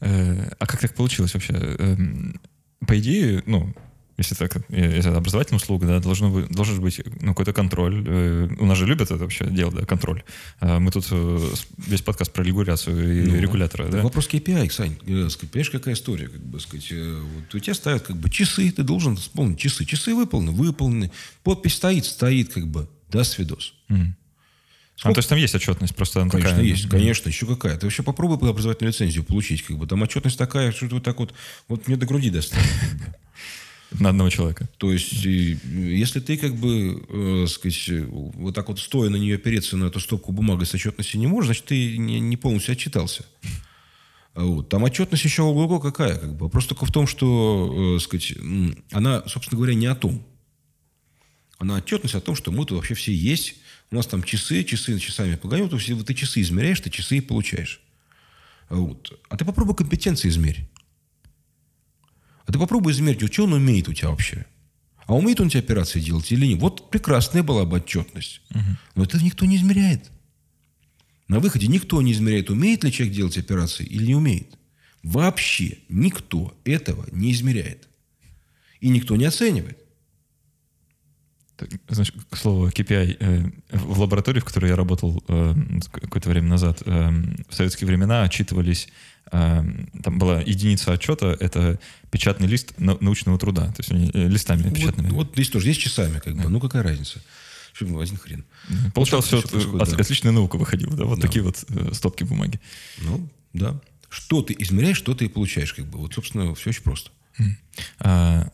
[0.00, 1.52] Э, а как так получилось вообще?
[1.54, 2.40] Эм,
[2.86, 3.74] по идее, ну,
[4.18, 8.04] если так, если это образовательная услуга, да, должен быть, должен быть ну, какой-то контроль.
[8.06, 10.24] Э, у нас же любят это вообще дело, да, контроль.
[10.58, 11.54] А мы тут э,
[11.86, 14.02] весь подкаст про регуляцию и ну, регулятора, да?
[14.02, 14.94] Вопрос KPI, Сань.
[15.06, 16.92] Э, понимаешь, какая история, как бы сказать.
[16.92, 19.84] Вот у тебя ставят как бы часы, ты должен вспомнить часы.
[19.84, 21.12] Часы выполнены, выполнены.
[21.44, 22.88] Подпись стоит, стоит как бы.
[23.10, 23.74] Да, свидос.
[23.88, 24.14] Mm.
[25.02, 26.66] А, то есть там есть отчетность, просто она конечно, такая.
[26.66, 27.76] есть, конечно, еще какая.
[27.76, 29.86] Ты вообще попробуй образовательную лицензию получить, как бы.
[29.86, 31.32] Там отчетность такая, что вот так вот,
[31.68, 32.66] вот мне до груди достанет.
[33.92, 34.68] На одного человека.
[34.76, 39.76] То есть, если ты как бы, э, сказать, вот так вот стоя на нее опереться
[39.78, 43.24] на эту стопку бумаги с отчетностью не можешь, значит, ты не, не полностью отчитался.
[44.34, 44.68] Вот.
[44.68, 46.16] Там отчетность еще ого какая.
[46.16, 46.44] Как бы.
[46.44, 48.34] Вопрос только в том, что, э, сказать,
[48.92, 50.22] она, собственно говоря, не о том.
[51.58, 53.56] а на отчетность о том, что мы тут вообще все есть.
[53.90, 55.72] У нас там часы, часы часами погоняют.
[55.72, 57.80] Вот ты часы измеряешь, ты часы и получаешь.
[58.68, 59.18] Вот.
[59.28, 60.67] А ты попробуй компетенции измерь.
[62.48, 64.46] А ты попробуй измерить, что он умеет у тебя вообще.
[65.04, 66.60] А умеет он эти операции делать или нет?
[66.60, 68.40] Вот прекрасная была бы отчетность.
[68.50, 68.76] Угу.
[68.94, 70.10] Но это никто не измеряет.
[71.28, 74.56] На выходе никто не измеряет, умеет ли человек делать операции или не умеет.
[75.02, 77.86] Вообще никто этого не измеряет.
[78.80, 79.78] И никто не оценивает.
[81.88, 83.16] Значит, к слову, KPI.
[83.20, 85.54] Э, в лаборатории, в которой я работал э,
[85.92, 87.10] какое-то время назад, э,
[87.48, 88.88] в советские времена отчитывались
[89.30, 91.78] там была единица отчета, это
[92.10, 95.08] печатный лист научного труда, то есть они э, листами печатными.
[95.10, 96.42] Вот, вот здесь тоже, здесь часами, как бы.
[96.42, 96.48] Да.
[96.48, 97.20] Ну, какая разница?
[97.80, 98.44] Один хрен.
[98.92, 101.26] Получалось, все от, от, отличная наука выходила, да, вот да.
[101.26, 102.60] такие вот э, стопки бумаги.
[103.02, 103.80] Ну, да.
[104.08, 105.98] Что ты измеряешь, что ты и получаешь, как бы.
[105.98, 107.10] Вот, собственно, все очень просто.
[108.00, 108.50] А,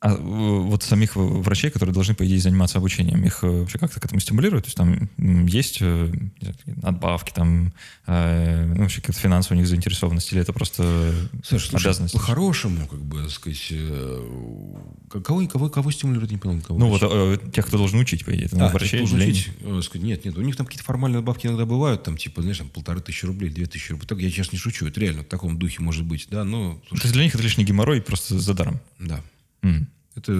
[0.00, 4.04] а вот самих врачей, которые должны, по идее, заниматься обучением, их э, вообще как-то к
[4.04, 4.66] этому стимулируют?
[4.66, 6.12] То есть там есть э,
[6.66, 7.72] надбавки, там
[8.06, 11.12] э, ну, вообще какая-то финансовая у них заинтересованность, или это просто
[11.42, 12.14] Слушай, обязанность?
[12.14, 13.72] По-хорошему, как бы, сказать,
[15.10, 16.78] кого, кого, кого стимулируют, не понял, кого?
[16.78, 18.46] Ну вот тех, кто должен учить, по идее.
[18.46, 19.48] Это, а, врачей, должен учить,
[19.82, 22.68] сказать, нет, нет, у них там какие-то формальные надбавки иногда бывают, там типа, знаешь, там
[22.68, 24.06] полторы тысячи рублей, две тысячи рублей.
[24.06, 26.80] Так я сейчас не шучу, это реально в таком духе может быть, да, но...
[26.86, 28.78] Слушай, То есть для них это лишний геморрой просто за даром?
[29.00, 29.20] Да.
[29.62, 29.86] Mm.
[30.16, 30.32] Это,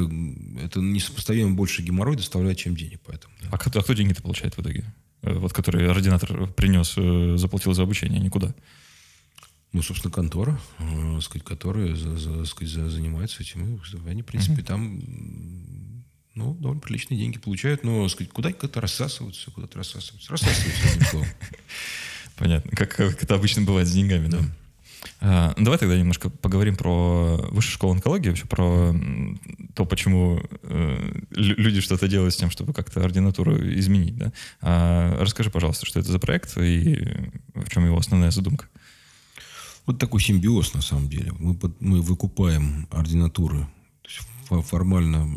[0.65, 3.01] это несопоставимо больше геморрой доставляет, чем денег.
[3.07, 3.49] Поэтому, да.
[3.53, 4.85] а, кто, а кто деньги-то получает в итоге?
[5.23, 8.55] Э, вот который ординатор принес, э, заплатил за обучение, никуда?
[9.73, 13.81] Ну, собственно, контора, э, сказать, которая за, за, сказать, за, занимается этим.
[14.07, 14.65] Они, в принципе, mm-hmm.
[14.65, 15.03] там
[16.35, 20.31] ну, довольно приличные деньги получают, но сказать, куда то рассасываются, куда-то рассасываются.
[20.31, 21.28] Рассасываются, одним словом.
[22.36, 22.70] Понятно.
[22.70, 24.39] Как, как это обычно бывает с деньгами, да?
[24.39, 24.49] А, ну,
[25.20, 28.94] давай тогда немножко поговорим про высшую школу онкологии, вообще про
[29.74, 34.16] то, почему э, люди что-то делают с тем, чтобы как-то ординатуру изменить.
[34.16, 34.32] Да?
[34.60, 38.66] А, расскажи, пожалуйста, что это за проект и в чем его основная задумка.
[39.86, 41.32] Вот такой симбиоз, на самом деле.
[41.38, 43.68] Мы, мы выкупаем ординатуры.
[44.48, 45.28] Формально,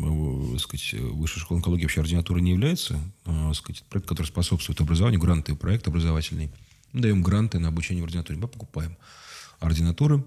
[0.54, 2.98] э, сказать, высшая школа онкологии вообще ординатурой не является.
[3.24, 6.50] А, сказать, проект, который способствует образованию, гранты, проект образовательный.
[6.92, 8.40] Мы даем гранты на обучение в ординатуре.
[8.40, 8.96] Мы покупаем
[9.62, 10.24] ординатуры.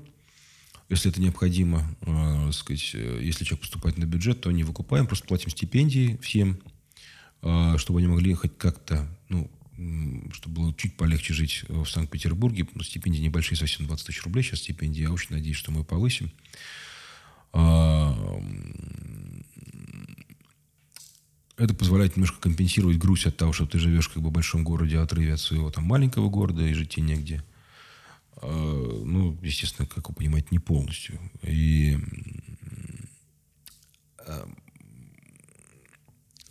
[0.89, 5.27] Если это необходимо, э, сказать, э, если человек поступает на бюджет, то не выкупаем, просто
[5.27, 6.59] платим стипендии всем,
[7.41, 9.49] э, чтобы они могли хоть как-то, ну,
[10.31, 12.67] чтобы было чуть полегче жить в Санкт-Петербурге.
[12.75, 15.01] Ну, стипендии небольшие, совсем 20 тысяч рублей сейчас стипендии.
[15.01, 16.31] Я очень надеюсь, что мы повысим.
[17.51, 18.41] А,
[21.57, 24.99] это позволяет немножко компенсировать грусть от того, что ты живешь как бы в большом городе,
[24.99, 27.43] отрыве от своего там маленького города и жить тебе негде.
[28.37, 31.19] А, ну, естественно, как вы понимаете, не полностью.
[31.41, 31.97] И
[34.19, 34.49] а,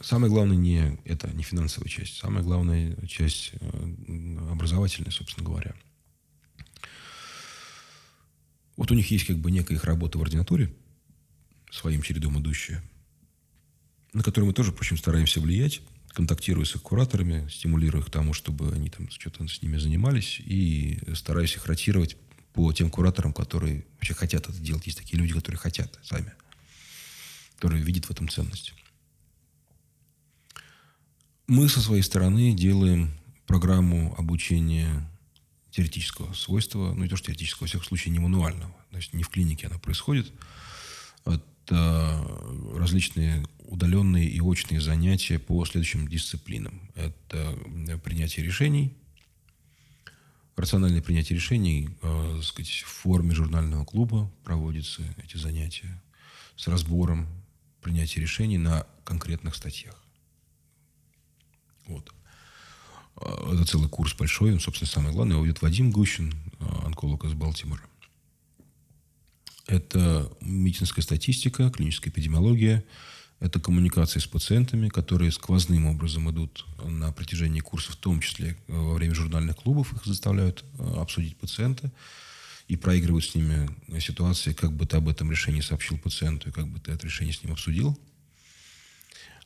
[0.01, 2.17] самое главное не это, не финансовая часть.
[2.17, 5.75] Самая главная часть э, образовательная, собственно говоря.
[8.77, 10.75] Вот у них есть как бы некая их работа в ординатуре,
[11.71, 12.83] своим чередом идущая,
[14.13, 15.81] на которую мы тоже, впрочем, стараемся влиять
[16.15, 20.41] контактирую с их кураторами, стимулирую их к тому, чтобы они там что-то с ними занимались,
[20.41, 22.17] и стараюсь их ротировать
[22.53, 24.87] по тем кураторам, которые вообще хотят это делать.
[24.87, 26.33] Есть такие люди, которые хотят сами,
[27.57, 28.75] которые видят в этом ценность.
[31.47, 33.11] Мы со своей стороны делаем
[33.47, 35.11] программу обучения
[35.73, 38.75] теоретического свойства, ну не то, что теоретического, во всяком случае, не мануального.
[38.91, 40.33] То есть не в клинике она происходит.
[41.65, 42.27] Это
[42.75, 46.91] различные удаленные и очные занятия по следующим дисциплинам.
[46.95, 47.57] Это
[47.89, 48.95] э, принятие решений,
[50.57, 56.03] рациональное принятие решений, э, сказать, в форме журнального клуба проводятся эти занятия
[56.57, 57.27] с разбором
[57.81, 59.97] принятия решений на конкретных статьях.
[61.87, 62.13] Вот.
[63.17, 65.37] Э, это целый курс большой, он, собственно, самое главное.
[65.37, 67.83] Его ведет Вадим Гущин, э, онколог из Балтимора.
[69.67, 72.85] Это медицинская статистика, клиническая эпидемиология–
[73.41, 78.73] это коммуникации с пациентами, которые сквозным образом идут на протяжении курса, в том числе э,
[78.73, 79.93] во время журнальных клубов.
[79.93, 81.93] Их заставляют э, обсудить пациента
[82.69, 83.69] и проигрывают с ними
[84.01, 87.35] ситуации, как бы ты об этом решении сообщил пациенту, и как бы ты это решение
[87.35, 87.99] с ним обсудил.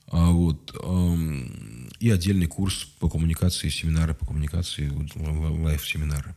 [0.07, 6.37] А вот, эм, и отдельный курс по коммуникации, семинары по коммуникации, лайв-семинары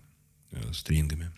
[0.51, 1.31] э, с тренингами.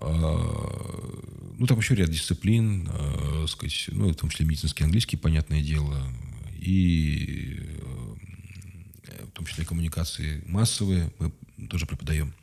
[0.00, 1.16] А,
[1.58, 6.12] ну, там еще ряд дисциплин, э, сказать, ну, в том числе медицинский английский, понятное дело,
[6.58, 11.32] и э, в том числе коммуникации массовые мы
[11.68, 12.34] тоже преподаем.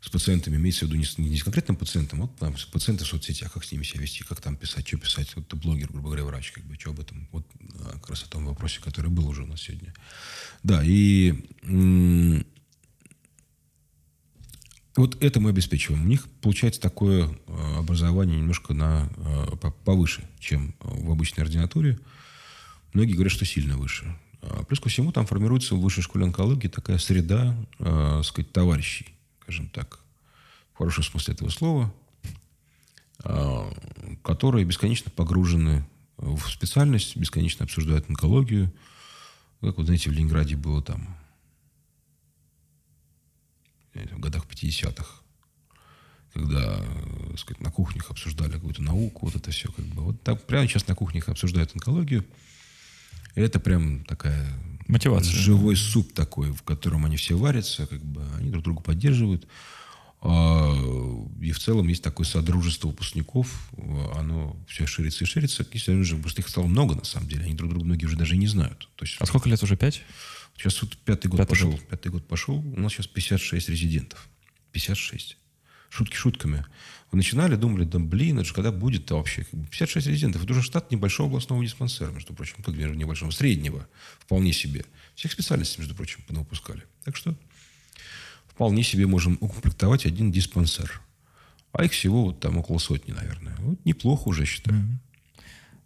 [0.00, 3.52] с пациентами, имеется в виду не, не с конкретным пациентом, вот там пациенты в соцсетях,
[3.52, 5.34] как с ними себя вести, как там писать, что писать.
[5.36, 7.26] Вот ты блогер, грубо говоря, врач, как бы, что об этом.
[7.32, 7.46] Вот
[7.80, 9.94] а, как раз о том вопросе, который был уже у нас сегодня.
[10.62, 11.32] Да, и
[14.96, 16.04] вот это мы обеспечиваем.
[16.04, 21.98] У них получается такое а, образование немножко на, а, повыше, чем в обычной ординатуре.
[22.92, 24.16] Многие говорят, что сильно выше.
[24.68, 29.14] Плюс ко всему там формируется в высшей школе онкологии такая среда, э, сказать, товарищей
[29.44, 29.98] скажем так,
[30.72, 31.94] в хорошем смысле этого слова,
[33.22, 33.70] а,
[34.22, 35.84] которые бесконечно погружены
[36.16, 38.72] в специальность, бесконечно обсуждают онкологию.
[39.60, 41.16] Как вот, знаете, в Ленинграде было там
[43.94, 45.06] в годах 50-х,
[46.32, 46.78] когда
[47.30, 50.02] так сказать, на кухнях обсуждали какую-то науку, вот это все как бы.
[50.02, 52.24] Вот так прямо сейчас на кухнях обсуждают онкологию.
[53.34, 54.46] Это прям такая
[54.86, 55.32] Мотивация.
[55.32, 59.46] Живой суп такой, в котором они все варятся, как бы они друг друга поддерживают.
[60.20, 60.74] А,
[61.40, 63.70] и в целом есть такое содружество выпускников.
[64.14, 65.66] Оно все ширится и ширится.
[65.72, 67.44] Если уже их стало много, на самом деле.
[67.44, 68.88] Они друг друга многие уже даже и не знают.
[68.96, 69.76] То есть, а сколько лет уже?
[69.76, 70.02] Пять?
[70.56, 71.70] Сейчас вот пятый год пятый пошел.
[71.70, 71.88] Год.
[71.88, 72.56] Пятый год пошел.
[72.56, 74.28] У нас сейчас 56 резидентов.
[74.72, 75.36] 56.
[75.90, 76.64] Шутки шутками.
[77.12, 79.44] Вы начинали, думали, да блин, это же когда будет-то вообще?
[79.44, 80.42] 56 резидентов.
[80.42, 82.62] Это уже штат небольшого областного диспансера, между прочим.
[82.62, 83.86] Как небольшого, среднего.
[84.18, 84.84] Вполне себе.
[85.14, 86.82] Всех специальностей, между прочим, выпускали.
[87.04, 87.36] Так что
[88.48, 91.00] вполне себе можем укомплектовать один диспансер.
[91.72, 93.54] А их всего вот там около сотни, наверное.
[93.58, 94.78] Вот неплохо уже, считаю.
[94.78, 95.13] Mm-hmm.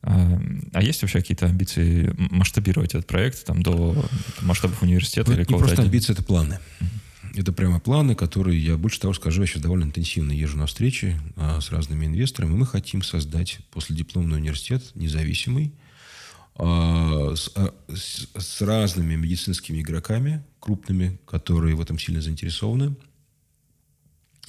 [0.03, 3.97] А, есть вообще какие-то амбиции масштабировать этот проект там, до
[4.43, 5.33] масштабов университета?
[5.33, 6.59] Это или не просто амбиции, это планы.
[6.81, 7.41] Mm-hmm.
[7.41, 11.21] Это прямо планы, которые, я больше того скажу, я сейчас довольно интенсивно езжу на встречи
[11.37, 12.51] а, с разными инвесторами.
[12.51, 15.73] Мы хотим создать после дипломный университет независимый,
[16.57, 22.97] а, с, а, с, с разными медицинскими игроками, крупными, которые в этом сильно заинтересованы.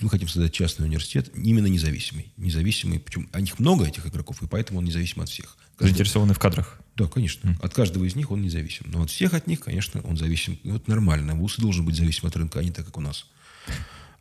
[0.01, 2.31] Мы хотим создать частный университет, именно независимый.
[2.37, 5.57] Независимый, причем о них много, этих игроков, и поэтому он независим от всех.
[5.77, 5.91] Каждый...
[5.91, 6.79] Заинтересованы в кадрах?
[6.95, 7.49] Да, конечно.
[7.49, 7.65] Mm.
[7.65, 8.85] От каждого из них он независим.
[8.89, 10.59] Но от всех от них, конечно, он зависим.
[10.63, 11.35] И вот нормально.
[11.35, 13.25] ВУЗ должен быть зависим от рынка, а не так, как у нас.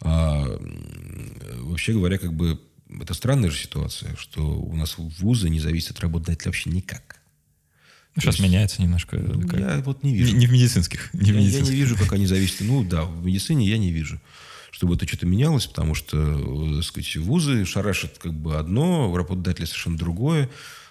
[0.01, 0.47] А,
[1.57, 2.61] вообще говоря, как бы
[3.01, 7.21] это странная же ситуация, что у нас вузы не зависят от работодателя вообще никак.
[8.15, 9.17] Ну, сейчас есть, меняется немножко.
[9.17, 10.33] Ну, я вот не вижу.
[10.33, 11.13] Не, не в медицинских.
[11.13, 11.67] Не я, в медицинских.
[11.67, 12.63] я не вижу, как они зависят.
[12.63, 14.21] Ну да, в медицине я не вижу
[14.71, 19.65] чтобы это что-то менялось, потому что, э, так сказать, вузы шарашат как бы одно, работодатели
[19.65, 20.51] совершенно другое.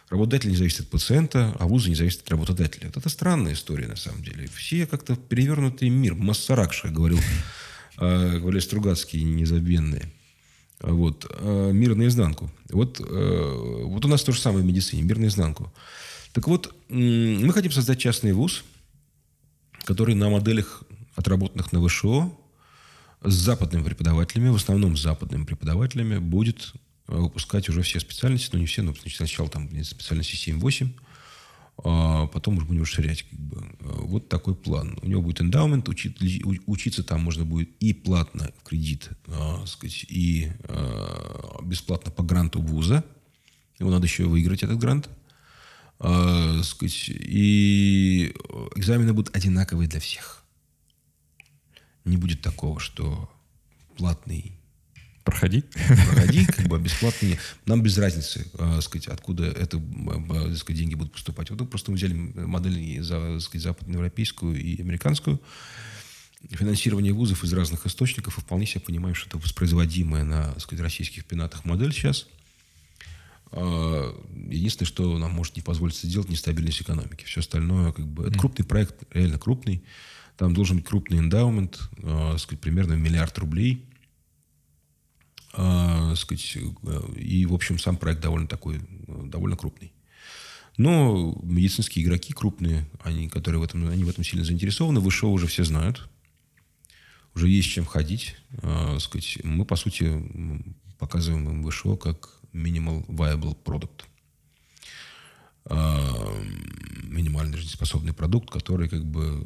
[0.10, 2.88] Работодатель не зависит от пациента, а вузы не зависят от работодателя.
[2.88, 4.48] Это странная история, на самом деле.
[4.56, 6.16] Все как-то перевернутый мир.
[6.16, 7.20] Массаракша, говорил,
[7.98, 10.12] э, говорили Стругацкие незабвенные.
[10.80, 11.26] Вот.
[11.40, 12.50] Э, мир наизнанку.
[12.70, 15.02] Вот, э, вот у нас то же самое в медицине.
[15.02, 15.74] Мир наизнанку.
[16.32, 18.64] Так вот, мы хотим создать частный вуз,
[19.84, 20.84] который на моделях,
[21.16, 22.32] отработанных на ВШО,
[23.24, 26.74] с западными преподавателями, в основном с западными преподавателями, будет
[27.08, 30.90] выпускать уже все специальности, но не все, но сначала там специальности 7-8,
[31.84, 33.24] а потом уже будем расширять.
[33.24, 33.64] Как бы.
[33.80, 34.98] Вот такой план.
[35.02, 36.18] У него будет эндаумент, учить,
[36.66, 42.62] учиться там можно будет и платно в кредит, а, сказать, и а, бесплатно по гранту
[42.62, 43.04] вуза.
[43.80, 45.10] Его надо еще выиграть, этот грант.
[46.00, 48.34] А, сказать, и
[48.76, 50.44] экзамены будут одинаковые для всех.
[52.08, 53.30] Не будет такого, что
[53.98, 54.58] платный
[55.28, 55.66] Проходи.
[56.06, 57.38] Проходи, как бы бесплатно.
[57.66, 61.50] Нам без разницы, э, сказать, откуда это, э, сказать, деньги будут поступать.
[61.50, 65.42] Вот мы просто взяли модель за, сказать, западноевропейскую и американскую.
[66.50, 68.38] Финансирование вузов из разных источников.
[68.38, 72.28] И вполне себе понимаем, что это воспроизводимая на сказать, российских пенатах модель сейчас.
[73.52, 74.18] А,
[74.50, 77.26] единственное, что нам может не позволить сделать, нестабильность экономики.
[77.26, 79.84] Все остальное, как бы, это крупный проект, реально крупный.
[80.38, 83.84] Там должен быть крупный эндаумент, э, сказать, примерно миллиард рублей–
[85.58, 89.92] э, сказать, э, и, в общем, сам проект довольно такой, довольно крупный.
[90.78, 95.48] Но медицинские игроки крупные, они, которые в этом, они в этом сильно заинтересованы, выше уже
[95.48, 96.08] все знают.
[97.34, 98.36] Уже есть чем ходить.
[98.62, 100.24] Э, сказать, мы, по сути,
[101.00, 104.04] показываем им ВШО как minimal viable product.
[105.66, 106.46] Э,
[107.04, 109.44] минимально жизнеспособный продукт, который как бы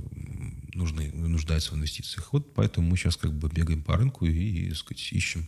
[0.74, 2.34] нужны, нуждается в инвестициях.
[2.34, 5.48] Вот поэтому мы сейчас как бы бегаем по рынку и, и сказать, ищем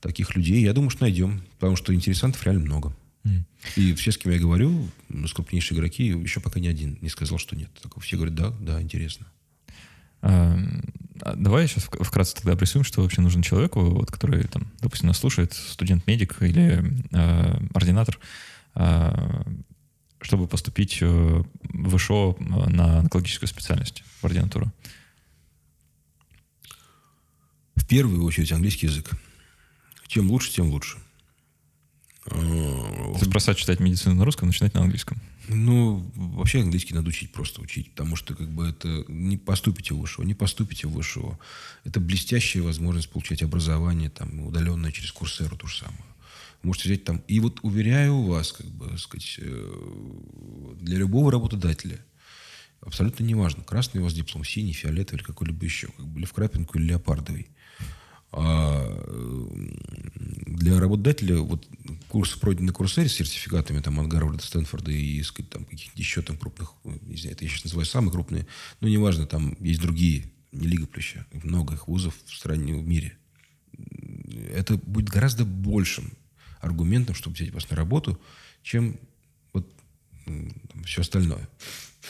[0.00, 1.42] таких людей, я думаю, что найдем.
[1.58, 2.96] Потому что интересантов реально много.
[3.24, 3.42] Mm.
[3.76, 7.38] И все, с кем я говорю, с крупнейшие игроки, еще пока ни один не сказал,
[7.38, 7.70] что нет.
[7.82, 9.26] Так все говорят, да, да, интересно.
[10.22, 10.56] А,
[11.22, 15.18] а давай сейчас вкратце тогда обрисуем, что вообще нужно человеку, вот, который, там, допустим, нас
[15.18, 18.18] слушает, студент-медик или э, ординатор,
[18.74, 19.42] э,
[20.20, 24.72] чтобы поступить э, в ВШО на онкологическую специальность в ординатуру.
[27.76, 29.10] В первую очередь английский язык.
[30.06, 30.98] Чем лучше, тем лучше.
[32.26, 35.18] Есть бросать читать медицину на русском, начинать на английском?
[35.48, 37.90] Ну, вообще английский надо учить, просто учить.
[37.92, 41.38] Потому что как бы это не поступите в ВШО, не поступите в ВШО.
[41.84, 46.04] Это блестящая возможность получать образование, там, удаленное через Курсеру, то же самое.
[46.62, 47.22] Можете взять там...
[47.28, 51.98] И вот уверяю вас, как бы, сказать, э, для любого работодателя
[52.80, 56.32] абсолютно неважно, красный у вас диплом, синий, фиолетовый или какой-либо еще, как бы, или в
[56.32, 57.48] крапинку, или леопардовый.
[58.32, 58.86] А
[60.46, 61.66] для работодателя вот
[62.08, 66.22] курс пройден на Курсере с сертификатами там, от Гарварда, Стэнфорда и сказать, там, каких-то еще
[66.22, 68.46] там крупных, не знаю, это я сейчас называю самые крупные,
[68.80, 73.16] но неважно, там есть другие, не Лига Плюща, много их вузов в стране, в мире.
[74.52, 76.12] Это будет гораздо большим
[76.60, 78.20] аргументом, чтобы взять вас на работу,
[78.62, 78.98] чем
[79.52, 79.66] вот
[80.24, 81.48] там, все остальное.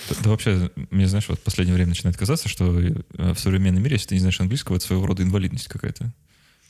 [0.08, 3.02] Да, да вообще, мне, знаешь, вот в последнее время начинает казаться, что э,
[3.32, 6.12] в современном мире, если ты не знаешь английского, это своего рода инвалидность какая-то.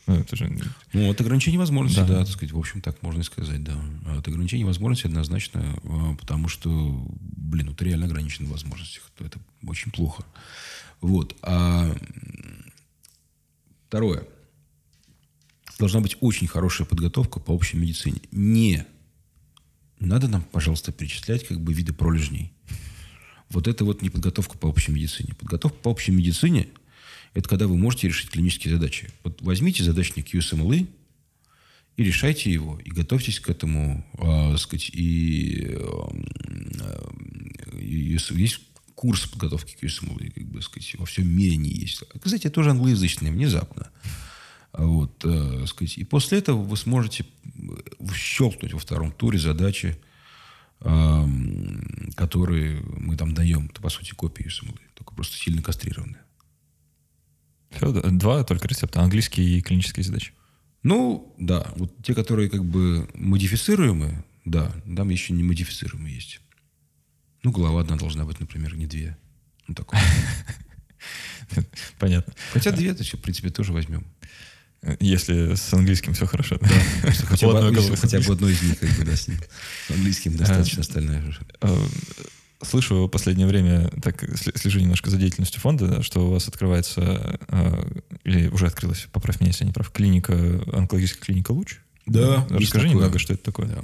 [0.06, 0.50] Ну, это же...
[0.92, 2.06] Ну, от ограничения возможностей, да.
[2.06, 3.78] да, так сказать, в общем, так можно и сказать, да.
[4.16, 6.70] От ограничения возможностей однозначно, а, потому что,
[7.20, 9.10] блин, ну, ты реально ограничен в возможностях.
[9.16, 10.24] То это очень плохо.
[11.00, 11.36] Вот.
[11.42, 11.94] А
[13.86, 14.24] второе.
[15.80, 18.20] Должна быть очень хорошая подготовка по общей медицине.
[18.32, 18.84] Не
[19.98, 22.52] надо нам, пожалуйста, перечислять как бы виды пролежней.
[23.48, 25.32] Вот это вот не подготовка по общей медицине.
[25.32, 26.68] Подготовка по общей медицине–
[27.32, 29.08] это когда вы можете решить клинические задачи.
[29.24, 30.86] Вот возьмите задачник USMLE
[31.96, 36.10] и решайте его, и готовьтесь к этому, э, сказать, и, э,
[37.80, 38.60] и есть
[38.94, 42.02] курс подготовки к USMLE, как бы сказать, во всем мире не есть.
[42.22, 43.90] Кстати, это тоже англоязычный, внезапно.
[44.72, 47.26] Вот, э, сказать, и после этого вы сможете
[48.14, 49.98] щелкнуть во втором туре задачи,
[50.78, 53.66] которые мы там даем.
[53.66, 56.22] Это, по сути, копии СМЛ, только просто сильно кастрированные.
[57.70, 59.02] Все, два только рецепта.
[59.02, 60.32] Английский и клинические задачи.
[60.82, 61.66] Ну, да.
[61.76, 66.40] Вот те, которые как бы модифицируемые, да, там еще не модифицируемые есть.
[67.42, 69.16] Ну, голова одна должна быть, например, не две.
[69.66, 70.00] Ну, такое.
[71.98, 72.34] Понятно.
[72.52, 74.06] Хотя две, то, в принципе, тоже возьмем.
[74.98, 76.56] Если с английским все хорошо.
[76.60, 76.68] Да,
[77.26, 79.38] хотя, бы, если хотя бы одной из них, как бы, да, с ним.
[79.90, 81.40] Английским достаточно, остальное уже.
[81.60, 81.86] А,
[82.62, 84.24] слышу в последнее время, так
[84.56, 87.38] слежу немножко за деятельностью фонда, что у вас открывается,
[88.24, 90.34] или уже открылась, поправь меня, если я не прав, клиника,
[90.72, 91.76] онкологическая клиника «Луч».
[92.06, 92.46] Да.
[92.50, 93.68] Расскажи немного, что это такое.
[93.68, 93.82] Да.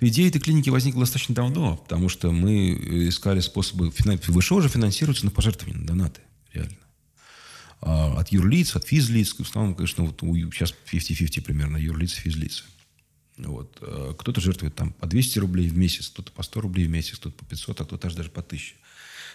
[0.00, 2.74] Идея этой клиники возникла достаточно давно, потому что мы
[3.08, 3.90] искали способы...
[3.90, 6.20] ВШО уже финансируется на пожертвования, на донаты,
[6.52, 6.76] реально.
[7.80, 9.34] А, от юрлиц, от физлиц.
[9.34, 10.20] В основном, конечно, вот
[10.52, 12.64] сейчас 50-50 примерно, юрлиц, физлиц.
[13.38, 13.78] Вот.
[13.82, 17.18] А, кто-то жертвует там по 200 рублей в месяц, кто-то по 100 рублей в месяц,
[17.18, 18.74] кто-то по 500, а кто-то даже по 1000.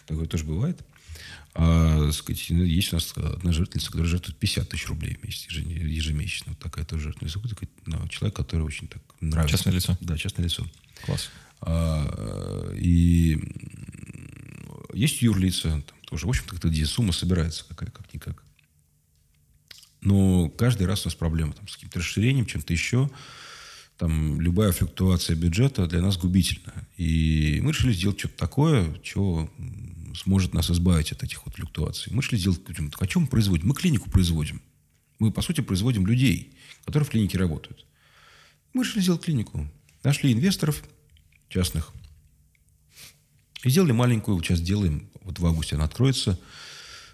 [0.08, 0.80] Такое тоже бывает.
[1.54, 5.48] А, сказать, ну, есть у нас одна жертвительница, которая жертвует 50 тысяч рублей в месяц
[5.50, 6.54] ежемесячно.
[6.54, 7.68] Вот такая тоже жертвительница.
[7.86, 9.58] Ну, человек, который очень так нравится.
[9.58, 9.98] Частное лицо.
[10.02, 10.66] Да, частное лицо.
[11.06, 11.30] Класс.
[11.62, 13.38] А, и
[14.94, 18.44] есть юрлица, там, тоже, в общем-то, где сумма собирается какая, как-никак.
[20.02, 23.10] Но каждый раз у нас проблема там, с каким-то расширением, чем-то еще.
[23.98, 26.74] Там любая флюктуация бюджета для нас губительна.
[26.98, 29.50] И мы решили сделать что-то такое, что
[30.14, 32.12] сможет нас избавить от этих вот флюктуаций.
[32.12, 32.60] Мы решили сделать...
[33.00, 33.70] А что мы производим?
[33.70, 34.62] Мы клинику производим.
[35.18, 37.86] Мы, по сути, производим людей, которые в клинике работают.
[38.74, 39.72] Мы решили сделать клинику.
[40.04, 40.84] Нашли инвесторов
[41.48, 41.94] частных.
[43.64, 46.40] И сделали маленькую, вот сейчас делаем, вот в августе она откроется,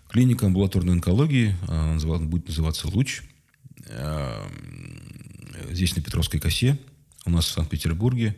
[0.09, 3.23] клиника амбулаторной онкологии, она будет называться «Луч».
[3.89, 5.01] Эм,
[5.71, 6.77] здесь на Петровской косе,
[7.25, 8.37] у нас в Санкт-Петербурге.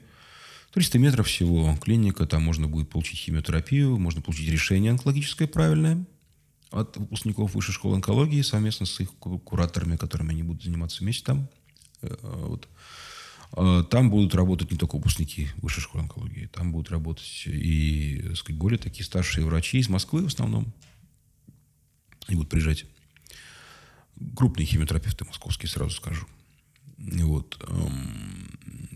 [0.74, 6.06] 300 метров всего клиника, там можно будет получить химиотерапию, можно получить решение онкологическое правильное
[6.72, 11.50] от выпускников высшей школы онкологии совместно с их кураторами, которыми они будут заниматься вместе там.
[12.02, 12.68] Э, вот.
[13.54, 18.38] А, там будут работать не только выпускники высшей школы онкологии, там будут работать и, так
[18.38, 20.74] сказать, более такие старшие врачи из Москвы в основном.
[22.28, 22.86] И будут приезжать
[24.36, 26.26] крупные химиотерапевты московские, сразу скажу.
[26.98, 27.58] Вот.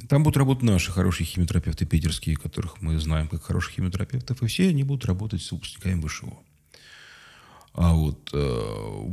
[0.09, 4.69] Там будут работать наши хорошие химиотерапевты питерские, которых мы знаем как хороших химиотерапевтов, и все
[4.69, 6.37] они будут работать с выпускниками ВШО.
[7.73, 9.07] А вот э,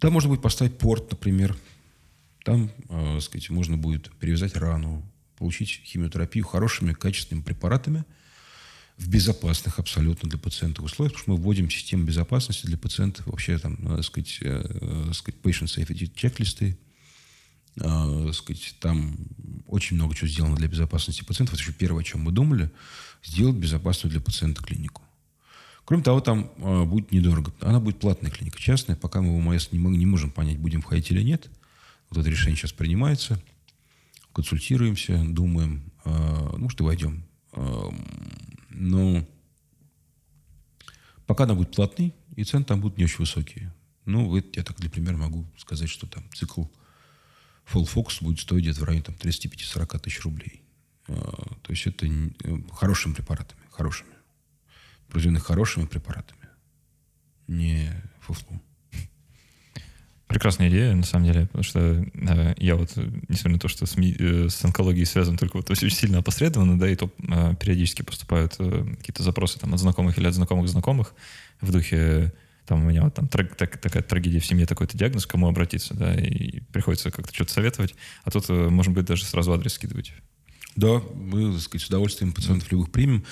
[0.00, 1.56] там можно будет поставить порт, например,
[2.46, 5.04] там, э, сказать, можно будет перевязать рану,
[5.36, 8.04] получить химиотерапию хорошими, качественными препаратами
[8.96, 13.58] в безопасных абсолютно для пациента условиях, потому что мы вводим систему безопасности для пациентов, вообще
[13.58, 16.78] там, надо сказать, э, э сказать patient safety чек-листы,
[17.80, 19.16] э, сказать, там
[19.66, 21.54] очень много чего сделано для безопасности пациентов.
[21.54, 22.70] Это еще первое, о чем мы думали,
[23.24, 25.02] сделать безопасную для пациента клинику.
[25.84, 27.52] Кроме того, там э, будет недорого.
[27.60, 28.94] Она будет платная клиника, частная.
[28.94, 31.50] Пока мы в ОМС не можем понять, будем входить или нет.
[32.10, 33.40] Вот это решение сейчас принимается.
[34.32, 35.92] Консультируемся, думаем.
[36.04, 37.24] Э, ну, что войдем.
[37.52, 37.90] Э,
[38.70, 39.26] но
[41.26, 43.72] пока она будет платной, и цены там будут не очень высокие.
[44.04, 46.64] Ну, вот я так для примера могу сказать, что там цикл
[47.72, 50.62] Full Focus будет стоить где-то в районе там, 35-40 тысяч рублей.
[51.08, 52.30] Э, то есть это э,
[52.72, 54.10] хорошими препаратами, хорошими.
[55.08, 56.48] Произведены хорошими препаратами.
[57.48, 58.60] Не фуфлу.
[60.26, 62.90] Прекрасная идея, на самом деле, потому что э, я вот,
[63.28, 66.88] несмотря на то, что с, э, с онкологией связан только вот очень сильно опосредованно, да,
[66.88, 71.14] и то э, периодически поступают э, какие-то запросы там от знакомых или от знакомых знакомых
[71.60, 72.32] в духе
[72.66, 75.94] там у меня вот там траг, так, такая трагедия в семье, такой-то диагноз, кому обратиться,
[75.94, 77.94] да, и приходится как-то что-то советовать,
[78.24, 80.12] а тут, э, может быть, даже сразу адрес скидывать.
[80.74, 83.24] Да, мы, так сказать, с удовольствием пациентов любых примем.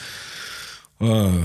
[1.01, 1.45] А,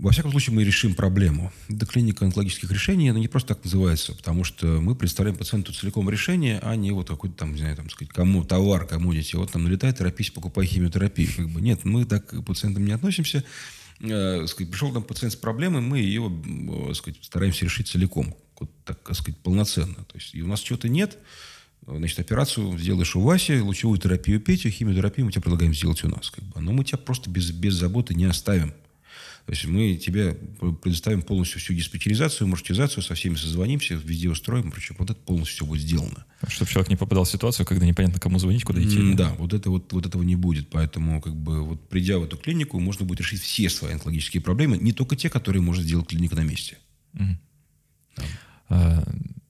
[0.00, 1.52] во всяком случае, мы решим проблему.
[1.68, 6.10] Это клиника онкологических решений, она не просто так называется, потому что мы представляем пациенту целиком
[6.10, 9.52] решение, а не вот какой-то там, не знаю, там, сказать, кому товар, кому дети, вот
[9.52, 11.28] там налетай, торопись, покупай химиотерапию.
[11.34, 11.60] Как бы.
[11.60, 13.44] Нет, мы так к пациентам не относимся.
[14.00, 16.30] Э, сказать, пришел там пациент с проблемой, мы ее
[16.90, 19.94] э, сказать, стараемся решить целиком, вот так сказать, полноценно.
[19.94, 21.18] То есть и у нас чего-то нет,
[21.86, 26.30] значит, операцию сделаешь у Васи, лучевую терапию Петю, химиотерапию мы тебе предлагаем сделать у нас.
[26.30, 26.60] Как бы.
[26.60, 28.72] Но мы тебя просто без, без заботы не оставим.
[29.48, 30.34] То есть мы тебе
[30.82, 35.64] предоставим полностью всю диспетчеризацию, маршрутизацию, со всеми созвонимся, везде устроим, причем вот это полностью все
[35.64, 36.26] будет сделано.
[36.48, 38.98] Чтобы человек не попадал в ситуацию, когда непонятно, кому звонить, куда идти.
[38.98, 40.68] Mm, да, вот, это вот, вот этого не будет.
[40.68, 44.76] Поэтому, как бы, вот придя в эту клинику, можно будет решить все свои онкологические проблемы,
[44.76, 46.76] не только те, которые может сделать клиника на месте.
[47.14, 47.36] Mm.
[48.18, 48.24] Да.
[48.68, 49.02] А,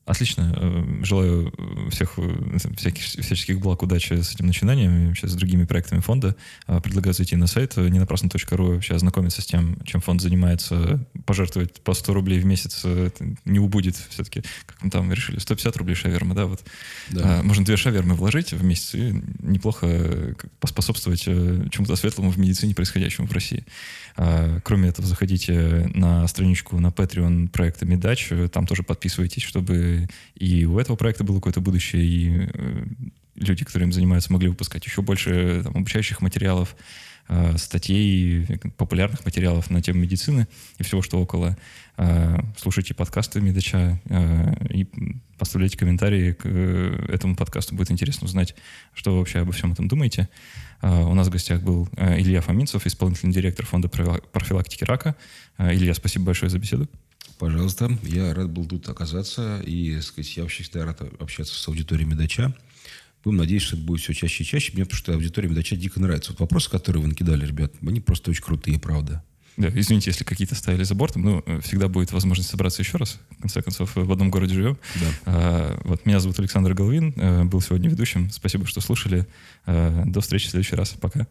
[0.09, 0.55] Отлично.
[0.57, 5.35] Э, желаю э, всех э, всяких, всяческих благ, удачи с этим начинанием и вообще с
[5.35, 6.35] другими проектами фонда.
[6.67, 11.07] А, предлагаю зайти на сайт ненапрасно.ру, вообще ознакомиться с тем, чем фонд занимается.
[11.27, 12.87] Пожертвовать по 100 рублей в месяц
[13.45, 14.43] не убудет все-таки.
[14.65, 15.39] Как мы там решили?
[15.41, 16.47] 150 рублей шаверма, да?
[16.47, 16.65] Вот.
[17.11, 17.41] да.
[17.41, 23.27] А, можно две шавермы вложить в месяц и неплохо поспособствовать чему-то светлому в медицине, происходящему
[23.27, 23.63] в России.
[24.17, 30.65] А, кроме этого, заходите на страничку на Patreon проекта Медач, там тоже подписывайтесь, чтобы и
[30.65, 32.85] у этого проекта было какое-то будущее, и э,
[33.37, 36.77] люди, которые им занимаются, могли выпускать еще больше там, обучающих материалов,
[37.31, 40.49] а, статей, популярных материалов на тему медицины
[40.79, 41.57] и всего, что около.
[42.57, 44.01] Слушайте подкасты Медача
[44.71, 44.87] и
[45.39, 47.75] поставляйте комментарии к э, этому подкасту.
[47.75, 48.55] Будет интересно узнать,
[48.93, 50.29] что вы вообще обо всем этом думаете.
[50.81, 55.17] А, у нас в гостях был э, Илья Фоминцев, исполнительный директор фонда профилактики рака.
[55.57, 56.89] А, Илья, спасибо большое за беседу.
[57.39, 62.09] Пожалуйста, я рад был тут оказаться, и сказать, я вообще всегда рад общаться с аудиторией
[62.09, 62.55] Медача.
[63.25, 64.73] Будем надеяться, что это будет все чаще и чаще.
[64.73, 66.33] Мне потому что аудитория Медача дико нравится.
[66.33, 69.23] Вот вопросы, которые вы накидали, ребят, они просто очень крутые, правда.
[69.59, 73.19] Да, извините, если какие-то ставили за бортом, ну, всегда будет возможность собраться еще раз.
[73.39, 74.79] В конце концов, в одном городе живем.
[74.95, 75.07] Да.
[75.27, 78.31] А, вот меня зовут Александр Головин, э, был сегодня ведущим.
[78.31, 79.27] Спасибо, что слушали.
[79.67, 80.91] А, до встречи в следующий раз.
[80.91, 81.27] Пока.